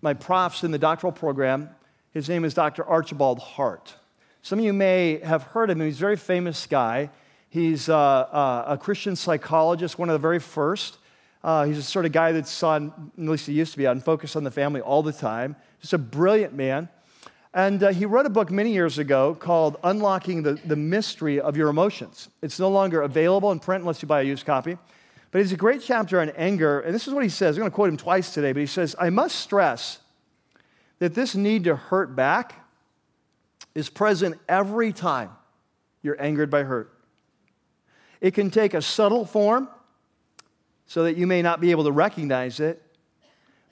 my 0.00 0.14
profs 0.14 0.64
in 0.64 0.70
the 0.70 0.78
doctoral 0.78 1.12
program. 1.12 1.68
His 2.12 2.30
name 2.30 2.46
is 2.46 2.54
Dr. 2.54 2.82
Archibald 2.82 3.38
Hart. 3.38 3.94
Some 4.40 4.58
of 4.58 4.64
you 4.64 4.72
may 4.72 5.18
have 5.18 5.42
heard 5.42 5.68
of 5.68 5.78
him. 5.78 5.84
He's 5.84 5.98
a 5.98 6.00
very 6.00 6.16
famous 6.16 6.66
guy. 6.66 7.10
He's 7.50 7.90
uh, 7.90 7.94
uh, 7.94 8.64
a 8.68 8.78
Christian 8.78 9.14
psychologist, 9.16 9.98
one 9.98 10.08
of 10.08 10.14
the 10.14 10.18
very 10.18 10.40
first. 10.40 10.96
Uh, 11.44 11.66
he's 11.66 11.76
the 11.76 11.82
sort 11.82 12.06
of 12.06 12.12
guy 12.12 12.32
that's 12.32 12.62
on, 12.62 13.12
at 13.18 13.22
least 13.22 13.46
he 13.46 13.52
used 13.52 13.72
to 13.72 13.78
be 13.78 13.86
on 13.86 14.00
Focus 14.00 14.34
on 14.34 14.44
the 14.44 14.50
Family 14.50 14.80
all 14.80 15.02
the 15.02 15.12
time. 15.12 15.56
Just 15.82 15.92
a 15.92 15.98
brilliant 15.98 16.54
man. 16.54 16.88
And 17.52 17.82
uh, 17.82 17.88
he 17.88 18.06
wrote 18.06 18.26
a 18.26 18.30
book 18.30 18.50
many 18.50 18.72
years 18.72 18.98
ago 18.98 19.34
called 19.34 19.76
Unlocking 19.82 20.42
the, 20.42 20.54
the 20.64 20.76
Mystery 20.76 21.40
of 21.40 21.56
Your 21.56 21.68
Emotions. 21.68 22.28
It's 22.42 22.60
no 22.60 22.68
longer 22.68 23.02
available 23.02 23.50
in 23.50 23.58
print 23.58 23.82
unless 23.82 24.02
you 24.02 24.08
buy 24.08 24.20
a 24.20 24.24
used 24.24 24.46
copy. 24.46 24.78
But 25.32 25.40
it's 25.40 25.52
a 25.52 25.56
great 25.56 25.82
chapter 25.82 26.20
on 26.20 26.30
anger. 26.30 26.80
And 26.80 26.94
this 26.94 27.08
is 27.08 27.14
what 27.14 27.24
he 27.24 27.28
says. 27.28 27.56
I'm 27.56 27.60
going 27.60 27.70
to 27.70 27.74
quote 27.74 27.88
him 27.88 27.96
twice 27.96 28.32
today, 28.32 28.52
but 28.52 28.60
he 28.60 28.66
says, 28.66 28.94
I 28.98 29.10
must 29.10 29.36
stress 29.36 29.98
that 31.00 31.14
this 31.14 31.34
need 31.34 31.64
to 31.64 31.74
hurt 31.74 32.14
back 32.14 32.54
is 33.74 33.88
present 33.88 34.38
every 34.48 34.92
time 34.92 35.30
you're 36.02 36.20
angered 36.22 36.50
by 36.50 36.62
hurt. 36.62 36.92
It 38.20 38.32
can 38.32 38.50
take 38.50 38.74
a 38.74 38.82
subtle 38.82 39.24
form 39.24 39.68
so 40.86 41.04
that 41.04 41.16
you 41.16 41.26
may 41.26 41.42
not 41.42 41.60
be 41.60 41.70
able 41.70 41.84
to 41.84 41.92
recognize 41.92 42.60
it. 42.60 42.82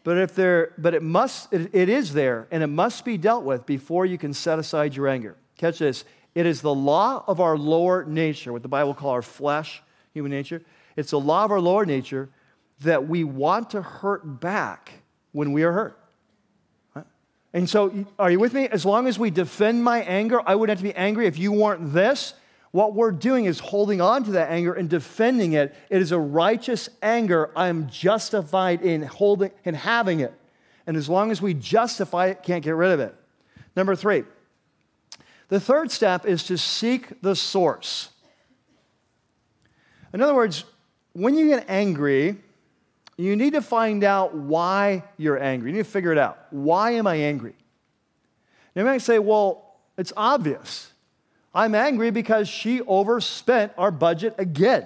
But 0.04 0.18
if 0.18 0.34
there, 0.34 0.72
but 0.78 0.94
it 0.94 1.02
must, 1.02 1.52
it, 1.52 1.74
it 1.74 1.88
is 1.88 2.12
there, 2.12 2.46
and 2.50 2.62
it 2.62 2.68
must 2.68 3.04
be 3.04 3.18
dealt 3.18 3.44
with 3.44 3.66
before 3.66 4.06
you 4.06 4.16
can 4.16 4.32
set 4.32 4.58
aside 4.58 4.94
your 4.94 5.08
anger. 5.08 5.36
Catch 5.56 5.80
this. 5.80 6.04
It 6.34 6.46
is 6.46 6.60
the 6.60 6.74
law 6.74 7.24
of 7.26 7.40
our 7.40 7.58
lower 7.58 8.04
nature, 8.04 8.52
what 8.52 8.62
the 8.62 8.68
Bible 8.68 8.94
calls 8.94 9.12
our 9.12 9.22
flesh, 9.22 9.82
human 10.14 10.30
nature. 10.30 10.62
It's 10.96 11.10
the 11.10 11.20
law 11.20 11.44
of 11.44 11.50
our 11.50 11.60
lower 11.60 11.84
nature 11.84 12.28
that 12.80 13.08
we 13.08 13.24
want 13.24 13.70
to 13.70 13.82
hurt 13.82 14.40
back 14.40 14.92
when 15.32 15.52
we 15.52 15.64
are 15.64 15.72
hurt. 15.72 15.98
And 17.52 17.68
so, 17.68 18.06
are 18.18 18.30
you 18.30 18.38
with 18.38 18.52
me? 18.52 18.68
As 18.68 18.84
long 18.84 19.06
as 19.06 19.18
we 19.18 19.30
defend 19.30 19.82
my 19.82 20.02
anger, 20.02 20.40
I 20.46 20.54
wouldn't 20.54 20.78
have 20.78 20.86
to 20.86 20.92
be 20.92 20.96
angry 20.96 21.26
if 21.26 21.38
you 21.38 21.50
weren't 21.50 21.92
this. 21.92 22.34
What 22.70 22.94
we're 22.94 23.12
doing 23.12 23.46
is 23.46 23.60
holding 23.60 24.00
on 24.00 24.24
to 24.24 24.32
that 24.32 24.50
anger 24.50 24.74
and 24.74 24.90
defending 24.90 25.54
it. 25.54 25.74
It 25.88 26.02
is 26.02 26.12
a 26.12 26.18
righteous 26.18 26.88
anger. 27.02 27.50
I 27.56 27.68
am 27.68 27.88
justified 27.88 28.82
in 28.82 29.02
holding 29.02 29.50
and 29.64 29.74
having 29.74 30.20
it. 30.20 30.34
And 30.86 30.96
as 30.96 31.08
long 31.08 31.30
as 31.30 31.40
we 31.40 31.54
justify 31.54 32.26
it, 32.26 32.42
can't 32.42 32.62
get 32.62 32.74
rid 32.74 32.92
of 32.92 33.00
it. 33.00 33.14
Number 33.74 33.94
three, 33.94 34.24
the 35.48 35.60
third 35.60 35.90
step 35.90 36.26
is 36.26 36.44
to 36.44 36.58
seek 36.58 37.22
the 37.22 37.34
source. 37.34 38.10
In 40.12 40.20
other 40.20 40.34
words, 40.34 40.64
when 41.12 41.34
you 41.34 41.48
get 41.48 41.64
angry, 41.68 42.36
you 43.16 43.34
need 43.34 43.54
to 43.54 43.62
find 43.62 44.04
out 44.04 44.34
why 44.34 45.04
you're 45.16 45.42
angry. 45.42 45.70
You 45.70 45.76
need 45.78 45.84
to 45.84 45.90
figure 45.90 46.12
it 46.12 46.18
out. 46.18 46.38
Why 46.50 46.92
am 46.92 47.06
I 47.06 47.16
angry? 47.16 47.54
You 48.74 48.84
might 48.84 49.02
say, 49.02 49.18
well, 49.18 49.76
it's 49.96 50.12
obvious. 50.16 50.92
I'm 51.54 51.74
angry 51.74 52.10
because 52.10 52.48
she 52.48 52.82
overspent 52.82 53.72
our 53.78 53.90
budget 53.90 54.34
again. 54.38 54.84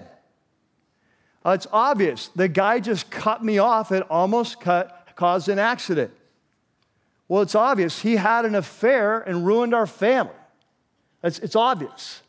Uh, 1.44 1.50
it's 1.50 1.66
obvious. 1.72 2.28
The 2.36 2.48
guy 2.48 2.80
just 2.80 3.10
cut 3.10 3.44
me 3.44 3.58
off 3.58 3.90
and 3.90 4.04
almost 4.04 4.60
cut, 4.60 5.08
caused 5.16 5.48
an 5.48 5.58
accident. 5.58 6.12
Well, 7.28 7.42
it's 7.42 7.54
obvious. 7.54 8.02
He 8.02 8.16
had 8.16 8.44
an 8.44 8.54
affair 8.54 9.20
and 9.20 9.44
ruined 9.44 9.74
our 9.74 9.86
family. 9.86 10.34
It's, 11.22 11.38
it's 11.40 11.56
obvious. 11.56 12.22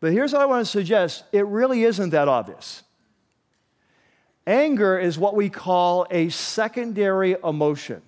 But 0.00 0.12
here's 0.12 0.32
what 0.32 0.42
I 0.42 0.46
want 0.46 0.64
to 0.64 0.70
suggest 0.70 1.24
it 1.32 1.46
really 1.46 1.84
isn't 1.84 2.10
that 2.10 2.28
obvious. 2.28 2.82
Anger 4.46 4.98
is 4.98 5.18
what 5.18 5.34
we 5.34 5.48
call 5.48 6.06
a 6.10 6.28
secondary 6.28 7.36
emotion. 7.42 8.02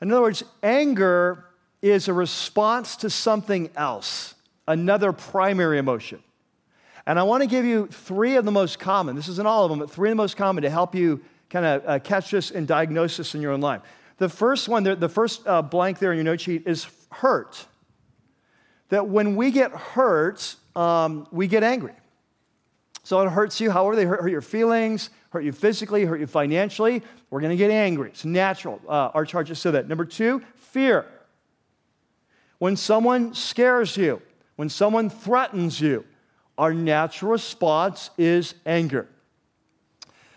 In 0.00 0.12
other 0.12 0.22
words, 0.22 0.44
anger 0.62 1.46
is 1.82 2.08
a 2.08 2.12
response 2.12 2.96
to 2.96 3.10
something 3.10 3.70
else, 3.76 4.34
another 4.68 5.12
primary 5.12 5.78
emotion. 5.78 6.22
And 7.06 7.18
I 7.18 7.22
want 7.22 7.42
to 7.42 7.48
give 7.48 7.64
you 7.64 7.86
three 7.86 8.36
of 8.36 8.44
the 8.44 8.52
most 8.52 8.78
common, 8.78 9.16
this 9.16 9.28
isn't 9.28 9.46
all 9.46 9.64
of 9.64 9.70
them, 9.70 9.78
but 9.78 9.90
three 9.90 10.10
of 10.10 10.12
the 10.12 10.22
most 10.22 10.36
common 10.36 10.62
to 10.62 10.70
help 10.70 10.94
you 10.94 11.20
kind 11.48 11.66
of 11.66 11.82
uh, 11.86 11.98
catch 11.98 12.30
this 12.30 12.50
and 12.50 12.68
diagnose 12.68 13.16
this 13.16 13.34
in 13.34 13.40
your 13.40 13.52
own 13.52 13.60
life. 13.60 13.82
The 14.18 14.28
first 14.28 14.68
one, 14.68 14.84
the 14.84 15.08
first 15.08 15.46
uh, 15.46 15.62
blank 15.62 15.98
there 15.98 16.12
in 16.12 16.18
your 16.18 16.24
note 16.24 16.42
sheet 16.42 16.66
is 16.66 16.86
hurt. 17.10 17.66
That 18.90 19.08
when 19.08 19.34
we 19.34 19.50
get 19.50 19.72
hurt, 19.72 20.56
um, 20.76 21.26
we 21.32 21.46
get 21.46 21.62
angry. 21.62 21.94
So 23.02 23.20
it 23.22 23.30
hurts 23.30 23.60
you, 23.60 23.70
however, 23.70 23.96
they 23.96 24.04
hurt, 24.04 24.20
hurt 24.20 24.30
your 24.30 24.42
feelings, 24.42 25.10
hurt 25.30 25.42
you 25.42 25.52
physically, 25.52 26.04
hurt 26.04 26.20
you 26.20 26.26
financially. 26.26 27.02
We're 27.30 27.40
going 27.40 27.50
to 27.50 27.56
get 27.56 27.70
angry. 27.70 28.10
It's 28.10 28.24
natural. 28.24 28.80
Uh, 28.86 29.10
our 29.14 29.24
charges 29.24 29.58
so 29.58 29.70
that. 29.70 29.88
Number 29.88 30.04
two, 30.04 30.42
fear. 30.56 31.06
When 32.60 32.76
someone 32.76 33.32
scares 33.32 33.96
you, 33.96 34.20
when 34.56 34.68
someone 34.68 35.08
threatens 35.08 35.80
you, 35.80 36.04
our 36.58 36.74
natural 36.74 37.32
response 37.32 38.10
is 38.18 38.54
anger. 38.66 39.08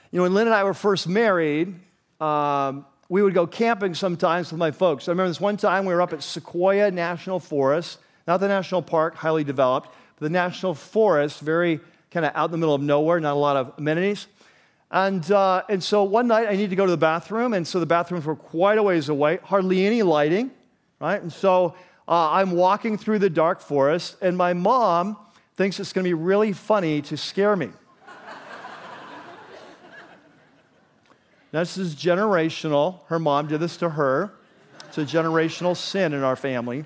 You 0.10 0.20
know, 0.20 0.24
when 0.24 0.34
Lynn 0.34 0.48
and 0.48 0.56
I 0.56 0.64
were 0.64 0.74
first 0.74 1.06
married, 1.06 1.76
um, 2.22 2.86
we 3.10 3.22
would 3.22 3.34
go 3.34 3.46
camping 3.46 3.94
sometimes 3.94 4.54
with 4.54 4.58
my 4.58 4.72
folks. 4.72 5.10
I 5.10 5.12
remember 5.12 5.32
this 5.32 5.42
one 5.42 5.58
time 5.58 5.86
we 5.86 5.94
were 5.94 6.02
up 6.02 6.14
at 6.14 6.24
Sequoia 6.24 6.92
National 6.92 7.42
Forest, 7.42 8.00
not 8.26 8.40
the 8.40 8.48
national 8.48 8.84
park, 8.84 9.16
highly 9.16 9.44
developed, 9.44 9.90
but 10.18 10.24
the 10.26 10.30
national 10.30 10.76
forest, 10.76 11.42
very 11.42 11.82
kind 12.10 12.26
of 12.26 12.32
out 12.36 12.46
in 12.46 12.52
the 12.52 12.58
middle 12.58 12.74
of 12.74 12.82
nowhere, 12.82 13.20
not 13.20 13.34
a 13.34 13.36
lot 13.36 13.58
of 13.58 13.74
amenities. 13.78 14.28
And, 14.92 15.30
uh, 15.30 15.64
and 15.68 15.84
so 15.84 16.04
one 16.06 16.28
night 16.28 16.48
I 16.48 16.54
needed 16.54 16.70
to 16.70 16.78
go 16.78 16.86
to 16.86 16.92
the 16.92 16.96
bathroom, 16.96 17.52
and 17.52 17.68
so 17.68 17.82
the 17.82 17.86
bathrooms 17.86 18.24
were 18.24 18.38
quite 18.38 18.78
a 18.78 18.84
ways 18.84 19.10
away, 19.10 19.40
hardly 19.44 19.86
any 19.86 20.04
lighting, 20.04 20.52
right? 21.02 21.22
And 21.22 21.34
so 21.34 21.76
uh, 22.08 22.32
I'm 22.32 22.52
walking 22.52 22.98
through 22.98 23.20
the 23.20 23.30
dark 23.30 23.62
forest, 23.62 24.18
and 24.22 24.38
my 24.38 24.54
mom 24.54 25.18
thinks 25.56 25.80
it's 25.80 25.94
going 25.94 26.04
to 26.04 26.10
be 26.10 26.14
really 26.14 26.54
funny 26.54 27.02
to 27.04 27.16
scare 27.16 27.56
me. 27.56 27.70
this 31.52 31.78
is 31.78 31.96
generational. 31.96 33.00
Her 33.08 33.20
mom 33.20 33.48
did 33.48 33.60
this 33.60 33.78
to 33.78 33.90
her. 33.90 34.34
It's 34.88 34.98
a 34.98 35.06
generational 35.06 35.78
sin 35.78 36.14
in 36.14 36.24
our 36.24 36.36
family. 36.36 36.86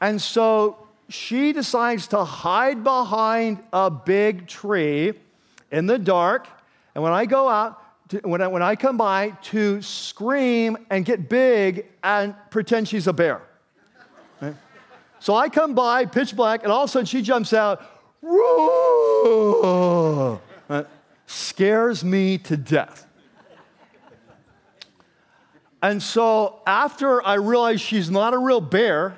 And 0.00 0.20
so 0.20 0.88
she 1.08 1.52
decides 1.52 2.08
to 2.08 2.24
hide 2.24 2.82
behind 2.82 3.62
a 3.72 3.90
big 3.90 4.48
tree 4.48 5.12
in 5.70 5.86
the 5.86 5.98
dark. 5.98 6.48
And 6.94 7.04
when 7.04 7.12
I 7.12 7.26
go 7.26 7.48
out, 7.48 7.81
when, 8.22 8.40
I, 8.40 8.46
when 8.48 8.62
I 8.62 8.76
come 8.76 8.96
by, 8.96 9.30
to 9.42 9.82
scream 9.82 10.76
and 10.90 11.04
get 11.04 11.28
big 11.28 11.86
and 12.02 12.34
pretend 12.50 12.88
she's 12.88 13.06
a 13.06 13.12
bear. 13.12 13.42
Right? 14.40 14.54
So 15.18 15.34
I 15.34 15.48
come 15.48 15.74
by, 15.74 16.06
pitch 16.06 16.36
black, 16.36 16.62
and 16.62 16.72
all 16.72 16.84
of 16.84 16.90
a 16.90 16.92
sudden 16.92 17.06
she 17.06 17.22
jumps 17.22 17.52
out, 17.52 17.80
right? 20.68 20.86
scares 21.26 22.04
me 22.04 22.38
to 22.38 22.56
death. 22.56 23.06
And 25.82 26.00
so 26.00 26.60
after 26.66 27.24
I 27.26 27.34
realize 27.34 27.80
she's 27.80 28.10
not 28.10 28.34
a 28.34 28.38
real 28.38 28.60
bear, 28.60 29.16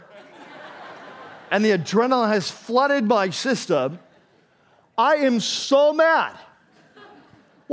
and 1.50 1.64
the 1.64 1.70
adrenaline 1.70 2.28
has 2.28 2.50
flooded 2.50 3.04
my 3.04 3.30
system, 3.30 3.98
I 4.96 5.16
am 5.16 5.40
so 5.40 5.92
mad. 5.92 6.36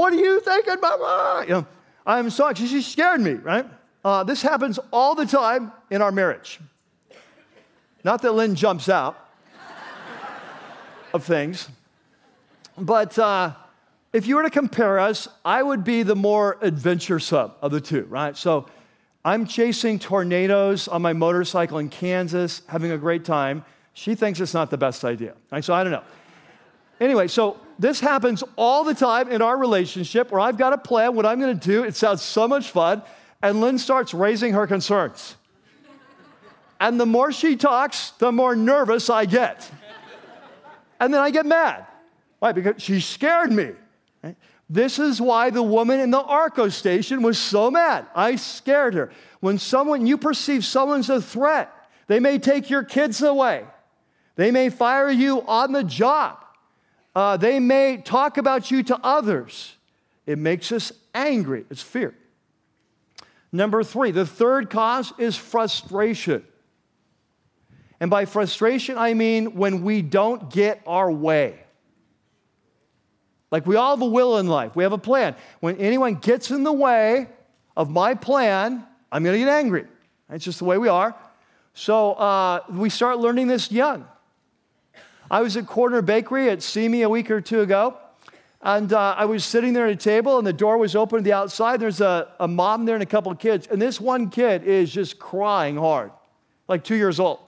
What 0.02 0.14
are 0.14 0.16
you 0.16 0.39
thinking, 0.39 0.78
Mama? 0.82 1.45
You 1.47 1.54
know, 1.54 1.68
I'm 2.08 2.32
so 2.32 2.52
she 2.56 2.82
scared 2.82 3.22
me, 3.22 3.34
right? 3.34 3.68
Uh, 4.04 4.24
this 4.24 4.41
happens 4.41 4.80
all 4.91 5.14
the 5.14 5.28
time 5.28 5.72
in 5.91 6.02
our 6.02 6.12
marriage. 6.12 6.60
Not 8.04 8.24
that 8.24 8.32
Lynn 8.32 8.56
jumps 8.56 8.89
out 8.89 9.30
of 11.14 11.24
things, 11.24 11.70
but 12.80 13.20
uh, 13.20 13.54
if 14.12 14.26
you 14.26 14.38
were 14.38 14.41
to 14.41 14.49
compare 14.49 14.97
us, 14.97 15.28
I 15.45 15.62
would 15.62 15.84
be 15.84 16.02
the 16.02 16.16
more 16.16 16.58
adventuresome 16.64 17.52
of 17.62 17.70
the 17.70 17.80
two, 17.80 18.06
right? 18.06 18.36
So 18.36 18.66
I'm 19.24 19.45
chasing 19.45 19.99
tornadoes 19.99 20.88
on 20.88 21.04
my 21.04 21.14
motorcycle 21.14 21.78
in 21.78 21.89
Kansas, 21.89 22.64
having 22.66 22.89
a 22.89 22.97
great 22.97 23.24
time. 23.24 23.64
She 23.93 24.16
thinks 24.16 24.39
it's 24.39 24.56
not 24.56 24.72
the 24.72 24.80
best 24.80 25.06
idea. 25.06 25.36
Right? 25.52 25.64
So 25.64 25.76
I 25.76 25.84
don't 25.84 25.91
know. 25.91 26.04
Anyway, 26.99 27.28
so 27.28 27.60
this 27.82 28.00
happens 28.00 28.44
all 28.58 28.84
the 28.84 28.94
time 28.94 29.32
in 29.32 29.42
our 29.42 29.58
relationship 29.58 30.32
where 30.32 30.40
I've 30.40 30.58
got 30.58 30.72
a 30.72 30.78
plan, 30.78 31.16
what 31.16 31.26
I'm 31.26 31.40
going 31.40 31.58
to 31.58 31.68
do. 31.68 31.84
It 31.84 31.96
sounds 31.96 32.22
so 32.22 32.48
much 32.48 32.70
fun. 32.70 33.02
And 33.42 33.60
Lynn 33.60 33.80
starts 33.80 34.14
raising 34.14 34.54
her 34.54 34.68
concerns. 34.68 35.36
And 36.80 37.00
the 37.00 37.08
more 37.08 37.32
she 37.32 37.56
talks, 37.56 38.12
the 38.12 38.32
more 38.32 38.56
nervous 38.56 39.10
I 39.10 39.26
get. 39.26 39.70
And 41.00 41.12
then 41.12 41.22
I 41.22 41.32
get 41.32 41.46
mad. 41.48 41.88
Why? 42.38 42.52
Because 42.52 42.82
she 42.82 43.00
scared 43.00 43.52
me. 43.52 43.72
Right? 44.24 44.36
This 44.70 45.00
is 45.00 45.20
why 45.20 45.50
the 45.50 45.64
woman 45.64 46.00
in 46.00 46.12
the 46.12 46.22
Arco 46.22 46.70
station 46.70 47.24
was 47.24 47.40
so 47.40 47.72
mad. 47.72 48.06
I 48.16 48.36
scared 48.36 48.94
her. 48.94 49.12
When 49.40 49.58
someone, 49.58 50.06
you 50.06 50.18
perceive 50.18 50.64
someone's 50.64 51.10
a 51.10 51.22
threat, 51.22 51.74
they 52.06 52.20
may 52.20 52.38
take 52.38 52.70
your 52.70 52.84
kids 52.84 53.22
away, 53.22 53.66
they 54.36 54.52
may 54.52 54.70
fire 54.70 55.10
you 55.10 55.42
on 55.42 55.72
the 55.72 55.84
job, 55.84 56.38
uh, 57.16 57.38
they 57.38 57.59
may 57.59 57.97
talk 57.97 58.38
about 58.38 58.72
you 58.72 58.84
to 58.84 58.99
others. 59.03 59.76
It 60.26 60.38
makes 60.38 60.72
us 60.72 60.91
angry. 61.14 61.66
It's 61.70 61.82
fear. 61.82 62.16
Number 63.51 63.84
three, 63.84 64.12
the 64.12 64.26
third 64.26 64.70
cause 64.70 65.14
is 65.18 65.36
frustration. 65.36 66.45
And 67.99 68.09
by 68.09 68.26
frustration, 68.26 68.97
I 68.97 69.14
mean 69.14 69.55
when 69.55 69.84
we 69.84 70.01
don't 70.01 70.49
get 70.49 70.82
our 70.88 71.12
way. 71.12 71.59
Like 73.51 73.68
we 73.68 73.76
all 73.76 73.97
have 73.97 74.01
a 74.01 74.09
will 74.09 74.38
in 74.38 74.47
life, 74.47 74.76
we 74.76 74.84
have 74.84 74.93
a 74.93 74.97
plan. 74.97 75.36
When 75.59 75.78
anyone 75.78 76.16
gets 76.16 76.49
in 76.51 76.64
the 76.64 76.72
way 76.72 77.28
of 77.76 77.89
my 77.89 78.16
plan, 78.16 78.86
I'm 79.12 79.24
to 79.24 79.38
get 79.38 79.49
angry. 79.49 79.86
It's 80.30 80.45
just 80.45 80.59
the 80.59 80.66
way 80.66 80.78
we 80.78 80.88
are. 80.88 81.14
So 81.74 82.14
uh, 82.14 82.62
we 82.70 82.89
start 82.89 83.20
learning 83.20 83.47
this 83.47 83.72
young. 83.72 84.05
I 85.32 85.40
was 85.40 85.56
at 85.56 85.66
Corner 85.66 86.02
Bakery 86.02 86.50
at 86.50 86.62
Simi 86.62 87.04
a 87.04 87.10
week 87.10 87.32
or 87.32 87.40
two 87.40 87.62
ago, 87.62 87.98
and 88.62 88.92
uh, 88.92 89.16
I 89.18 89.24
was 89.24 89.46
sitting 89.46 89.72
there 89.72 89.88
at 89.88 89.94
a 89.94 89.96
table, 89.96 90.38
and 90.38 90.46
the 90.46 90.52
door 90.52 90.78
was 90.78 90.94
open 90.94 91.20
to 91.20 91.24
the 91.24 91.32
outside. 91.32 91.80
There's 91.80 92.02
a, 92.02 92.28
a 92.38 92.50
mom 92.50 92.84
there 92.84 92.96
and 92.96 93.02
a 93.02 93.06
couple 93.06 93.32
of 93.32 93.40
kids, 93.40 93.66
and 93.66 93.82
this 93.82 94.02
one 94.02 94.30
kid 94.30 94.66
is 94.66 94.92
just 94.92 95.20
crying 95.20 95.78
hard, 95.78 96.12
like 96.68 96.84
two 96.84 96.98
years 96.98 97.18
old. 97.18 97.40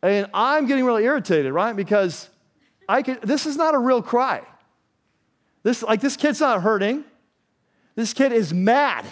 And 0.00 0.30
I'm 0.32 0.66
getting 0.66 0.86
really 0.86 1.04
irritated, 1.04 1.52
right? 1.52 1.76
Because 1.76 2.30
I 2.88 3.02
can, 3.02 3.18
this 3.22 3.44
is 3.44 3.58
not 3.58 3.74
a 3.74 3.78
real 3.78 4.00
cry. 4.00 4.40
This, 5.64 5.82
like, 5.82 6.00
this 6.00 6.16
kid's 6.16 6.40
not 6.40 6.62
hurting. 6.62 7.04
This 7.94 8.14
kid 8.14 8.32
is 8.32 8.54
mad. 8.54 9.04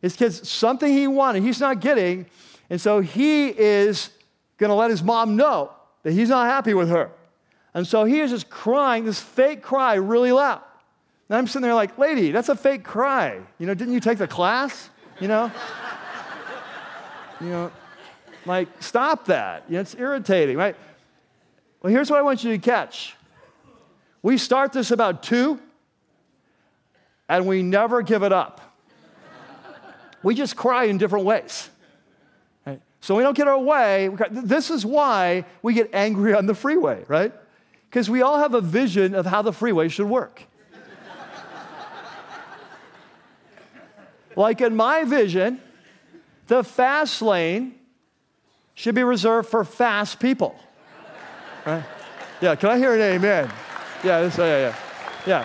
It's 0.00 0.16
because 0.16 0.48
something 0.48 0.90
he 0.90 1.08
wanted, 1.08 1.42
he's 1.42 1.60
not 1.60 1.82
getting. 1.82 2.24
And 2.70 2.80
so 2.80 3.00
he 3.00 3.48
is 3.48 4.08
going 4.56 4.70
to 4.70 4.74
let 4.74 4.90
his 4.90 5.02
mom 5.02 5.36
know 5.36 5.72
that 6.08 6.14
he's 6.14 6.30
not 6.30 6.46
happy 6.46 6.72
with 6.72 6.88
her. 6.88 7.10
And 7.74 7.86
so 7.86 8.04
he 8.04 8.20
is 8.20 8.30
just 8.30 8.48
crying, 8.48 9.04
this 9.04 9.20
fake 9.20 9.60
cry, 9.60 9.96
really 9.96 10.32
loud. 10.32 10.62
And 11.28 11.36
I'm 11.36 11.46
sitting 11.46 11.60
there 11.60 11.74
like, 11.74 11.98
lady, 11.98 12.32
that's 12.32 12.48
a 12.48 12.56
fake 12.56 12.82
cry. 12.82 13.38
You 13.58 13.66
know, 13.66 13.74
didn't 13.74 13.92
you 13.92 14.00
take 14.00 14.16
the 14.16 14.26
class? 14.26 14.88
You 15.20 15.28
know? 15.28 15.52
you 17.42 17.48
know, 17.48 17.70
like, 18.46 18.68
stop 18.82 19.26
that. 19.26 19.64
You 19.68 19.74
know, 19.74 19.80
it's 19.80 19.94
irritating, 19.96 20.56
right? 20.56 20.76
Well, 21.82 21.92
here's 21.92 22.08
what 22.08 22.18
I 22.18 22.22
want 22.22 22.42
you 22.42 22.52
to 22.52 22.58
catch. 22.58 23.14
We 24.22 24.38
start 24.38 24.72
this 24.72 24.90
about 24.90 25.22
two, 25.22 25.60
and 27.28 27.46
we 27.46 27.62
never 27.62 28.00
give 28.00 28.22
it 28.22 28.32
up. 28.32 28.62
we 30.22 30.34
just 30.34 30.56
cry 30.56 30.84
in 30.84 30.96
different 30.96 31.26
ways. 31.26 31.68
So 33.00 33.14
we 33.14 33.22
don't 33.22 33.36
get 33.36 33.48
our 33.48 33.58
way. 33.58 34.10
This 34.30 34.70
is 34.70 34.84
why 34.84 35.44
we 35.62 35.74
get 35.74 35.90
angry 35.92 36.34
on 36.34 36.46
the 36.46 36.54
freeway, 36.54 37.04
right? 37.08 37.32
Because 37.88 38.10
we 38.10 38.22
all 38.22 38.38
have 38.38 38.54
a 38.54 38.60
vision 38.60 39.14
of 39.14 39.26
how 39.26 39.42
the 39.42 39.52
freeway 39.52 39.88
should 39.88 40.08
work. 40.08 40.42
like 44.36 44.60
in 44.60 44.74
my 44.74 45.04
vision, 45.04 45.60
the 46.48 46.64
fast 46.64 47.22
lane 47.22 47.74
should 48.74 48.94
be 48.94 49.04
reserved 49.04 49.48
for 49.48 49.64
fast 49.64 50.20
people. 50.20 50.58
Right? 51.66 51.84
Yeah, 52.40 52.54
can 52.54 52.70
I 52.70 52.78
hear 52.78 52.94
an 52.94 53.00
amen? 53.00 53.50
Yeah, 54.02 54.22
this, 54.22 54.38
yeah, 54.38 54.58
yeah. 54.58 54.76
Yeah. 55.26 55.44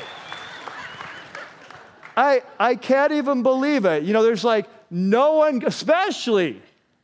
I, 2.15 2.43
I 2.59 2.75
can't 2.75 3.11
even 3.11 3.43
believe 3.43 3.85
it. 3.85 4.03
You 4.03 4.13
know, 4.13 4.23
there's 4.23 4.43
like 4.43 4.67
no 4.91 5.33
one, 5.33 5.63
especially 5.65 6.61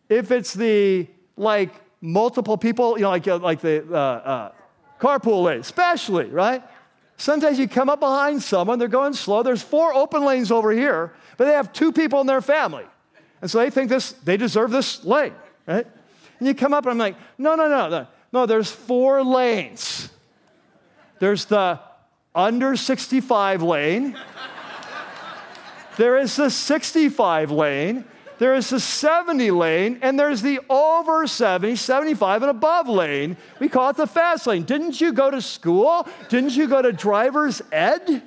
if 0.09 0.31
it's 0.31 0.53
the 0.53 1.07
like 1.37 1.71
multiple 2.01 2.57
people, 2.57 2.97
you 2.97 3.03
know, 3.03 3.09
like, 3.09 3.27
uh, 3.27 3.37
like 3.37 3.61
the 3.61 3.85
uh, 3.91 3.95
uh, 3.95 4.51
carpool 4.99 5.43
lane, 5.43 5.59
especially, 5.59 6.25
right? 6.25 6.63
Sometimes 7.17 7.59
you 7.59 7.67
come 7.67 7.89
up 7.89 7.99
behind 7.99 8.41
someone, 8.41 8.79
they're 8.79 8.87
going 8.87 9.13
slow. 9.13 9.43
There's 9.43 9.61
four 9.61 9.93
open 9.93 10.23
lanes 10.23 10.51
over 10.51 10.71
here, 10.71 11.13
but 11.37 11.45
they 11.45 11.53
have 11.53 11.71
two 11.73 11.91
people 11.91 12.21
in 12.21 12.27
their 12.27 12.41
family. 12.41 12.85
And 13.41 13.49
so 13.49 13.59
they 13.59 13.69
think 13.69 13.89
this, 13.89 14.11
they 14.11 14.37
deserve 14.37 14.71
this 14.71 15.03
lane, 15.03 15.33
right? 15.67 15.85
And 16.39 16.47
you 16.47 16.53
come 16.53 16.73
up 16.73 16.85
and 16.85 16.91
I'm 16.91 16.97
like, 16.97 17.15
no, 17.37 17.55
no, 17.55 17.67
no, 17.67 17.89
no. 17.89 18.07
No, 18.31 18.45
there's 18.45 18.71
four 18.71 19.23
lanes. 19.23 20.09
There's 21.19 21.45
the 21.45 21.79
under 22.33 22.75
65 22.75 23.61
lane. 23.63 24.17
There 25.97 26.17
is 26.17 26.35
the 26.37 26.49
65 26.49 27.51
lane. 27.51 28.05
There 28.39 28.55
is 28.55 28.69
the 28.69 28.79
70 28.79 29.51
lane, 29.51 29.99
and 30.01 30.17
there's 30.17 30.41
the 30.41 30.61
over 30.69 31.27
70, 31.27 31.75
75 31.75 32.43
and 32.43 32.49
above 32.49 32.87
lane. 32.87 33.35
We 33.59 33.67
call 33.67 33.89
it 33.89 33.97
the 33.97 34.07
fast 34.07 34.47
lane. 34.47 34.63
Didn't 34.63 35.01
you 35.01 35.11
go 35.11 35.29
to 35.29 35.41
school? 35.41 36.07
Didn't 36.29 36.55
you 36.55 36.65
go 36.67 36.81
to 36.81 36.93
driver's 36.93 37.61
ed? 37.69 38.23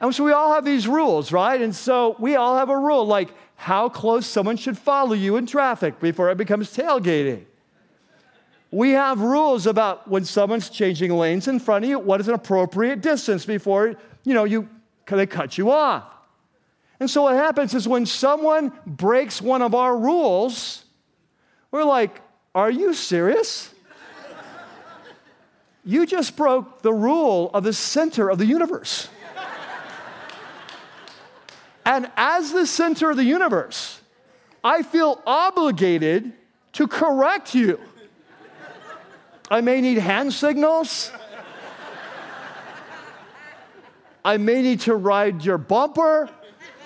And 0.00 0.14
so 0.14 0.24
we 0.24 0.32
all 0.32 0.54
have 0.54 0.64
these 0.64 0.88
rules, 0.88 1.32
right? 1.32 1.60
And 1.60 1.76
so 1.76 2.16
we 2.18 2.34
all 2.34 2.56
have 2.56 2.70
a 2.70 2.78
rule 2.78 3.06
like 3.06 3.28
how 3.54 3.90
close 3.90 4.26
someone 4.26 4.56
should 4.56 4.78
follow 4.78 5.12
you 5.12 5.36
in 5.36 5.46
traffic 5.46 6.00
before 6.00 6.30
it 6.30 6.38
becomes 6.38 6.74
tailgating. 6.74 7.44
We 8.70 8.92
have 8.92 9.20
rules 9.20 9.66
about 9.66 10.08
when 10.08 10.24
someone's 10.24 10.70
changing 10.70 11.12
lanes 11.12 11.46
in 11.46 11.60
front 11.60 11.84
of 11.84 11.90
you, 11.90 11.98
what 11.98 12.20
is 12.20 12.28
an 12.28 12.34
appropriate 12.34 13.02
distance 13.02 13.44
before, 13.44 13.96
you 14.24 14.32
know, 14.32 14.44
you, 14.44 14.66
they 15.06 15.26
cut 15.26 15.58
you 15.58 15.70
off. 15.70 16.04
And 17.02 17.10
so 17.10 17.22
what 17.22 17.34
happens 17.34 17.74
is 17.74 17.88
when 17.88 18.06
someone 18.06 18.70
breaks 18.86 19.42
one 19.42 19.60
of 19.60 19.74
our 19.74 19.96
rules, 19.96 20.84
we're 21.72 21.82
like, 21.82 22.20
are 22.54 22.70
you 22.70 22.94
serious? 22.94 23.74
you 25.84 26.06
just 26.06 26.36
broke 26.36 26.82
the 26.82 26.92
rule 26.92 27.50
of 27.54 27.64
the 27.64 27.72
center 27.72 28.30
of 28.30 28.38
the 28.38 28.46
universe. 28.46 29.08
And 31.84 32.08
as 32.16 32.52
the 32.52 32.68
center 32.68 33.10
of 33.10 33.16
the 33.16 33.24
universe, 33.24 34.00
I 34.62 34.84
feel 34.84 35.20
obligated 35.26 36.32
to 36.74 36.86
correct 36.86 37.52
you. 37.52 37.80
I 39.50 39.60
may 39.60 39.80
need 39.80 39.98
hand 39.98 40.32
signals. 40.32 41.10
I 44.24 44.36
may 44.36 44.62
need 44.62 44.82
to 44.82 44.94
ride 44.94 45.44
your 45.44 45.58
bumper, 45.58 46.30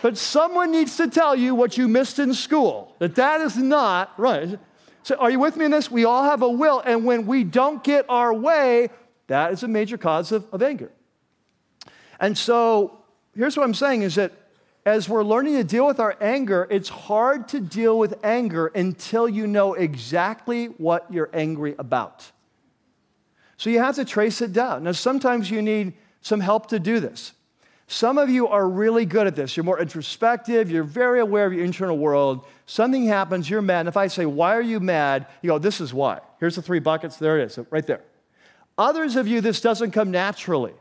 but 0.03 0.17
someone 0.17 0.73
needs 0.73 0.97
to 0.97 1.09
tell 1.09 1.35
you 1.35 1.55
what 1.55 1.77
you 1.77 1.89
missed 1.89 2.19
in 2.19 2.35
school. 2.35 2.95
That 2.99 3.15
that 3.17 3.41
is 3.41 3.57
not 3.57 4.13
right. 4.19 4.59
So 5.03 5.15
are 5.17 5.31
you 5.31 5.39
with 5.39 5.57
me 5.57 5.65
in 5.65 5.71
this? 5.71 5.91
We 5.91 6.05
all 6.05 6.25
have 6.25 6.43
a 6.43 6.51
will, 6.51 6.81
and 6.81 7.05
when 7.05 7.27
we 7.27 7.45
don't 7.45 7.83
get 7.83 8.07
our 8.09 8.35
way, 8.35 8.91
that 9.29 9.53
is 9.53 9.63
a 9.63 9.69
major 9.69 9.99
cause 9.99 10.33
of, 10.33 10.47
of 10.53 10.63
anger. 10.63 10.91
And 12.19 12.37
so 12.37 12.99
here's 13.35 13.57
what 13.57 13.65
I'm 13.65 13.75
saying 13.75 14.03
is 14.03 14.17
that 14.17 14.33
as 14.85 15.09
we're 15.09 15.25
learning 15.25 15.55
to 15.55 15.65
deal 15.65 15.87
with 15.87 15.99
our 15.99 16.17
anger, 16.21 16.67
it's 16.71 16.89
hard 16.89 17.49
to 17.49 17.61
deal 17.61 17.99
with 17.99 18.15
anger 18.23 18.69
until 18.69 19.29
you 19.29 19.47
know 19.47 19.75
exactly 19.75 20.67
what 20.67 21.13
you're 21.13 21.31
angry 21.33 21.75
about. 21.79 22.31
So 23.57 23.69
you 23.69 23.81
have 23.81 23.97
to 23.97 24.05
trace 24.05 24.41
it 24.41 24.53
down. 24.53 24.85
Now, 24.85 24.93
sometimes 24.93 25.51
you 25.51 25.61
need 25.61 25.95
some 26.21 26.41
help 26.41 26.69
to 26.69 26.79
do 26.79 27.01
this. 27.01 27.33
Some 27.89 28.19
of 28.19 28.29
you 28.29 28.49
are 28.49 28.69
really 28.69 29.07
good 29.07 29.27
at 29.27 29.37
this. 29.37 29.57
You're 29.57 29.65
more 29.65 29.81
introspective, 29.81 30.71
you're 30.71 30.83
very 30.83 31.21
aware 31.21 31.47
of 31.47 31.53
your 31.53 31.65
internal 31.65 31.97
world. 31.97 32.45
Something 32.67 33.07
happens, 33.07 33.49
you're 33.49 33.63
mad. 33.63 33.81
And 33.81 33.89
if 33.89 33.97
I 33.97 34.09
say, 34.09 34.27
Why 34.27 34.57
are 34.57 34.63
you 34.63 34.81
mad? 34.81 35.27
You 35.43 35.51
go, 35.51 35.59
This 35.59 35.81
is 35.81 35.95
why. 35.95 36.21
Here's 36.41 36.57
the 36.57 36.63
three 36.63 36.81
buckets. 36.81 37.17
There 37.17 37.39
it 37.39 37.45
is, 37.45 37.59
right 37.71 37.87
there. 37.87 38.03
Others 38.79 39.17
of 39.17 39.27
you, 39.27 39.41
this 39.41 39.61
doesn't 39.61 39.93
come 39.93 40.11
naturally. 40.11 40.75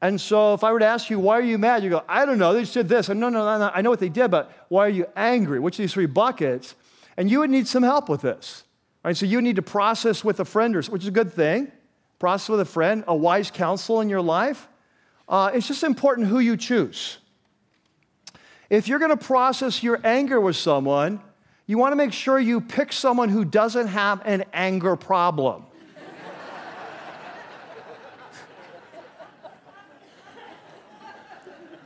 And 0.00 0.20
so 0.20 0.54
if 0.54 0.62
I 0.62 0.72
were 0.72 0.78
to 0.78 0.86
ask 0.86 1.08
you, 1.08 1.18
why 1.18 1.38
are 1.38 1.42
you 1.42 1.58
mad? 1.58 1.82
You 1.82 1.90
go, 1.90 2.04
I 2.08 2.26
don't 2.26 2.38
know. 2.38 2.52
They 2.52 2.60
just 2.60 2.74
did 2.74 2.88
this. 2.88 3.08
And 3.08 3.18
no, 3.18 3.28
no, 3.28 3.44
no, 3.44 3.58
no, 3.58 3.70
I 3.74 3.80
know 3.80 3.90
what 3.90 3.98
they 3.98 4.10
did, 4.10 4.30
but 4.30 4.52
why 4.68 4.86
are 4.86 4.90
you 4.90 5.06
angry? 5.16 5.58
Which 5.58 5.78
of 5.78 5.82
these 5.82 5.94
three 5.94 6.06
buckets? 6.06 6.74
And 7.16 7.30
you 7.30 7.38
would 7.40 7.50
need 7.50 7.66
some 7.66 7.82
help 7.82 8.08
with 8.08 8.20
this. 8.20 8.64
Right? 9.02 9.16
So 9.16 9.24
you 9.24 9.40
need 9.40 9.56
to 9.56 9.62
process 9.62 10.22
with 10.22 10.38
a 10.38 10.44
friend, 10.44 10.74
which 10.76 11.02
is 11.02 11.08
a 11.08 11.12
good 11.12 11.32
thing. 11.32 11.72
Process 12.18 12.48
with 12.50 12.60
a 12.60 12.66
friend, 12.66 13.04
a 13.08 13.16
wise 13.16 13.50
counsel 13.50 14.00
in 14.00 14.08
your 14.08 14.20
life. 14.20 14.68
Uh, 15.28 15.50
it's 15.54 15.66
just 15.66 15.82
important 15.82 16.28
who 16.28 16.38
you 16.38 16.56
choose. 16.56 17.18
If 18.70 18.88
you're 18.88 18.98
going 18.98 19.16
to 19.16 19.16
process 19.16 19.82
your 19.82 20.00
anger 20.04 20.40
with 20.40 20.56
someone, 20.56 21.20
you 21.66 21.78
want 21.78 21.92
to 21.92 21.96
make 21.96 22.12
sure 22.12 22.38
you 22.38 22.60
pick 22.60 22.92
someone 22.92 23.28
who 23.28 23.44
doesn't 23.44 23.88
have 23.88 24.22
an 24.24 24.44
anger 24.52 24.96
problem. 24.96 25.64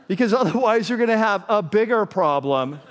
because 0.07 0.33
otherwise 0.33 0.89
you're 0.89 0.97
going 0.97 1.09
to 1.09 1.17
have 1.17 1.45
a 1.47 1.63
bigger 1.63 2.05
problem. 2.05 2.81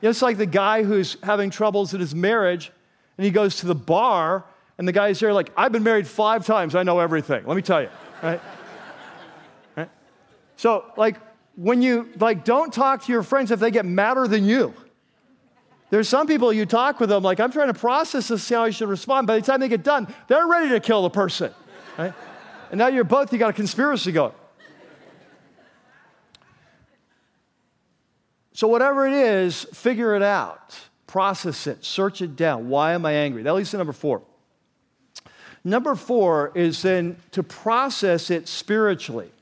It's 0.00 0.20
like 0.20 0.38
the 0.38 0.46
guy 0.46 0.82
who's 0.82 1.16
having 1.22 1.50
troubles 1.50 1.94
in 1.94 2.00
his 2.00 2.16
marriage 2.16 2.72
and 3.16 3.24
he 3.24 3.30
goes 3.30 3.56
to 3.58 3.66
the 3.66 3.76
bar 3.76 4.44
and 4.76 4.88
the 4.88 4.92
guy's 4.92 5.20
there 5.20 5.32
like, 5.32 5.52
I've 5.56 5.70
been 5.70 5.84
married 5.84 6.08
five 6.08 6.44
times, 6.44 6.74
I 6.74 6.82
know 6.82 6.98
everything. 6.98 7.46
Let 7.46 7.54
me 7.54 7.62
tell 7.62 7.80
you, 7.82 7.90
right? 8.22 8.40
So, 10.62 10.84
like, 10.96 11.16
when 11.56 11.82
you 11.82 12.08
like 12.20 12.44
don't 12.44 12.72
talk 12.72 13.02
to 13.06 13.10
your 13.10 13.24
friends 13.24 13.50
if 13.50 13.58
they 13.58 13.72
get 13.72 13.84
madder 13.84 14.28
than 14.28 14.44
you. 14.44 14.72
There's 15.90 16.08
some 16.08 16.28
people 16.28 16.52
you 16.52 16.66
talk 16.66 17.00
with 17.00 17.08
them 17.08 17.24
like 17.24 17.40
I'm 17.40 17.50
trying 17.50 17.66
to 17.66 17.74
process 17.74 18.28
this, 18.28 18.44
see 18.44 18.54
how 18.54 18.62
I 18.62 18.70
should 18.70 18.88
respond. 18.88 19.26
By 19.26 19.40
the 19.40 19.44
time 19.44 19.58
they 19.58 19.68
get 19.68 19.82
done, 19.82 20.06
they're 20.28 20.46
ready 20.46 20.68
to 20.68 20.78
kill 20.78 21.02
the 21.02 21.10
person, 21.10 21.52
right? 21.98 22.14
And 22.70 22.78
now 22.78 22.86
you're 22.86 23.02
both 23.02 23.32
you 23.32 23.40
got 23.40 23.50
a 23.50 23.52
conspiracy 23.52 24.12
going. 24.12 24.34
So, 28.52 28.68
whatever 28.68 29.04
it 29.08 29.14
is, 29.14 29.64
figure 29.64 30.14
it 30.14 30.22
out, 30.22 30.78
process 31.08 31.66
it, 31.66 31.84
search 31.84 32.22
it 32.22 32.36
down. 32.36 32.68
Why 32.68 32.92
am 32.92 33.04
I 33.04 33.14
angry? 33.14 33.42
That 33.42 33.54
leads 33.54 33.72
to 33.72 33.78
number 33.78 33.92
four. 33.92 34.22
Number 35.64 35.96
four 35.96 36.52
is 36.54 36.82
then 36.82 37.16
to 37.32 37.42
process 37.42 38.30
it 38.30 38.46
spiritually. 38.46 39.32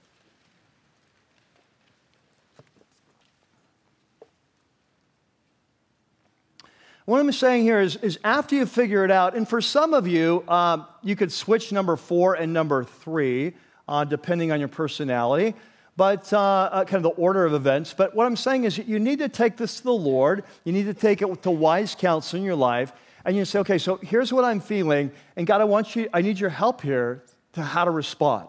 What 7.11 7.19
I'm 7.19 7.33
saying 7.33 7.65
here 7.65 7.81
is, 7.81 7.97
is 7.97 8.21
after 8.23 8.55
you 8.55 8.67
figure 8.67 9.05
it 9.05 9.11
out, 9.11 9.35
and 9.35 9.49
for 9.49 9.61
some 9.61 9.95
of 9.95 10.07
you, 10.07 10.45
um, 10.47 10.87
you 11.03 11.17
could 11.17 11.33
switch 11.33 11.73
number 11.73 11.97
four 11.97 12.35
and 12.35 12.53
number 12.53 12.85
three, 12.85 13.55
uh, 13.89 14.05
depending 14.05 14.53
on 14.53 14.61
your 14.61 14.69
personality 14.69 15.55
but 15.97 16.33
uh, 16.33 16.39
uh, 16.39 16.85
kind 16.85 17.05
of 17.05 17.15
the 17.15 17.21
order 17.21 17.45
of 17.45 17.53
events. 17.53 17.93
But 17.95 18.15
what 18.15 18.27
I'm 18.27 18.37
saying 18.37 18.63
is 18.63 18.79
you 18.79 19.01
need 19.01 19.19
to 19.19 19.29
take 19.29 19.57
this 19.57 19.79
to 19.79 19.83
the 19.83 19.93
Lord. 19.93 20.45
You 20.63 20.73
need 20.73 20.85
to 20.85 20.95
take 20.95 21.21
it 21.21 21.43
to 21.43 21.51
wise 21.51 21.97
counsel 21.97 22.39
in 22.39 22.45
your 22.45 22.55
life. 22.55 22.93
And 23.25 23.37
you 23.37 23.45
say, 23.45 23.59
okay, 23.59 23.77
so 23.77 23.97
here's 23.97 24.33
what 24.33 24.45
I'm 24.45 24.61
feeling. 24.61 25.11
And 25.37 25.49
God, 25.49 25.61
I 25.61 25.65
want 25.65 25.97
you, 25.97 26.09
I 26.15 26.23
need 26.23 26.39
your 26.39 26.49
help 26.49 26.81
here 26.81 27.25
to 27.55 27.63
how 27.63 27.85
to 27.85 27.91
respond. 27.91 28.49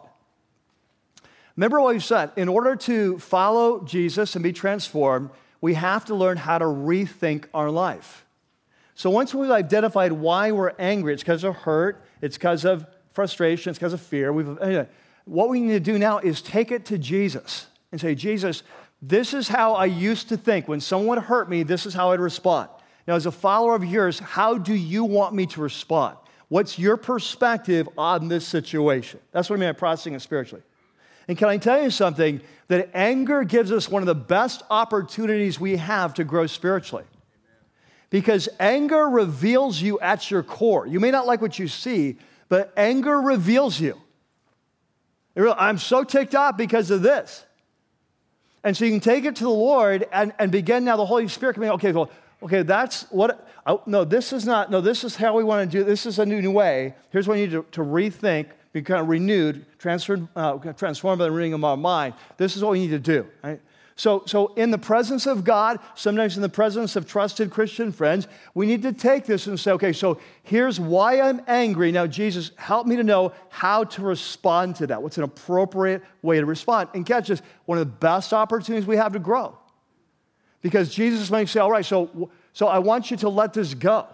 Remember 1.58 1.82
what 1.82 1.96
we 1.96 2.00
said 2.00 2.32
in 2.38 2.48
order 2.48 2.76
to 2.76 3.18
follow 3.18 3.84
Jesus 3.84 4.36
and 4.36 4.44
be 4.44 4.54
transformed, 4.54 5.32
we 5.62 5.74
have 5.74 6.06
to 6.06 6.16
learn 6.16 6.38
how 6.38 6.60
to 6.60 6.66
rethink 6.66 7.46
our 7.56 7.72
life. 7.72 8.24
So 9.02 9.10
once 9.10 9.34
we've 9.34 9.50
identified 9.50 10.12
why 10.12 10.52
we're 10.52 10.74
angry, 10.78 11.16
it's 11.16 11.24
because 11.24 11.44
of 11.44 11.56
hurt, 11.56 12.06
it's 12.22 12.38
because 12.38 12.66
of 12.66 12.86
frustration, 13.14 13.72
it's 13.72 13.80
because 13.80 13.94
of 13.94 14.00
fear. 14.00 14.32
We've, 14.32 14.60
anyway, 14.60 14.88
what 15.26 15.50
we 15.50 15.60
need 15.60 15.72
to 15.72 15.80
do 15.80 15.98
now 15.98 16.20
is 16.20 16.40
take 16.40 16.72
it 16.72 16.86
to 16.86 17.00
Jesus 17.00 17.66
and 17.92 18.00
say, 18.00 18.14
Jesus, 18.14 18.62
this 19.02 19.34
is 19.34 19.48
how 19.48 19.74
I 19.74 19.86
used 19.86 20.30
to 20.30 20.38
think. 20.38 20.68
When 20.68 20.80
someone 20.80 21.18
hurt 21.18 21.50
me, 21.50 21.64
this 21.64 21.88
is 21.88 21.96
how 21.96 22.12
I'd 22.12 22.20
respond. 22.20 22.70
Now, 23.08 23.16
as 23.16 23.26
a 23.26 23.32
follower 23.32 23.74
of 23.74 23.84
yours, 23.84 24.20
how 24.20 24.60
do 24.60 24.76
you 24.76 25.04
want 25.04 25.34
me 25.34 25.48
to 25.48 25.62
respond? 25.62 26.16
What's 26.50 26.78
your 26.78 26.96
perspective 26.96 27.90
on 27.98 28.28
this 28.28 28.46
situation? 28.46 29.20
That's 29.32 29.50
what 29.50 29.56
I 29.56 29.62
mean 29.62 29.70
by 29.70 29.80
processing 29.80 30.14
it 30.14 30.22
spiritually. 30.22 30.62
And 31.28 31.36
can 31.40 31.50
I 31.50 31.58
tell 31.58 31.82
you 31.82 31.90
something? 31.90 32.40
That 32.68 32.92
anger 32.94 33.46
gives 33.46 33.72
us 33.72 33.90
one 33.90 34.04
of 34.04 34.06
the 34.06 34.14
best 34.14 34.62
opportunities 34.70 35.60
we 35.60 35.78
have 35.78 36.14
to 36.14 36.24
grow 36.24 36.46
spiritually. 36.46 37.06
Because 38.12 38.48
anger 38.60 39.08
reveals 39.08 39.82
you 39.82 40.00
at 40.00 40.30
your 40.30 40.44
core. 40.44 40.86
You 40.86 41.00
may 41.00 41.10
not 41.10 41.26
like 41.26 41.42
what 41.42 41.58
you 41.58 41.68
see, 41.68 42.18
but 42.50 42.72
anger 42.78 43.20
reveals 43.20 43.80
you. 43.80 44.00
I'm 45.36 45.78
so 45.78 46.04
ticked 46.04 46.36
off 46.36 46.58
because 46.58 46.92
of 46.92 47.02
this. 47.02 47.46
And 48.64 48.76
so 48.76 48.86
you 48.86 48.92
can 48.92 49.00
take 49.00 49.24
it 49.26 49.38
to 49.38 49.44
the 49.44 49.50
Lord 49.50 50.08
and, 50.12 50.34
and 50.38 50.52
begin 50.52 50.84
now 50.84 50.98
the 50.98 51.06
Holy 51.06 51.28
Spirit 51.30 51.56
coming, 51.56 51.72
okay, 51.72 51.94
well, 51.94 52.12
okay, 52.44 52.64
that's 52.64 53.04
what, 53.04 53.48
oh, 53.66 53.82
no, 53.86 54.04
this 54.04 54.34
is 54.34 54.46
not, 54.46 54.70
no, 54.70 54.82
this 54.82 55.06
is 55.06 55.16
how 55.16 55.36
we 55.36 55.44
want 55.46 55.72
to 55.72 55.78
do, 55.78 55.84
this 55.84 56.06
is 56.06 56.20
a 56.20 56.26
new, 56.26 56.42
new 56.42 56.52
way. 56.52 56.94
Here's 57.12 57.28
what 57.30 57.36
we 57.36 57.42
need 57.42 57.52
to, 57.52 57.66
to 57.72 57.82
rethink, 57.82 58.48
be 58.74 58.82
kind 58.82 59.02
of 59.02 59.08
renewed, 59.08 59.66
transferred, 59.80 60.28
uh, 60.36 60.58
transformed 60.58 61.20
by 61.20 61.26
the 61.26 61.32
renewing 61.32 61.54
of 61.54 61.64
our 61.64 61.78
mind. 61.78 62.14
This 62.38 62.58
is 62.58 62.64
what 62.64 62.74
we 62.74 62.80
need 62.80 62.90
to 62.90 63.00
do. 63.00 63.26
Right? 63.42 63.62
So, 63.96 64.24
so, 64.26 64.54
in 64.56 64.72
the 64.72 64.78
presence 64.78 65.28
of 65.28 65.44
God, 65.44 65.80
sometimes 65.96 66.36
in 66.36 66.42
the 66.42 66.50
presence 66.50 66.96
of 66.96 67.08
trusted 67.08 67.52
Christian 67.52 67.92
friends, 67.92 68.28
we 68.54 68.66
need 68.66 68.82
to 68.84 68.94
take 68.94 69.26
this 69.26 69.48
and 69.48 69.60
say, 69.60 69.72
okay, 69.74 69.94
so 69.94 70.20
here's 70.44 70.80
why 70.80 71.22
I'm 71.22 71.42
angry. 71.48 71.92
Now, 71.92 72.08
Jesus, 72.08 72.52
help 72.56 72.88
me 72.88 72.96
to 72.96 73.04
know 73.04 73.34
how 73.50 73.84
to 73.84 74.02
respond 74.02 74.78
to 74.78 74.88
that. 74.88 75.04
What's 75.04 75.18
an 75.18 75.24
appropriate 75.24 76.04
way 76.22 76.40
to 76.40 76.46
respond? 76.46 76.90
And 76.94 77.06
catch 77.06 77.28
this 77.28 77.42
one 77.66 77.78
of 77.78 77.86
the 77.86 77.94
best 77.94 78.34
opportunities 78.34 78.88
we 78.88 78.98
have 78.98 79.14
to 79.14 79.20
grow. 79.20 79.58
Because 80.62 80.94
Jesus 80.94 81.30
may 81.30 81.46
say, 81.46 81.60
all 81.60 81.72
right, 81.72 81.86
so, 81.86 82.32
so 82.54 82.68
I 82.68 82.80
want 82.80 83.12
you 83.12 83.18
to 83.18 83.30
let 83.30 83.54
this 83.54 83.74
go. 83.74 84.08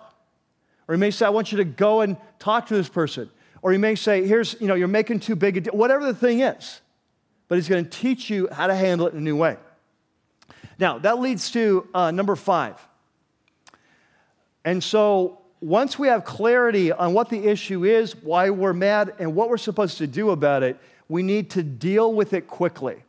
Or 0.87 0.95
he 0.95 0.99
may 0.99 1.11
say, 1.11 1.25
I 1.25 1.29
want 1.29 1.51
you 1.51 1.57
to 1.59 1.65
go 1.65 2.01
and 2.01 2.17
talk 2.39 2.67
to 2.67 2.73
this 2.73 2.89
person. 2.89 3.29
Or 3.61 3.71
he 3.71 3.77
may 3.77 3.95
say, 3.95 4.25
here's, 4.25 4.59
you 4.61 4.67
know, 4.67 4.75
you're 4.75 4.87
making 4.87 5.19
too 5.19 5.35
big 5.35 5.57
a 5.57 5.61
deal, 5.61 5.73
whatever 5.73 6.05
the 6.05 6.13
thing 6.13 6.39
is. 6.39 6.81
But 7.47 7.55
he's 7.55 7.69
going 7.69 7.83
to 7.83 7.89
teach 7.89 8.29
you 8.29 8.47
how 8.51 8.67
to 8.67 8.75
handle 8.75 9.07
it 9.07 9.13
in 9.13 9.19
a 9.19 9.21
new 9.21 9.35
way. 9.35 9.57
Now, 10.79 10.97
that 10.99 11.19
leads 11.19 11.51
to 11.51 11.87
uh, 11.93 12.11
number 12.11 12.35
five. 12.35 12.75
And 14.63 14.83
so, 14.83 15.41
once 15.59 15.97
we 15.97 16.07
have 16.07 16.23
clarity 16.23 16.91
on 16.91 17.13
what 17.13 17.29
the 17.29 17.47
issue 17.47 17.83
is, 17.83 18.15
why 18.15 18.49
we're 18.49 18.73
mad, 18.73 19.15
and 19.17 19.33
what 19.33 19.49
we're 19.49 19.57
supposed 19.57 19.97
to 19.97 20.07
do 20.07 20.29
about 20.29 20.61
it, 20.61 20.77
we 21.09 21.23
need 21.23 21.49
to 21.51 21.63
deal 21.63 22.13
with 22.13 22.33
it 22.33 22.47
quickly. 22.47 23.03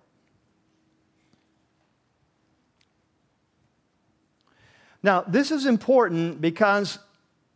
Now, 5.03 5.23
this 5.23 5.51
is 5.51 5.67
important 5.67 6.41
because 6.41 6.99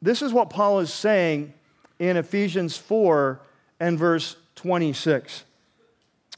this 0.00 0.22
is 0.22 0.32
what 0.32 0.50
Paul 0.50 0.80
is 0.80 0.92
saying 0.92 1.52
in 1.98 2.16
Ephesians 2.16 2.76
4 2.76 3.40
and 3.80 3.98
verse 3.98 4.36
26. 4.56 5.44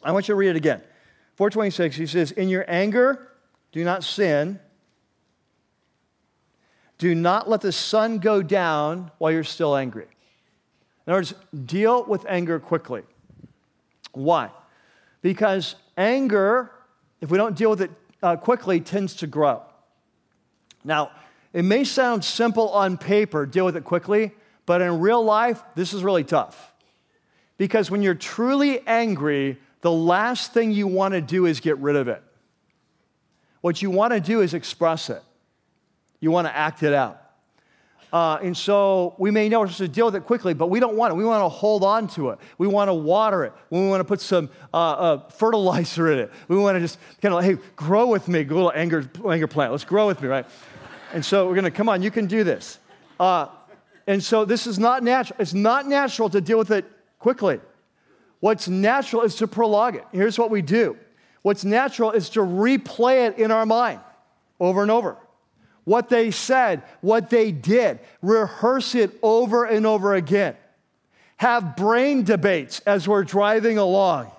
I 0.02 0.12
want 0.12 0.28
you 0.28 0.32
to 0.32 0.36
read 0.36 0.50
it 0.50 0.56
again. 0.56 0.80
426, 1.36 1.96
he 1.96 2.06
says, 2.06 2.30
In 2.32 2.48
your 2.48 2.64
anger, 2.68 3.28
do 3.74 3.82
not 3.82 4.04
sin. 4.04 4.60
Do 6.98 7.12
not 7.12 7.50
let 7.50 7.60
the 7.60 7.72
sun 7.72 8.18
go 8.18 8.40
down 8.40 9.10
while 9.18 9.32
you're 9.32 9.42
still 9.42 9.74
angry. 9.74 10.06
In 11.06 11.12
other 11.12 11.18
words, 11.18 11.34
deal 11.66 12.04
with 12.04 12.24
anger 12.28 12.60
quickly. 12.60 13.02
Why? 14.12 14.50
Because 15.22 15.74
anger, 15.96 16.70
if 17.20 17.32
we 17.32 17.36
don't 17.36 17.56
deal 17.56 17.70
with 17.70 17.82
it 17.82 17.90
uh, 18.22 18.36
quickly, 18.36 18.78
tends 18.78 19.16
to 19.16 19.26
grow. 19.26 19.60
Now, 20.84 21.10
it 21.52 21.64
may 21.64 21.82
sound 21.82 22.24
simple 22.24 22.68
on 22.68 22.96
paper, 22.96 23.44
deal 23.44 23.64
with 23.64 23.76
it 23.76 23.82
quickly, 23.82 24.30
but 24.66 24.82
in 24.82 25.00
real 25.00 25.24
life, 25.24 25.60
this 25.74 25.92
is 25.92 26.04
really 26.04 26.22
tough. 26.22 26.72
Because 27.58 27.90
when 27.90 28.02
you're 28.02 28.14
truly 28.14 28.86
angry, 28.86 29.58
the 29.80 29.90
last 29.90 30.54
thing 30.54 30.70
you 30.70 30.86
want 30.86 31.14
to 31.14 31.20
do 31.20 31.46
is 31.46 31.58
get 31.58 31.76
rid 31.78 31.96
of 31.96 32.06
it. 32.06 32.22
What 33.64 33.80
you 33.80 33.90
want 33.90 34.12
to 34.12 34.20
do 34.20 34.42
is 34.42 34.52
express 34.52 35.08
it, 35.08 35.22
you 36.20 36.30
want 36.30 36.46
to 36.46 36.54
act 36.54 36.82
it 36.82 36.92
out. 36.92 37.18
Uh, 38.12 38.36
and 38.42 38.54
so 38.54 39.14
we 39.16 39.30
may 39.30 39.48
know 39.48 39.60
we're 39.60 39.68
supposed 39.68 39.78
to 39.78 39.88
deal 39.88 40.04
with 40.04 40.16
it 40.16 40.26
quickly, 40.26 40.52
but 40.52 40.68
we 40.68 40.80
don't 40.80 40.96
want 40.96 41.14
it. 41.14 41.16
We 41.16 41.24
want 41.24 41.42
to 41.42 41.48
hold 41.48 41.82
on 41.82 42.06
to 42.08 42.28
it. 42.28 42.40
We 42.58 42.66
want 42.66 42.90
to 42.90 42.92
water 42.92 43.42
it. 43.42 43.54
We 43.70 43.88
want 43.88 44.00
to 44.00 44.04
put 44.04 44.20
some 44.20 44.50
uh, 44.74 44.76
uh, 44.76 45.28
fertilizer 45.30 46.12
in 46.12 46.18
it. 46.18 46.30
We 46.46 46.58
want 46.58 46.76
to 46.76 46.80
just 46.80 46.98
kind 47.22 47.34
of, 47.34 47.42
hey, 47.42 47.56
grow 47.74 48.06
with 48.08 48.28
me, 48.28 48.44
little 48.44 48.70
anger, 48.74 49.10
anger 49.26 49.46
plant. 49.46 49.72
Let's 49.72 49.84
grow 49.84 50.08
with 50.08 50.20
me, 50.20 50.28
right? 50.28 50.44
And 51.14 51.24
so 51.24 51.46
we're 51.46 51.54
going 51.54 51.64
to, 51.64 51.70
come 51.70 51.88
on, 51.88 52.02
you 52.02 52.10
can 52.10 52.26
do 52.26 52.44
this. 52.44 52.78
Uh, 53.18 53.46
and 54.06 54.22
so 54.22 54.44
this 54.44 54.66
is 54.66 54.78
not 54.78 55.02
natural. 55.02 55.38
It's 55.40 55.54
not 55.54 55.86
natural 55.86 56.28
to 56.28 56.42
deal 56.42 56.58
with 56.58 56.70
it 56.70 56.84
quickly. 57.18 57.60
What's 58.40 58.68
natural 58.68 59.22
is 59.22 59.36
to 59.36 59.48
prolong 59.48 59.94
it. 59.94 60.04
Here's 60.12 60.38
what 60.38 60.50
we 60.50 60.60
do 60.60 60.98
What's 61.45 61.62
natural 61.62 62.11
is 62.12 62.30
to 62.30 62.40
replay 62.40 63.28
it 63.28 63.38
in 63.38 63.51
our 63.51 63.66
mind 63.66 64.01
over 64.59 64.80
and 64.80 64.90
over. 64.90 65.18
What 65.84 66.09
they 66.09 66.30
said, 66.30 66.82
what 67.03 67.28
they 67.28 67.53
did, 67.53 68.01
rehearse 68.22 68.95
it 68.95 69.11
over 69.22 69.66
and 69.66 69.84
over 69.84 70.14
again. 70.14 70.57
Have 71.36 71.76
brain 71.76 72.24
debates 72.24 72.80
as 72.86 73.07
we're 73.07 73.24
driving 73.24 73.76
along. 73.76 74.30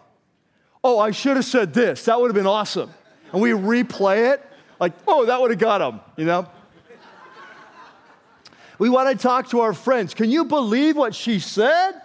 Oh, 0.84 0.98
I 0.98 1.12
should 1.12 1.36
have 1.36 1.46
said 1.46 1.76
this. 1.76 2.06
That 2.06 2.20
would 2.20 2.30
have 2.30 2.36
been 2.36 2.48
awesome. 2.48 2.92
And 3.32 3.40
we 3.40 3.52
replay 3.52 4.34
it 4.34 4.44
like, 4.80 4.94
oh, 5.08 5.28
that 5.28 5.40
would 5.40 5.52
have 5.52 5.60
got 5.60 5.82
him, 5.82 6.00
you 6.18 6.26
know? 6.26 6.50
We 8.80 8.90
want 8.90 9.16
to 9.16 9.22
talk 9.22 9.52
to 9.52 9.60
our 9.60 9.74
friends. 9.74 10.16
Can 10.16 10.32
you 10.32 10.46
believe 10.46 10.98
what 10.98 11.14
she 11.14 11.38
said? 11.38 12.02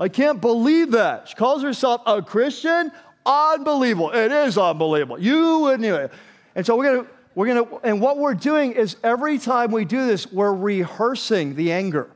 I 0.00 0.08
can't 0.08 0.40
believe 0.40 0.90
that. 0.90 1.28
She 1.28 1.36
calls 1.36 1.62
herself 1.62 2.02
a 2.04 2.20
Christian. 2.20 2.90
Unbelievable. 3.24 4.10
It 4.10 4.32
is 4.32 4.56
unbelievable. 4.56 5.20
You 5.20 5.60
wouldn't 5.60 5.84
even. 5.84 6.10
And 6.54 6.66
so 6.66 6.76
we're 6.76 6.92
going 6.92 7.04
to, 7.04 7.10
we're 7.34 7.46
going 7.46 7.64
to, 7.64 7.76
and 7.86 8.00
what 8.00 8.18
we're 8.18 8.34
doing 8.34 8.72
is 8.72 8.96
every 9.04 9.38
time 9.38 9.70
we 9.70 9.84
do 9.84 10.06
this, 10.06 10.30
we're 10.32 10.52
rehearsing 10.52 11.54
the 11.54 11.72
anger. 11.72 12.10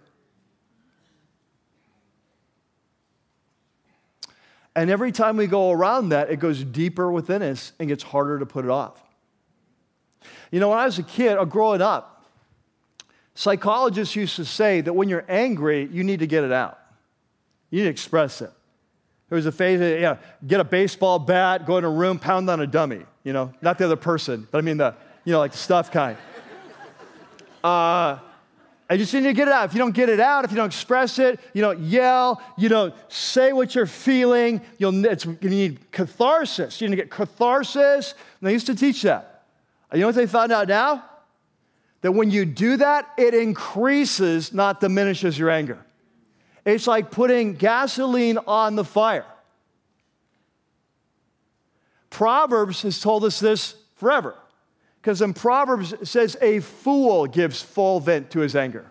And 4.76 4.90
every 4.90 5.12
time 5.12 5.36
we 5.36 5.46
go 5.46 5.70
around 5.70 6.08
that, 6.08 6.30
it 6.30 6.40
goes 6.40 6.64
deeper 6.64 7.10
within 7.10 7.42
us 7.42 7.72
and 7.78 7.88
gets 7.88 8.02
harder 8.02 8.40
to 8.40 8.46
put 8.46 8.64
it 8.64 8.70
off. 8.70 9.00
You 10.50 10.58
know, 10.58 10.70
when 10.70 10.78
I 10.78 10.86
was 10.86 10.98
a 10.98 11.02
kid, 11.02 11.36
or 11.36 11.46
growing 11.46 11.80
up, 11.80 12.24
psychologists 13.34 14.16
used 14.16 14.36
to 14.36 14.44
say 14.44 14.80
that 14.80 14.92
when 14.92 15.08
you're 15.08 15.24
angry, 15.28 15.88
you 15.92 16.02
need 16.02 16.20
to 16.20 16.26
get 16.26 16.44
it 16.44 16.52
out. 16.52 16.78
You 17.70 17.80
need 17.80 17.84
to 17.84 17.90
express 17.90 18.40
it. 18.40 18.50
There 19.34 19.38
was 19.38 19.46
a 19.46 19.50
phase, 19.50 19.80
know, 19.80 20.16
get 20.46 20.60
a 20.60 20.64
baseball 20.64 21.18
bat, 21.18 21.66
go 21.66 21.76
in 21.76 21.82
a 21.82 21.90
room, 21.90 22.20
pound 22.20 22.48
on 22.48 22.60
a 22.60 22.68
dummy. 22.68 23.00
You 23.24 23.32
know, 23.32 23.52
not 23.60 23.78
the 23.78 23.84
other 23.86 23.96
person, 23.96 24.46
but 24.48 24.58
I 24.58 24.60
mean 24.60 24.76
the, 24.76 24.94
you 25.24 25.32
know, 25.32 25.40
like 25.40 25.50
the 25.50 25.58
stuff 25.58 25.90
kind. 25.90 26.16
Uh, 27.64 28.20
I 28.88 28.96
just 28.96 29.12
need 29.12 29.22
to 29.22 29.32
get 29.32 29.48
it 29.48 29.52
out. 29.52 29.64
If 29.64 29.74
you 29.74 29.80
don't 29.80 29.90
get 29.90 30.08
it 30.08 30.20
out, 30.20 30.44
if 30.44 30.52
you 30.52 30.56
don't 30.56 30.66
express 30.66 31.18
it, 31.18 31.40
you 31.52 31.62
don't 31.62 31.80
yell, 31.80 32.40
you 32.56 32.68
don't 32.68 32.94
say 33.08 33.52
what 33.52 33.74
you're 33.74 33.86
feeling, 33.86 34.60
you'll, 34.78 35.04
it's, 35.04 35.24
you 35.24 35.50
need 35.50 35.90
catharsis. 35.90 36.80
You 36.80 36.86
need 36.86 36.94
to 36.94 37.02
get 37.02 37.10
catharsis. 37.10 38.14
And 38.40 38.46
they 38.46 38.52
used 38.52 38.66
to 38.66 38.76
teach 38.76 39.02
that. 39.02 39.46
You 39.92 39.98
know 39.98 40.06
what 40.06 40.14
they 40.14 40.28
found 40.28 40.52
out 40.52 40.68
now? 40.68 41.04
That 42.02 42.12
when 42.12 42.30
you 42.30 42.44
do 42.44 42.76
that, 42.76 43.08
it 43.18 43.34
increases, 43.34 44.54
not 44.54 44.78
diminishes 44.78 45.36
your 45.36 45.50
anger. 45.50 45.84
It's 46.64 46.86
like 46.86 47.10
putting 47.10 47.54
gasoline 47.54 48.38
on 48.46 48.76
the 48.76 48.84
fire. 48.84 49.26
Proverbs 52.10 52.82
has 52.82 53.00
told 53.00 53.24
us 53.24 53.40
this 53.40 53.74
forever. 53.96 54.34
Because 55.00 55.20
in 55.20 55.34
Proverbs 55.34 55.92
it 55.92 56.08
says, 56.08 56.36
a 56.40 56.60
fool 56.60 57.26
gives 57.26 57.60
full 57.60 58.00
vent 58.00 58.30
to 58.30 58.40
his 58.40 58.56
anger. 58.56 58.90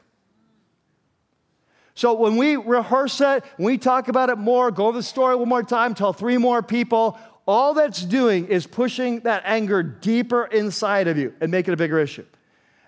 So 1.95 2.13
when 2.13 2.37
we 2.37 2.55
rehearse 2.55 3.21
it, 3.21 3.43
when 3.57 3.65
we 3.65 3.77
talk 3.77 4.07
about 4.07 4.29
it 4.29 4.37
more, 4.37 4.71
go 4.71 4.87
over 4.87 4.97
the 4.97 5.03
story 5.03 5.35
one 5.35 5.49
more 5.49 5.63
time, 5.63 5.93
tell 5.93 6.13
three 6.13 6.37
more 6.37 6.61
people, 6.61 7.17
all 7.47 7.73
that's 7.73 8.03
doing 8.03 8.47
is 8.47 8.67
pushing 8.67 9.21
that 9.21 9.43
anger 9.45 9.83
deeper 9.83 10.45
inside 10.45 11.07
of 11.07 11.17
you 11.17 11.33
and 11.41 11.51
make 11.51 11.67
it 11.67 11.73
a 11.73 11.77
bigger 11.77 11.99
issue. 11.99 12.25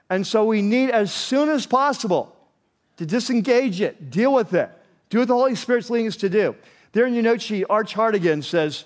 And 0.09 0.25
so 0.25 0.45
we 0.45 0.61
need, 0.61 0.91
as 0.91 1.11
soon 1.11 1.49
as 1.49 1.65
possible, 1.65 2.34
to 2.97 3.05
disengage 3.05 3.81
it, 3.81 4.09
deal 4.09 4.33
with 4.33 4.53
it, 4.53 4.69
do 5.09 5.19
what 5.19 5.27
the 5.27 5.33
Holy 5.33 5.55
Spirit's 5.55 5.89
leading 5.89 6.07
us 6.07 6.15
to 6.17 6.29
do. 6.29 6.55
There 6.91 7.05
in 7.05 7.13
your 7.13 7.23
note 7.23 7.41
sheet, 7.41 7.65
Arch 7.69 7.93
Hart 7.93 8.15
again 8.15 8.41
says, 8.41 8.85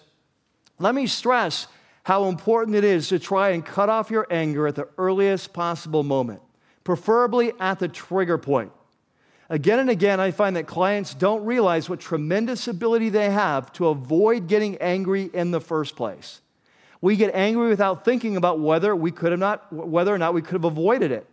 Let 0.80 0.96
me 0.96 1.08
stress 1.08 1.68
how 2.04 2.26
important 2.26 2.76
it 2.76 2.84
is 2.84 3.08
to 3.10 3.20
try 3.20 3.50
and 3.50 3.64
cut 3.64 3.90
off 3.90 4.10
your 4.10 4.26
anger 4.32 4.68
at 4.68 4.76
the 4.76 4.88
earliest 4.98 5.54
possible 5.54 6.04
moment, 6.04 6.42
preferably 6.84 7.54
at 7.60 7.80
the 7.80 7.88
trigger 7.88 8.38
point. 8.38 8.72
Again 9.50 9.80
and 9.80 9.90
again, 9.90 10.20
I 10.20 10.32
find 10.32 10.56
that 10.56 10.68
clients 10.68 11.14
don't 11.14 11.44
realize 11.44 11.90
what 11.90 12.00
tremendous 12.00 12.68
ability 12.68 13.10
they 13.10 13.32
have 13.32 13.72
to 13.74 13.88
avoid 13.88 14.48
getting 14.48 14.78
angry 14.78 15.30
in 15.34 15.52
the 15.52 15.62
first 15.62 15.96
place. 15.96 16.42
We 17.02 17.16
get 17.16 17.34
angry 17.34 17.70
without 17.70 18.06
thinking 18.06 18.38
about 18.38 18.60
whether 18.60 18.96
we 18.96 19.12
could 19.12 19.32
have 19.32 19.40
not, 19.40 19.72
whether 19.72 20.14
or 20.14 20.18
not 20.18 20.34
we 20.34 20.42
could 20.42 20.54
have 20.54 20.66
avoided 20.66 21.12
it. 21.12 21.28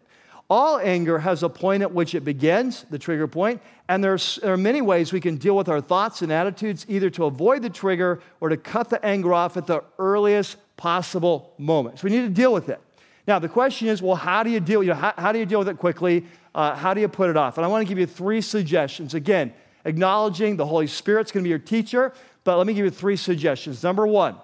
All 0.48 0.78
anger 0.78 1.18
has 1.18 1.42
a 1.42 1.48
point 1.48 1.82
at 1.82 1.92
which 1.92 2.14
it 2.14 2.24
begins, 2.24 2.84
the 2.88 2.98
trigger 2.98 3.26
point, 3.26 3.60
and 3.88 4.02
there's, 4.02 4.36
there 4.36 4.52
are 4.52 4.56
many 4.56 4.80
ways 4.80 5.12
we 5.12 5.20
can 5.20 5.36
deal 5.36 5.56
with 5.56 5.68
our 5.68 5.80
thoughts 5.80 6.22
and 6.22 6.32
attitudes 6.32 6.86
either 6.88 7.10
to 7.10 7.24
avoid 7.24 7.62
the 7.62 7.70
trigger 7.70 8.20
or 8.40 8.48
to 8.48 8.56
cut 8.56 8.88
the 8.88 9.04
anger 9.04 9.34
off 9.34 9.56
at 9.56 9.66
the 9.66 9.82
earliest 9.98 10.56
possible 10.76 11.52
moment. 11.58 11.98
So 11.98 12.04
we 12.04 12.10
need 12.10 12.22
to 12.22 12.28
deal 12.28 12.52
with 12.52 12.68
it. 12.68 12.80
Now, 13.26 13.40
the 13.40 13.48
question 13.48 13.88
is 13.88 14.00
well, 14.00 14.14
how 14.14 14.44
do 14.44 14.50
you 14.50 14.60
deal, 14.60 14.82
you 14.84 14.90
know, 14.90 14.94
how, 14.94 15.14
how 15.18 15.32
do 15.32 15.38
you 15.40 15.46
deal 15.46 15.58
with 15.58 15.68
it 15.68 15.78
quickly? 15.78 16.24
Uh, 16.54 16.76
how 16.76 16.94
do 16.94 17.00
you 17.00 17.08
put 17.08 17.28
it 17.28 17.36
off? 17.36 17.58
And 17.58 17.64
I 17.64 17.68
want 17.68 17.82
to 17.82 17.88
give 17.88 17.98
you 17.98 18.06
three 18.06 18.40
suggestions. 18.40 19.14
Again, 19.14 19.52
acknowledging 19.84 20.56
the 20.56 20.66
Holy 20.66 20.86
Spirit's 20.86 21.32
going 21.32 21.42
to 21.42 21.46
be 21.46 21.50
your 21.50 21.58
teacher, 21.58 22.12
but 22.44 22.56
let 22.56 22.66
me 22.68 22.74
give 22.74 22.84
you 22.84 22.90
three 22.90 23.16
suggestions. 23.16 23.82
Number 23.82 24.06
one, 24.06 24.36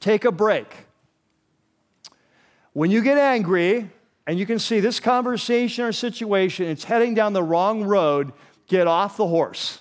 take 0.00 0.24
a 0.24 0.32
break. 0.32 0.66
When 2.72 2.90
you 2.90 3.02
get 3.02 3.18
angry, 3.18 3.90
and 4.26 4.38
you 4.38 4.46
can 4.46 4.58
see 4.58 4.80
this 4.80 5.00
conversation 5.00 5.84
or 5.84 5.92
situation, 5.92 6.66
it's 6.66 6.84
heading 6.84 7.14
down 7.14 7.32
the 7.32 7.42
wrong 7.42 7.84
road, 7.84 8.32
get 8.68 8.86
off 8.86 9.16
the 9.16 9.26
horse. 9.26 9.80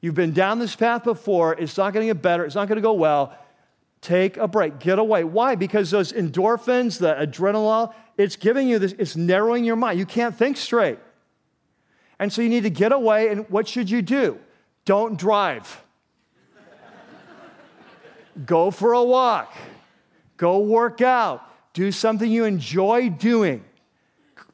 You've 0.00 0.14
been 0.14 0.32
down 0.32 0.58
this 0.58 0.74
path 0.74 1.04
before, 1.04 1.54
it's 1.54 1.76
not 1.76 1.92
going 1.92 2.06
to 2.06 2.14
get 2.14 2.22
better, 2.22 2.44
it's 2.44 2.54
not 2.54 2.68
going 2.68 2.76
to 2.76 2.82
go 2.82 2.94
well. 2.94 3.36
Take 4.00 4.36
a 4.36 4.46
break, 4.46 4.78
get 4.78 4.98
away. 4.98 5.24
Why? 5.24 5.56
Because 5.56 5.90
those 5.90 6.12
endorphins, 6.12 6.98
the 6.98 7.14
adrenaline, 7.14 7.92
it's 8.16 8.36
giving 8.36 8.68
you 8.68 8.78
this, 8.78 8.94
it's 8.98 9.16
narrowing 9.16 9.64
your 9.64 9.76
mind. 9.76 9.98
You 9.98 10.06
can't 10.06 10.36
think 10.36 10.56
straight. 10.56 10.98
And 12.20 12.32
so 12.32 12.42
you 12.42 12.48
need 12.48 12.64
to 12.64 12.70
get 12.70 12.92
away, 12.92 13.28
and 13.28 13.48
what 13.50 13.66
should 13.66 13.90
you 13.90 14.02
do? 14.02 14.38
Don't 14.84 15.18
drive. 15.18 15.82
Go 18.46 18.70
for 18.70 18.92
a 18.92 19.02
walk. 19.02 19.52
Go 20.36 20.58
work 20.60 21.00
out 21.00 21.47
do 21.78 21.92
something 21.92 22.28
you 22.28 22.44
enjoy 22.44 23.08
doing. 23.08 23.64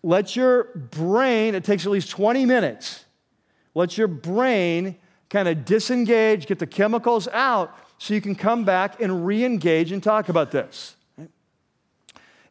Let 0.03 0.37
your 0.37 0.65
brain, 0.65 1.55
it 1.55 1.65
takes 1.65 1.87
at 1.87 1.91
least 1.91 2.11
20 2.11 2.45
minutes, 2.45 3.07
let 3.75 3.97
your 3.97 4.09
brain 4.09 4.97
kind 5.31 5.49
of 5.49 5.65
disengage, 5.65 6.45
get 6.47 6.59
the 6.59 6.67
chemicals 6.67 7.27
out, 7.29 7.75
so 7.97 8.13
you 8.13 8.21
can 8.21 8.35
come 8.35 8.67
back 8.67 9.01
and 9.01 9.25
re 9.25 9.43
engage 9.43 9.91
and 9.91 10.03
talk 10.03 10.29
about 10.29 10.51
this. 10.51 10.97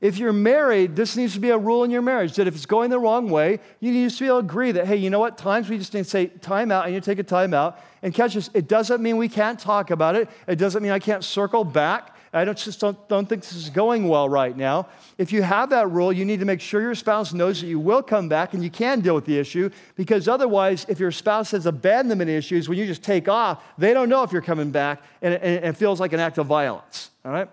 If 0.02 0.18
you're 0.18 0.34
married, 0.34 0.96
this 0.96 1.16
needs 1.16 1.36
to 1.36 1.40
be 1.40 1.52
a 1.52 1.58
rule 1.58 1.84
in 1.84 1.92
your 1.92 2.02
marriage 2.02 2.34
that 2.38 2.48
if 2.48 2.56
it's 2.56 2.66
going 2.66 2.90
the 2.90 2.98
wrong 2.98 3.30
way, 3.30 3.60
you 3.80 3.92
need 3.92 4.10
to 4.10 4.20
be 4.20 4.26
able 4.26 4.42
to 4.42 4.46
agree 4.48 4.72
that, 4.72 4.88
hey, 4.88 4.96
you 4.96 5.12
know 5.12 5.20
what? 5.20 5.38
Times 5.38 5.70
we 5.70 5.78
just 5.78 5.94
need 5.94 6.06
to 6.06 6.10
say 6.10 6.26
time 6.26 6.72
out 6.72 6.86
and 6.86 6.96
you 6.96 7.00
take 7.00 7.20
a 7.20 7.24
time 7.24 7.54
out. 7.54 7.80
And 8.02 8.12
catch 8.12 8.34
this, 8.34 8.50
it 8.56 8.68
doesn't 8.68 9.04
mean 9.04 9.18
we 9.18 9.30
can't 9.30 9.60
talk 9.60 9.92
about 9.92 10.16
it. 10.16 10.30
It 10.48 10.56
doesn't 10.56 10.82
mean 10.82 10.92
I 10.92 11.00
can't 11.00 11.24
circle 11.24 11.64
back. 11.64 12.13
I 12.36 12.46
don't, 12.46 12.58
just 12.58 12.80
don't, 12.80 13.08
don't 13.08 13.30
think 13.30 13.44
this 13.44 13.54
is 13.54 13.70
going 13.70 14.08
well 14.08 14.28
right 14.28 14.58
now. 14.58 14.88
If 15.20 15.32
you 15.32 15.44
have 15.44 15.70
that 15.70 15.92
rule, 15.92 16.12
you 16.12 16.26
need 16.26 16.40
to 16.40 16.46
make 16.46 16.62
sure 16.62 16.82
your 16.82 16.96
spouse 16.96 17.32
knows 17.32 17.62
that 17.62 17.68
you 17.68 17.80
will 17.80 18.02
come 18.02 18.28
back 18.28 18.56
and 18.56 18.64
you 18.64 18.72
can 18.72 19.02
deal 19.02 19.14
with 19.14 19.26
the 19.26 19.38
issue 19.38 19.70
because 19.96 20.28
otherwise, 20.28 20.84
if 20.90 21.00
your 21.00 21.12
spouse 21.12 21.52
has 21.52 21.68
abandonment 21.68 22.32
issues, 22.32 22.68
when 22.68 22.80
you 22.80 22.88
just 22.88 23.04
take 23.04 23.30
off, 23.30 23.64
they 23.78 23.94
don't 23.94 24.10
know 24.10 24.24
if 24.24 24.32
you're 24.32 24.42
coming 24.42 24.72
back 24.72 25.04
and, 25.22 25.36
and 25.36 25.64
it 25.64 25.78
feels 25.78 26.00
like 26.00 26.12
an 26.12 26.20
act 26.20 26.40
of 26.40 26.48
violence. 26.48 27.12
All 27.24 27.32
right? 27.32 27.48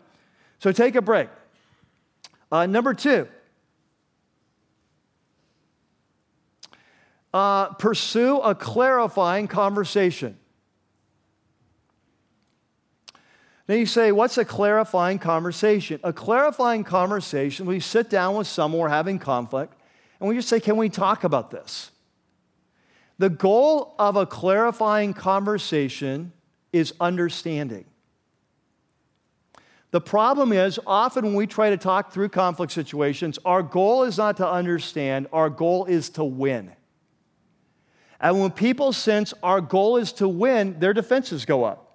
So 0.60 0.72
take 0.72 0.94
a 0.94 1.02
break. 1.02 1.28
Uh, 2.50 2.64
number 2.64 2.94
two, 2.94 3.28
uh, 7.34 7.66
pursue 7.74 8.38
a 8.38 8.54
clarifying 8.54 9.46
conversation. 9.46 10.39
Now 13.70 13.76
you 13.76 13.86
say, 13.86 14.10
what's 14.10 14.36
a 14.36 14.44
clarifying 14.44 15.20
conversation? 15.20 16.00
A 16.02 16.12
clarifying 16.12 16.82
conversation, 16.82 17.66
we 17.66 17.78
sit 17.78 18.10
down 18.10 18.34
with 18.34 18.48
someone, 18.48 18.80
we're 18.80 18.88
having 18.88 19.20
conflict, 19.20 19.74
and 20.18 20.28
we 20.28 20.34
just 20.34 20.48
say, 20.48 20.58
can 20.58 20.76
we 20.76 20.88
talk 20.88 21.22
about 21.22 21.52
this? 21.52 21.92
The 23.18 23.30
goal 23.30 23.94
of 23.96 24.16
a 24.16 24.26
clarifying 24.26 25.14
conversation 25.14 26.32
is 26.72 26.94
understanding. 26.98 27.84
The 29.92 30.00
problem 30.00 30.52
is, 30.52 30.80
often 30.84 31.26
when 31.26 31.34
we 31.36 31.46
try 31.46 31.70
to 31.70 31.76
talk 31.76 32.12
through 32.12 32.30
conflict 32.30 32.72
situations, 32.72 33.38
our 33.44 33.62
goal 33.62 34.02
is 34.02 34.18
not 34.18 34.38
to 34.38 34.50
understand, 34.50 35.28
our 35.32 35.48
goal 35.48 35.84
is 35.84 36.10
to 36.10 36.24
win. 36.24 36.72
And 38.20 38.40
when 38.40 38.50
people 38.50 38.92
sense 38.92 39.32
our 39.44 39.60
goal 39.60 39.96
is 39.96 40.12
to 40.14 40.26
win, 40.26 40.80
their 40.80 40.92
defenses 40.92 41.44
go 41.44 41.62
up. 41.62 41.89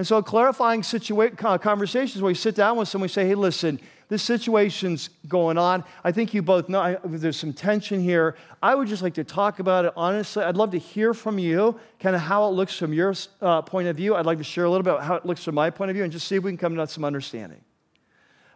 And 0.00 0.06
so, 0.06 0.22
clarifying 0.22 0.80
situa- 0.80 1.60
conversations 1.60 2.22
where 2.22 2.28
we 2.28 2.34
sit 2.34 2.54
down 2.54 2.78
with 2.78 2.88
someone, 2.88 3.04
we 3.04 3.08
say, 3.08 3.26
hey, 3.28 3.34
listen, 3.34 3.78
this 4.08 4.22
situation's 4.22 5.10
going 5.28 5.58
on. 5.58 5.84
I 6.02 6.10
think 6.10 6.32
you 6.32 6.40
both 6.40 6.70
know 6.70 6.80
I, 6.80 6.96
there's 7.04 7.36
some 7.36 7.52
tension 7.52 8.00
here. 8.00 8.34
I 8.62 8.74
would 8.74 8.88
just 8.88 9.02
like 9.02 9.12
to 9.16 9.24
talk 9.24 9.58
about 9.58 9.84
it 9.84 9.92
honestly. 9.96 10.42
I'd 10.42 10.56
love 10.56 10.70
to 10.70 10.78
hear 10.78 11.12
from 11.12 11.38
you, 11.38 11.78
kind 11.98 12.16
of 12.16 12.22
how 12.22 12.48
it 12.48 12.52
looks 12.52 12.78
from 12.78 12.94
your 12.94 13.12
uh, 13.42 13.60
point 13.60 13.88
of 13.88 13.96
view. 13.96 14.14
I'd 14.14 14.24
like 14.24 14.38
to 14.38 14.44
share 14.44 14.64
a 14.64 14.70
little 14.70 14.84
bit 14.84 15.02
how 15.02 15.16
it 15.16 15.26
looks 15.26 15.44
from 15.44 15.56
my 15.56 15.68
point 15.68 15.90
of 15.90 15.94
view 15.96 16.04
and 16.04 16.10
just 16.10 16.26
see 16.26 16.36
if 16.36 16.44
we 16.44 16.50
can 16.50 16.56
come 16.56 16.76
to 16.76 16.86
some 16.86 17.04
understanding. 17.04 17.60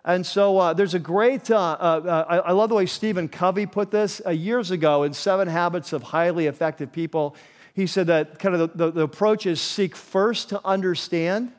And 0.07 0.25
so 0.25 0.57
uh, 0.57 0.73
there's 0.73 0.95
a 0.95 0.99
great, 0.99 1.51
uh, 1.51 1.57
uh, 1.59 2.25
I, 2.27 2.39
I, 2.39 2.53
love 2.53 2.71
the 2.71 2.75
way 2.75 2.87
Stephen 2.87 3.29
Covey 3.29 3.67
put 3.67 3.91
this 3.91 4.23
uh, 4.25 4.31
years 4.31 4.71
ago 4.71 5.03
in 5.03 5.13
Seven 5.13 5.47
Habits 5.47 5.93
of 5.93 6.03
Highly 6.05 6.47
Effective 6.47 6.91
People 6.91 7.37
he 7.75 7.87
said 7.87 8.07
that 8.07 8.39
kind 8.39 8.55
of 8.55 8.73
the, 8.73 8.87
the, 8.87 8.93
the 8.93 9.01
approach 9.03 9.47
is 9.47 9.61
seek 9.61 9.97
first 9.97 10.49
to 10.51 10.61
understand 10.65 11.53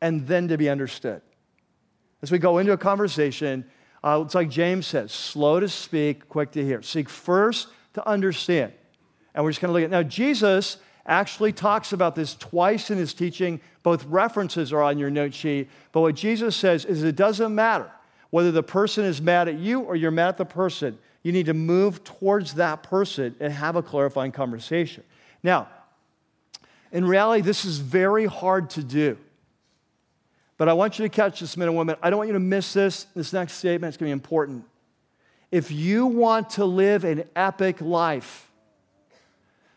and 0.00 0.26
then 0.26 0.48
to 0.48 0.58
be 0.58 0.68
understood. 0.68 1.20
As 2.22 2.32
we 2.32 2.38
go 2.38 2.58
into 2.58 2.72
a 2.72 2.78
conversation, 2.78 3.66
uh, 4.02 4.22
it's 4.24 4.34
like 4.34 4.48
James 4.48 4.86
says 4.86 5.12
slow 5.12 5.60
to 5.60 5.68
speak, 5.68 6.28
quick 6.28 6.52
to 6.52 6.64
hear. 6.64 6.80
Seek 6.82 7.08
first 7.08 7.68
to 7.94 8.06
understand. 8.08 8.72
And 9.34 9.44
we're 9.44 9.50
just 9.50 9.60
going 9.60 9.68
to 9.68 9.72
look 9.74 9.84
at 9.84 9.90
now, 9.90 10.02
Jesus 10.02 10.78
actually 11.06 11.52
talks 11.52 11.92
about 11.92 12.14
this 12.14 12.34
twice 12.34 12.90
in 12.90 12.96
his 12.96 13.12
teaching. 13.12 13.60
Both 13.82 14.06
references 14.06 14.72
are 14.72 14.82
on 14.82 14.98
your 14.98 15.10
note 15.10 15.34
sheet. 15.34 15.68
But 15.92 16.00
what 16.00 16.14
Jesus 16.14 16.56
says 16.56 16.86
is 16.86 17.02
it 17.02 17.16
doesn't 17.16 17.54
matter 17.54 17.90
whether 18.30 18.50
the 18.50 18.62
person 18.62 19.04
is 19.04 19.20
mad 19.20 19.48
at 19.48 19.58
you 19.58 19.80
or 19.80 19.96
you're 19.96 20.10
mad 20.10 20.28
at 20.28 20.36
the 20.38 20.44
person 20.46 20.98
you 21.24 21.32
need 21.32 21.46
to 21.46 21.54
move 21.54 22.04
towards 22.04 22.54
that 22.54 22.84
person 22.84 23.34
and 23.40 23.52
have 23.52 23.74
a 23.74 23.82
clarifying 23.82 24.30
conversation. 24.30 25.02
Now, 25.42 25.68
in 26.92 27.04
reality, 27.04 27.42
this 27.42 27.64
is 27.64 27.78
very 27.78 28.26
hard 28.26 28.70
to 28.70 28.84
do. 28.84 29.18
But 30.56 30.68
I 30.68 30.74
want 30.74 30.98
you 30.98 31.04
to 31.04 31.08
catch 31.08 31.40
this, 31.40 31.56
men 31.56 31.66
and 31.66 31.76
women. 31.76 31.96
I 32.00 32.10
don't 32.10 32.18
want 32.18 32.28
you 32.28 32.34
to 32.34 32.40
miss 32.40 32.72
this. 32.72 33.04
This 33.16 33.32
next 33.32 33.54
statement 33.54 33.92
is 33.92 33.96
going 33.96 34.10
to 34.10 34.14
be 34.14 34.22
important. 34.22 34.64
If 35.50 35.72
you 35.72 36.06
want 36.06 36.50
to 36.50 36.64
live 36.64 37.04
an 37.04 37.24
epic 37.34 37.80
life, 37.80 38.50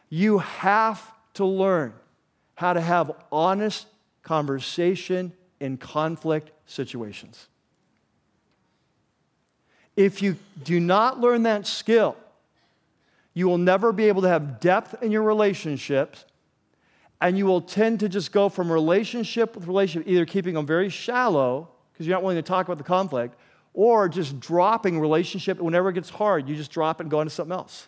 you 0.09 0.39
have 0.39 1.01
to 1.35 1.45
learn 1.45 1.93
how 2.55 2.73
to 2.73 2.81
have 2.81 3.11
honest 3.31 3.87
conversation 4.21 5.31
in 5.59 5.77
conflict 5.77 6.51
situations. 6.65 7.47
If 9.97 10.21
you 10.21 10.37
do 10.63 10.79
not 10.79 11.19
learn 11.19 11.43
that 11.43 11.67
skill, 11.67 12.15
you 13.33 13.47
will 13.47 13.57
never 13.57 13.91
be 13.91 14.07
able 14.07 14.21
to 14.21 14.29
have 14.29 14.59
depth 14.59 15.01
in 15.03 15.11
your 15.11 15.23
relationships, 15.23 16.23
and 17.19 17.37
you 17.37 17.45
will 17.45 17.61
tend 17.61 17.99
to 18.01 18.09
just 18.09 18.31
go 18.31 18.47
from 18.47 18.71
relationship 18.71 19.55
with 19.55 19.67
relationship, 19.67 20.07
either 20.07 20.25
keeping 20.25 20.53
them 20.53 20.65
very 20.65 20.89
shallow 20.89 21.67
because 21.91 22.05
you're 22.05 22.15
not 22.15 22.21
willing 22.21 22.37
to 22.37 22.43
talk 22.43 22.67
about 22.67 22.77
the 22.77 22.83
conflict, 22.83 23.35
or 23.73 24.07
just 24.07 24.39
dropping 24.39 24.99
relationship. 24.99 25.59
Whenever 25.59 25.89
it 25.89 25.93
gets 25.93 26.11
hard, 26.11 26.47
you 26.47 26.55
just 26.55 26.71
drop 26.71 27.01
it 27.01 27.05
and 27.05 27.11
go 27.11 27.21
into 27.21 27.31
something 27.31 27.53
else. 27.53 27.87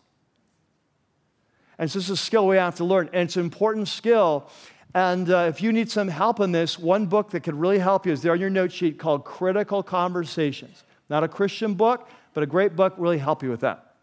And 1.77 1.89
so 1.89 1.99
this 1.99 2.05
is 2.05 2.11
a 2.11 2.17
skill 2.17 2.47
we 2.47 2.57
have 2.57 2.75
to 2.75 2.83
learn, 2.83 3.09
and 3.13 3.23
it's 3.23 3.35
an 3.35 3.43
important 3.43 3.87
skill. 3.87 4.49
And 4.95 5.29
uh, 5.29 5.45
if 5.47 5.61
you 5.61 5.71
need 5.71 5.91
some 5.91 6.07
help 6.07 6.39
in 6.39 6.51
this, 6.51 6.79
one 6.79 7.05
book 7.05 7.29
that 7.31 7.41
could 7.41 7.53
really 7.53 7.77
help 7.77 8.07
you 8.07 8.11
is 8.11 8.23
there 8.23 8.31
on 8.31 8.39
your 8.39 8.49
note 8.49 8.71
sheet 8.71 8.97
called 8.97 9.23
Critical 9.23 9.83
Conversations. 9.83 10.83
Not 11.09 11.23
a 11.23 11.27
Christian 11.27 11.73
book, 11.73 12.07
but 12.33 12.43
a 12.43 12.45
great 12.45 12.75
book 12.75 12.93
really 12.97 13.17
help 13.17 13.43
you 13.43 13.49
with 13.49 13.61
that. 13.61 13.95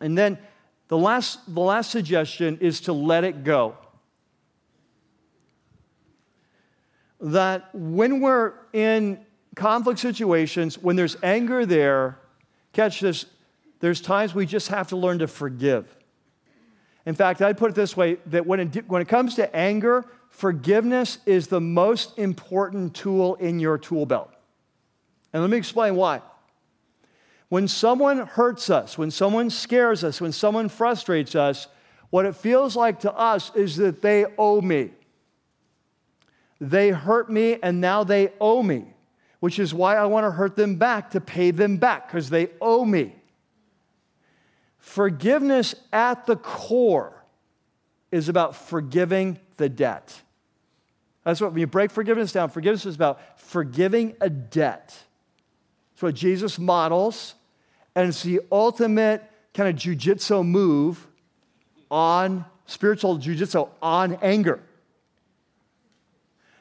And 0.00 0.16
then 0.16 0.38
the 0.88 0.98
last, 0.98 1.52
the 1.52 1.60
last 1.60 1.90
suggestion 1.90 2.58
is 2.60 2.80
to 2.82 2.92
let 2.92 3.24
it 3.24 3.44
go. 3.44 3.76
That 7.20 7.68
when 7.74 8.20
we're 8.20 8.54
in 8.72 9.20
conflict 9.54 9.98
situations, 9.98 10.78
when 10.78 10.96
there's 10.96 11.16
anger 11.22 11.66
there, 11.66 12.18
catch 12.72 13.00
this, 13.00 13.26
there's 13.80 14.00
times 14.00 14.34
we 14.34 14.46
just 14.46 14.68
have 14.68 14.88
to 14.88 14.96
learn 14.96 15.18
to 15.18 15.28
forgive. 15.28 15.96
In 17.06 17.14
fact, 17.14 17.42
I'd 17.42 17.58
put 17.58 17.70
it 17.70 17.74
this 17.74 17.96
way 17.96 18.18
that 18.26 18.46
when 18.46 18.60
it, 18.60 18.88
when 18.88 19.02
it 19.02 19.08
comes 19.08 19.34
to 19.34 19.54
anger, 19.54 20.04
forgiveness 20.28 21.18
is 21.26 21.48
the 21.48 21.60
most 21.60 22.18
important 22.18 22.94
tool 22.94 23.34
in 23.36 23.58
your 23.58 23.78
tool 23.78 24.06
belt. 24.06 24.30
And 25.32 25.42
let 25.42 25.50
me 25.50 25.56
explain 25.56 25.96
why. 25.96 26.22
When 27.48 27.66
someone 27.68 28.18
hurts 28.18 28.70
us, 28.70 28.96
when 28.96 29.10
someone 29.10 29.50
scares 29.50 30.04
us, 30.04 30.20
when 30.20 30.32
someone 30.32 30.68
frustrates 30.68 31.34
us, 31.34 31.66
what 32.10 32.26
it 32.26 32.36
feels 32.36 32.76
like 32.76 33.00
to 33.00 33.12
us 33.12 33.52
is 33.54 33.76
that 33.76 34.02
they 34.02 34.26
owe 34.38 34.60
me. 34.60 34.90
They 36.60 36.90
hurt 36.90 37.30
me 37.30 37.58
and 37.62 37.80
now 37.80 38.04
they 38.04 38.32
owe 38.40 38.62
me, 38.62 38.92
which 39.40 39.58
is 39.58 39.72
why 39.72 39.96
I 39.96 40.04
want 40.06 40.26
to 40.26 40.30
hurt 40.30 40.56
them 40.56 40.76
back 40.76 41.10
to 41.12 41.20
pay 41.20 41.50
them 41.50 41.78
back 41.78 42.08
because 42.08 42.30
they 42.30 42.50
owe 42.60 42.84
me. 42.84 43.14
Forgiveness 44.78 45.74
at 45.92 46.26
the 46.26 46.36
core 46.36 47.24
is 48.10 48.28
about 48.28 48.56
forgiving 48.56 49.38
the 49.56 49.68
debt. 49.68 50.20
That's 51.24 51.40
what, 51.40 51.52
when 51.52 51.60
you 51.60 51.66
break 51.66 51.90
forgiveness 51.90 52.32
down, 52.32 52.48
forgiveness 52.48 52.86
is 52.86 52.94
about 52.94 53.40
forgiving 53.40 54.16
a 54.20 54.30
debt. 54.30 54.96
That's 56.00 56.14
what 56.14 56.18
Jesus 56.18 56.58
models, 56.58 57.34
and 57.94 58.08
it's 58.08 58.22
the 58.22 58.40
ultimate 58.50 59.22
kind 59.52 59.68
of 59.68 59.76
jujitsu 59.76 60.46
move 60.46 61.06
on 61.90 62.46
spiritual 62.64 63.18
jujitsu 63.18 63.68
on 63.82 64.14
anger. 64.22 64.60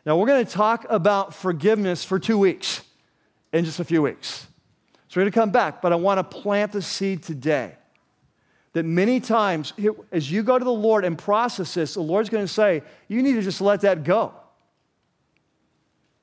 Now, 0.05 0.17
we're 0.17 0.27
going 0.27 0.45
to 0.45 0.51
talk 0.51 0.85
about 0.89 1.33
forgiveness 1.33 2.03
for 2.03 2.19
two 2.19 2.37
weeks 2.37 2.81
in 3.53 3.63
just 3.63 3.79
a 3.79 3.85
few 3.85 4.01
weeks. 4.01 4.45
So, 5.07 5.21
we're 5.21 5.23
going 5.23 5.31
to 5.31 5.39
come 5.39 5.51
back, 5.51 5.81
but 5.81 5.93
I 5.93 5.95
want 5.95 6.17
to 6.17 6.41
plant 6.41 6.73
the 6.73 6.81
seed 6.81 7.23
today 7.23 7.75
that 8.73 8.83
many 8.83 9.21
times, 9.21 9.71
as 10.11 10.29
you 10.29 10.43
go 10.43 10.59
to 10.59 10.65
the 10.65 10.69
Lord 10.69 11.05
and 11.05 11.17
process 11.17 11.75
this, 11.75 11.93
the 11.93 12.01
Lord's 12.01 12.27
going 12.27 12.43
to 12.43 12.53
say, 12.53 12.83
You 13.07 13.23
need 13.23 13.35
to 13.35 13.41
just 13.41 13.61
let 13.61 13.79
that 13.81 14.03
go. 14.03 14.33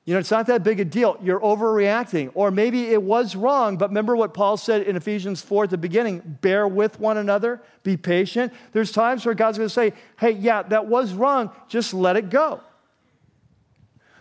You 0.07 0.13
know, 0.13 0.19
it's 0.19 0.31
not 0.31 0.47
that 0.47 0.63
big 0.63 0.79
a 0.79 0.85
deal. 0.85 1.17
You're 1.21 1.41
overreacting. 1.41 2.31
Or 2.33 2.49
maybe 2.49 2.87
it 2.87 3.03
was 3.03 3.35
wrong, 3.35 3.75
but 3.75 3.89
remember 3.89 4.15
what 4.15 4.33
Paul 4.33 4.55
said 4.55 4.83
in 4.83 4.95
Ephesians 4.95 5.41
4 5.41 5.65
at 5.65 5.69
the 5.69 5.77
beginning 5.77 6.37
bear 6.39 6.65
with 6.65 6.97
one 6.97 7.17
another, 7.17 7.61
be 7.83 7.97
patient. 7.97 8.53
There's 8.71 8.93
times 8.93 9.25
where 9.25 9.35
God's 9.35 9.57
going 9.57 9.67
to 9.67 9.73
say, 9.73 9.91
hey, 10.17 10.31
yeah, 10.31 10.63
that 10.63 10.87
was 10.87 11.13
wrong, 11.13 11.51
just 11.67 11.93
let 11.93 12.15
it 12.15 12.29
go. 12.29 12.61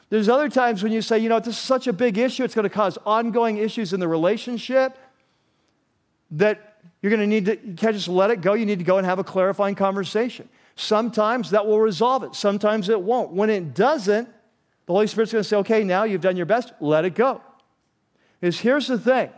There's 0.08 0.28
other 0.28 0.48
times 0.48 0.82
when 0.82 0.90
you 0.90 1.02
say, 1.02 1.20
you 1.20 1.28
know, 1.28 1.38
this 1.38 1.54
is 1.54 1.58
such 1.58 1.86
a 1.86 1.92
big 1.92 2.18
issue, 2.18 2.42
it's 2.42 2.56
going 2.56 2.64
to 2.64 2.68
cause 2.68 2.98
ongoing 3.06 3.58
issues 3.58 3.92
in 3.92 4.00
the 4.00 4.08
relationship 4.08 4.98
that 6.32 6.80
you're 7.00 7.10
going 7.10 7.20
to 7.20 7.28
need 7.28 7.44
to, 7.44 7.64
you 7.64 7.74
can't 7.74 7.94
just 7.94 8.08
let 8.08 8.32
it 8.32 8.40
go. 8.40 8.54
You 8.54 8.66
need 8.66 8.80
to 8.80 8.84
go 8.84 8.98
and 8.98 9.06
have 9.06 9.20
a 9.20 9.24
clarifying 9.24 9.76
conversation. 9.76 10.48
Sometimes 10.74 11.50
that 11.50 11.64
will 11.64 11.78
resolve 11.78 12.24
it, 12.24 12.34
sometimes 12.34 12.88
it 12.88 13.00
won't. 13.00 13.30
When 13.30 13.50
it 13.50 13.72
doesn't, 13.72 14.28
the 14.86 14.92
Holy 14.92 15.06
Spirit's 15.06 15.32
going 15.32 15.42
to 15.42 15.48
say, 15.48 15.56
okay, 15.56 15.84
now 15.84 16.04
you've 16.04 16.20
done 16.20 16.36
your 16.36 16.46
best, 16.46 16.72
let 16.80 17.04
it 17.04 17.14
go. 17.14 17.40
Is 18.40 18.60
here's 18.60 18.86
the 18.86 18.98
thing 18.98 19.30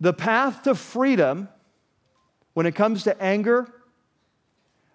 the 0.00 0.12
path 0.12 0.62
to 0.62 0.74
freedom, 0.74 1.48
when 2.54 2.66
it 2.66 2.74
comes 2.74 3.04
to 3.04 3.20
anger, 3.22 3.68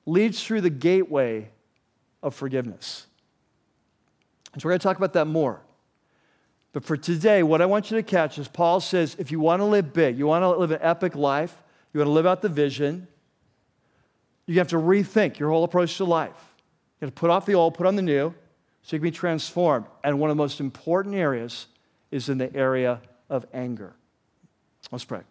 leads 0.06 0.44
through 0.44 0.62
the 0.62 0.70
gateway 0.70 1.50
of 2.22 2.34
forgiveness. 2.34 3.06
And 4.54 4.62
so 4.62 4.68
we're 4.68 4.72
going 4.72 4.80
to 4.80 4.84
talk 4.84 4.98
about 4.98 5.14
that 5.14 5.26
more. 5.26 5.62
But 6.72 6.84
for 6.84 6.98
today, 6.98 7.44
what 7.44 7.62
I 7.62 7.66
want 7.66 7.92
you 7.92 7.98
to 7.98 8.04
catch 8.04 8.38
is 8.38 8.48
Paul 8.48 8.80
says 8.80 9.16
if 9.20 9.32
you 9.32 9.40
want 9.40 9.60
to 9.60 9.66
live 9.66 9.94
big, 9.94 10.18
you 10.18 10.26
want 10.26 10.44
to 10.44 10.50
live 10.50 10.72
an 10.72 10.80
epic 10.82 11.16
life, 11.16 11.56
you 11.94 12.00
want 12.00 12.08
to 12.08 12.12
live 12.12 12.26
out 12.26 12.42
the 12.42 12.50
vision, 12.50 13.08
you 14.48 14.58
have 14.58 14.70
to 14.70 14.78
rethink 14.78 15.38
your 15.38 15.50
whole 15.50 15.64
approach 15.64 15.98
to 15.98 16.06
life. 16.06 16.53
To 17.04 17.12
put 17.12 17.30
off 17.30 17.46
the 17.46 17.56
old, 17.56 17.74
put 17.74 17.86
on 17.86 17.98
the 17.98 18.02
new, 18.02 18.34
so 18.82 18.96
you 18.96 19.00
can 19.00 19.04
be 19.04 19.12
transformed. 19.12 19.88
And 20.06 20.22
one 20.22 20.30
of 20.30 20.38
the 20.38 20.42
most 20.42 20.62
important 20.62 21.16
areas 21.16 21.68
is 22.12 22.30
in 22.30 22.38
the 22.38 22.54
area 22.56 23.02
of 23.30 23.46
anger. 23.54 23.94
Let's 24.90 25.04
pray. 25.04 25.22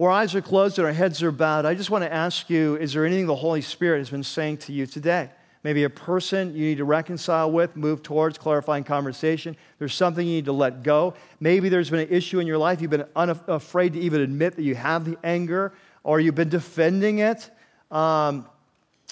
Our 0.00 0.10
eyes 0.10 0.34
are 0.34 0.40
closed 0.40 0.78
and 0.78 0.86
our 0.86 0.92
heads 0.92 1.22
are 1.22 1.30
bowed. 1.30 1.66
I 1.66 1.74
just 1.74 1.90
want 1.90 2.02
to 2.02 2.12
ask 2.12 2.48
you 2.48 2.76
is 2.76 2.94
there 2.94 3.04
anything 3.04 3.26
the 3.26 3.34
Holy 3.34 3.60
Spirit 3.60 3.98
has 3.98 4.10
been 4.10 4.24
saying 4.24 4.58
to 4.58 4.72
you 4.72 4.86
today? 4.86 5.30
Maybe 5.62 5.84
a 5.84 5.90
person 5.90 6.54
you 6.54 6.64
need 6.64 6.78
to 6.78 6.84
reconcile 6.84 7.50
with, 7.50 7.76
move 7.76 8.02
towards, 8.02 8.36
clarifying 8.38 8.84
conversation. 8.84 9.56
There's 9.78 9.94
something 9.94 10.26
you 10.26 10.34
need 10.34 10.44
to 10.46 10.52
let 10.52 10.82
go. 10.82 11.14
Maybe 11.40 11.68
there's 11.68 11.90
been 11.90 12.00
an 12.00 12.10
issue 12.10 12.38
in 12.38 12.46
your 12.46 12.58
life. 12.58 12.80
You've 12.80 12.90
been 12.90 13.06
unafraid 13.16 13.94
to 13.94 14.00
even 14.00 14.20
admit 14.20 14.56
that 14.56 14.62
you 14.62 14.74
have 14.74 15.04
the 15.04 15.16
anger, 15.24 15.72
or 16.02 16.20
you've 16.20 16.34
been 16.34 16.50
defending 16.50 17.20
it 17.20 17.50
um, 17.94 18.46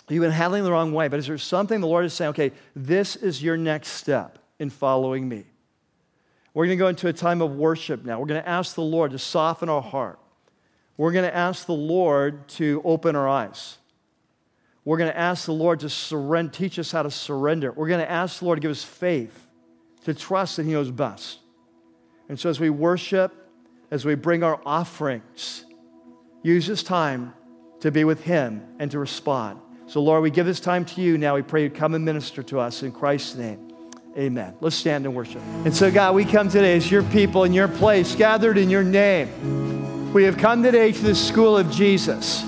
you've 0.08 0.22
been 0.22 0.30
handling 0.32 0.64
the 0.64 0.72
wrong 0.72 0.92
way, 0.92 1.08
but 1.08 1.18
is 1.18 1.28
there 1.28 1.38
something 1.38 1.80
the 1.80 1.86
Lord 1.86 2.04
is 2.04 2.12
saying, 2.12 2.30
okay, 2.30 2.52
this 2.74 3.16
is 3.16 3.42
your 3.42 3.56
next 3.56 3.90
step 3.90 4.38
in 4.58 4.68
following 4.68 5.28
me? 5.28 5.44
We're 6.52 6.66
going 6.66 6.76
to 6.76 6.82
go 6.82 6.88
into 6.88 7.08
a 7.08 7.12
time 7.12 7.40
of 7.40 7.52
worship 7.56 8.04
now. 8.04 8.20
We're 8.20 8.26
going 8.26 8.42
to 8.42 8.48
ask 8.48 8.74
the 8.74 8.82
Lord 8.82 9.12
to 9.12 9.18
soften 9.18 9.68
our 9.68 9.80
heart. 9.80 10.18
We're 10.96 11.12
going 11.12 11.24
to 11.24 11.34
ask 11.34 11.64
the 11.64 11.72
Lord 11.72 12.46
to 12.48 12.82
open 12.84 13.16
our 13.16 13.28
eyes. 13.28 13.78
We're 14.84 14.98
going 14.98 15.10
to 15.10 15.18
ask 15.18 15.46
the 15.46 15.52
Lord 15.52 15.80
to 15.80 15.88
surrender, 15.88 16.52
teach 16.52 16.78
us 16.78 16.90
how 16.90 17.04
to 17.04 17.10
surrender. 17.10 17.72
We're 17.72 17.88
going 17.88 18.00
to 18.00 18.10
ask 18.10 18.40
the 18.40 18.46
Lord 18.46 18.56
to 18.56 18.60
give 18.60 18.70
us 18.70 18.84
faith, 18.84 19.46
to 20.04 20.12
trust 20.12 20.56
that 20.56 20.66
He 20.66 20.72
knows 20.72 20.90
best. 20.90 21.38
And 22.28 22.38
so 22.38 22.50
as 22.50 22.58
we 22.58 22.68
worship, 22.68 23.32
as 23.90 24.04
we 24.04 24.16
bring 24.16 24.42
our 24.42 24.60
offerings, 24.66 25.64
use 26.42 26.66
this 26.66 26.82
time 26.82 27.32
to 27.82 27.90
be 27.90 28.04
with 28.04 28.22
Him 28.22 28.62
and 28.78 28.90
to 28.90 28.98
respond. 28.98 29.60
So, 29.86 30.00
Lord, 30.00 30.22
we 30.22 30.30
give 30.30 30.46
this 30.46 30.60
time 30.60 30.84
to 30.86 31.00
you 31.02 31.18
now. 31.18 31.34
We 31.34 31.42
pray 31.42 31.64
you 31.64 31.70
come 31.70 31.94
and 31.94 32.04
minister 32.04 32.42
to 32.44 32.60
us 32.60 32.82
in 32.82 32.92
Christ's 32.92 33.34
name. 33.34 33.68
Amen. 34.16 34.54
Let's 34.60 34.76
stand 34.76 35.04
and 35.04 35.14
worship. 35.14 35.42
And 35.64 35.74
so, 35.74 35.90
God, 35.90 36.14
we 36.14 36.24
come 36.24 36.48
today 36.48 36.76
as 36.76 36.90
your 36.90 37.02
people 37.04 37.44
in 37.44 37.52
your 37.52 37.68
place, 37.68 38.14
gathered 38.14 38.56
in 38.56 38.70
your 38.70 38.84
name. 38.84 40.12
We 40.12 40.24
have 40.24 40.36
come 40.38 40.62
today 40.62 40.92
to 40.92 41.02
the 41.02 41.14
school 41.14 41.56
of 41.56 41.70
Jesus. 41.70 42.44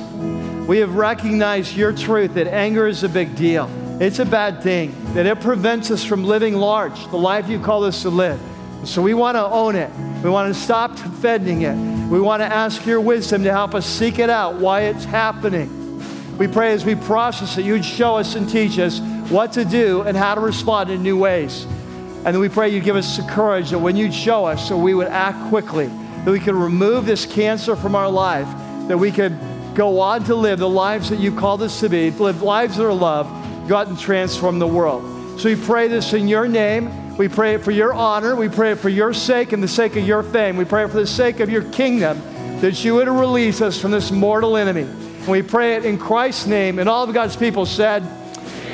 We 0.68 0.78
have 0.78 0.94
recognized 0.94 1.76
your 1.76 1.92
truth 1.92 2.34
that 2.34 2.46
anger 2.46 2.86
is 2.86 3.02
a 3.02 3.08
big 3.08 3.34
deal. 3.34 3.68
It's 4.00 4.20
a 4.20 4.24
bad 4.24 4.62
thing, 4.62 4.94
that 5.14 5.26
it 5.26 5.40
prevents 5.40 5.90
us 5.90 6.04
from 6.04 6.24
living 6.24 6.54
large, 6.54 7.08
the 7.10 7.16
life 7.16 7.48
you 7.48 7.58
call 7.58 7.84
us 7.84 8.02
to 8.02 8.08
live. 8.10 8.40
So 8.86 9.02
we 9.02 9.14
want 9.14 9.36
to 9.36 9.44
own 9.44 9.76
it. 9.76 9.90
We 10.22 10.30
want 10.30 10.52
to 10.52 10.58
stop 10.58 10.96
defending 10.96 11.62
it. 11.62 11.74
We 12.08 12.20
want 12.20 12.40
to 12.40 12.46
ask 12.46 12.84
your 12.86 13.00
wisdom 13.00 13.44
to 13.44 13.50
help 13.50 13.74
us 13.74 13.86
seek 13.86 14.18
it 14.18 14.30
out, 14.30 14.56
why 14.56 14.82
it's 14.82 15.04
happening. 15.04 16.38
We 16.38 16.48
pray 16.48 16.72
as 16.72 16.84
we 16.84 16.94
process 16.94 17.56
it, 17.58 17.64
you'd 17.64 17.84
show 17.84 18.16
us 18.16 18.34
and 18.34 18.48
teach 18.48 18.78
us 18.78 19.00
what 19.30 19.52
to 19.52 19.64
do 19.64 20.02
and 20.02 20.16
how 20.16 20.34
to 20.34 20.40
respond 20.40 20.90
in 20.90 21.02
new 21.02 21.16
ways. 21.16 21.64
And 21.64 22.26
then 22.26 22.40
we 22.40 22.48
pray 22.48 22.70
you 22.70 22.80
give 22.80 22.96
us 22.96 23.16
the 23.16 23.22
courage 23.24 23.70
that 23.70 23.78
when 23.78 23.96
you'd 23.96 24.14
show 24.14 24.44
us, 24.46 24.68
so 24.68 24.76
we 24.76 24.94
would 24.94 25.08
act 25.08 25.48
quickly, 25.48 25.86
that 25.86 26.30
we 26.30 26.40
could 26.40 26.54
remove 26.54 27.06
this 27.06 27.26
cancer 27.26 27.76
from 27.76 27.94
our 27.94 28.10
life, 28.10 28.48
that 28.88 28.98
we 28.98 29.12
could 29.12 29.38
go 29.74 30.00
on 30.00 30.24
to 30.24 30.34
live 30.34 30.58
the 30.58 30.68
lives 30.68 31.10
that 31.10 31.18
you've 31.18 31.36
called 31.36 31.62
us 31.62 31.80
to 31.80 31.88
be, 31.88 32.10
live 32.12 32.42
lives 32.42 32.76
that 32.76 32.84
are 32.84 32.92
loved, 32.92 33.68
go 33.68 33.76
out 33.76 33.88
and 33.88 33.98
transform 33.98 34.58
the 34.58 34.66
world. 34.66 35.02
So 35.38 35.48
we 35.48 35.56
pray 35.56 35.88
this 35.88 36.12
in 36.12 36.28
your 36.28 36.48
name. 36.48 37.03
We 37.16 37.28
pray 37.28 37.54
it 37.54 37.62
for 37.62 37.70
your 37.70 37.94
honor. 37.94 38.34
We 38.34 38.48
pray 38.48 38.72
it 38.72 38.78
for 38.78 38.88
your 38.88 39.12
sake 39.12 39.52
and 39.52 39.62
the 39.62 39.68
sake 39.68 39.94
of 39.94 40.04
your 40.04 40.24
fame. 40.24 40.56
We 40.56 40.64
pray 40.64 40.84
it 40.84 40.88
for 40.88 40.96
the 40.96 41.06
sake 41.06 41.38
of 41.38 41.48
your 41.48 41.62
kingdom 41.70 42.20
that 42.60 42.84
you 42.84 42.96
would 42.96 43.06
release 43.06 43.60
us 43.60 43.80
from 43.80 43.92
this 43.92 44.10
mortal 44.10 44.56
enemy. 44.56 44.82
And 44.82 45.28
we 45.28 45.40
pray 45.40 45.76
it 45.76 45.84
in 45.84 45.96
Christ's 45.96 46.46
name. 46.46 46.80
And 46.80 46.88
all 46.88 47.04
of 47.04 47.14
God's 47.14 47.36
people 47.36 47.66
said, 47.66 48.02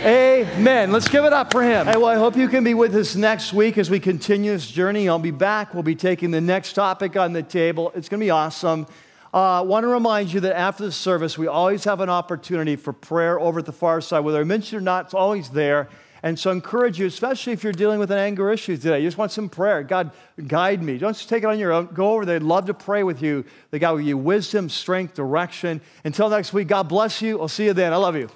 Amen. 0.02 0.90
Let's 0.90 1.08
give 1.08 1.26
it 1.26 1.34
up 1.34 1.52
for 1.52 1.62
him. 1.62 1.86
Hey, 1.86 1.98
well, 1.98 2.06
I 2.06 2.14
hope 2.14 2.34
you 2.34 2.48
can 2.48 2.64
be 2.64 2.72
with 2.72 2.96
us 2.96 3.14
next 3.14 3.52
week 3.52 3.76
as 3.76 3.90
we 3.90 4.00
continue 4.00 4.52
this 4.52 4.66
journey. 4.66 5.06
I'll 5.06 5.18
be 5.18 5.30
back. 5.30 5.74
We'll 5.74 5.82
be 5.82 5.94
taking 5.94 6.30
the 6.30 6.40
next 6.40 6.72
topic 6.72 7.18
on 7.18 7.34
the 7.34 7.42
table. 7.42 7.92
It's 7.94 8.08
going 8.08 8.20
to 8.20 8.24
be 8.24 8.30
awesome. 8.30 8.86
I 9.34 9.58
uh, 9.58 9.64
want 9.64 9.84
to 9.84 9.88
remind 9.88 10.32
you 10.32 10.40
that 10.40 10.56
after 10.56 10.86
the 10.86 10.92
service, 10.92 11.36
we 11.36 11.46
always 11.46 11.84
have 11.84 12.00
an 12.00 12.08
opportunity 12.08 12.76
for 12.76 12.94
prayer 12.94 13.38
over 13.38 13.58
at 13.58 13.66
the 13.66 13.72
far 13.72 14.00
side. 14.00 14.20
Whether 14.20 14.40
I 14.40 14.44
mention 14.44 14.76
it 14.76 14.78
or 14.78 14.82
not, 14.82 15.04
it's 15.04 15.14
always 15.14 15.50
there. 15.50 15.90
And 16.22 16.38
so 16.38 16.50
I 16.50 16.52
encourage 16.52 16.98
you, 16.98 17.06
especially 17.06 17.52
if 17.52 17.64
you're 17.64 17.72
dealing 17.72 17.98
with 17.98 18.10
an 18.10 18.18
anger 18.18 18.50
issue 18.52 18.76
today, 18.76 19.00
you 19.00 19.06
just 19.06 19.18
want 19.18 19.32
some 19.32 19.48
prayer. 19.48 19.82
God, 19.82 20.10
guide 20.46 20.82
me. 20.82 20.98
Don't 20.98 21.16
just 21.16 21.28
take 21.28 21.42
it 21.42 21.46
on 21.46 21.58
your 21.58 21.72
own. 21.72 21.86
Go 21.86 22.12
over 22.12 22.26
there. 22.26 22.36
I'd 22.36 22.42
love 22.42 22.66
to 22.66 22.74
pray 22.74 23.02
with 23.02 23.22
you. 23.22 23.44
Will 23.70 23.78
give 23.78 24.02
you 24.02 24.18
wisdom, 24.18 24.68
strength, 24.68 25.14
direction. 25.14 25.80
Until 26.04 26.28
next 26.28 26.52
week, 26.52 26.68
God 26.68 26.88
bless 26.88 27.22
you. 27.22 27.40
I'll 27.40 27.48
see 27.48 27.64
you 27.64 27.72
then. 27.72 27.92
I 27.92 27.96
love 27.96 28.16
you. 28.16 28.28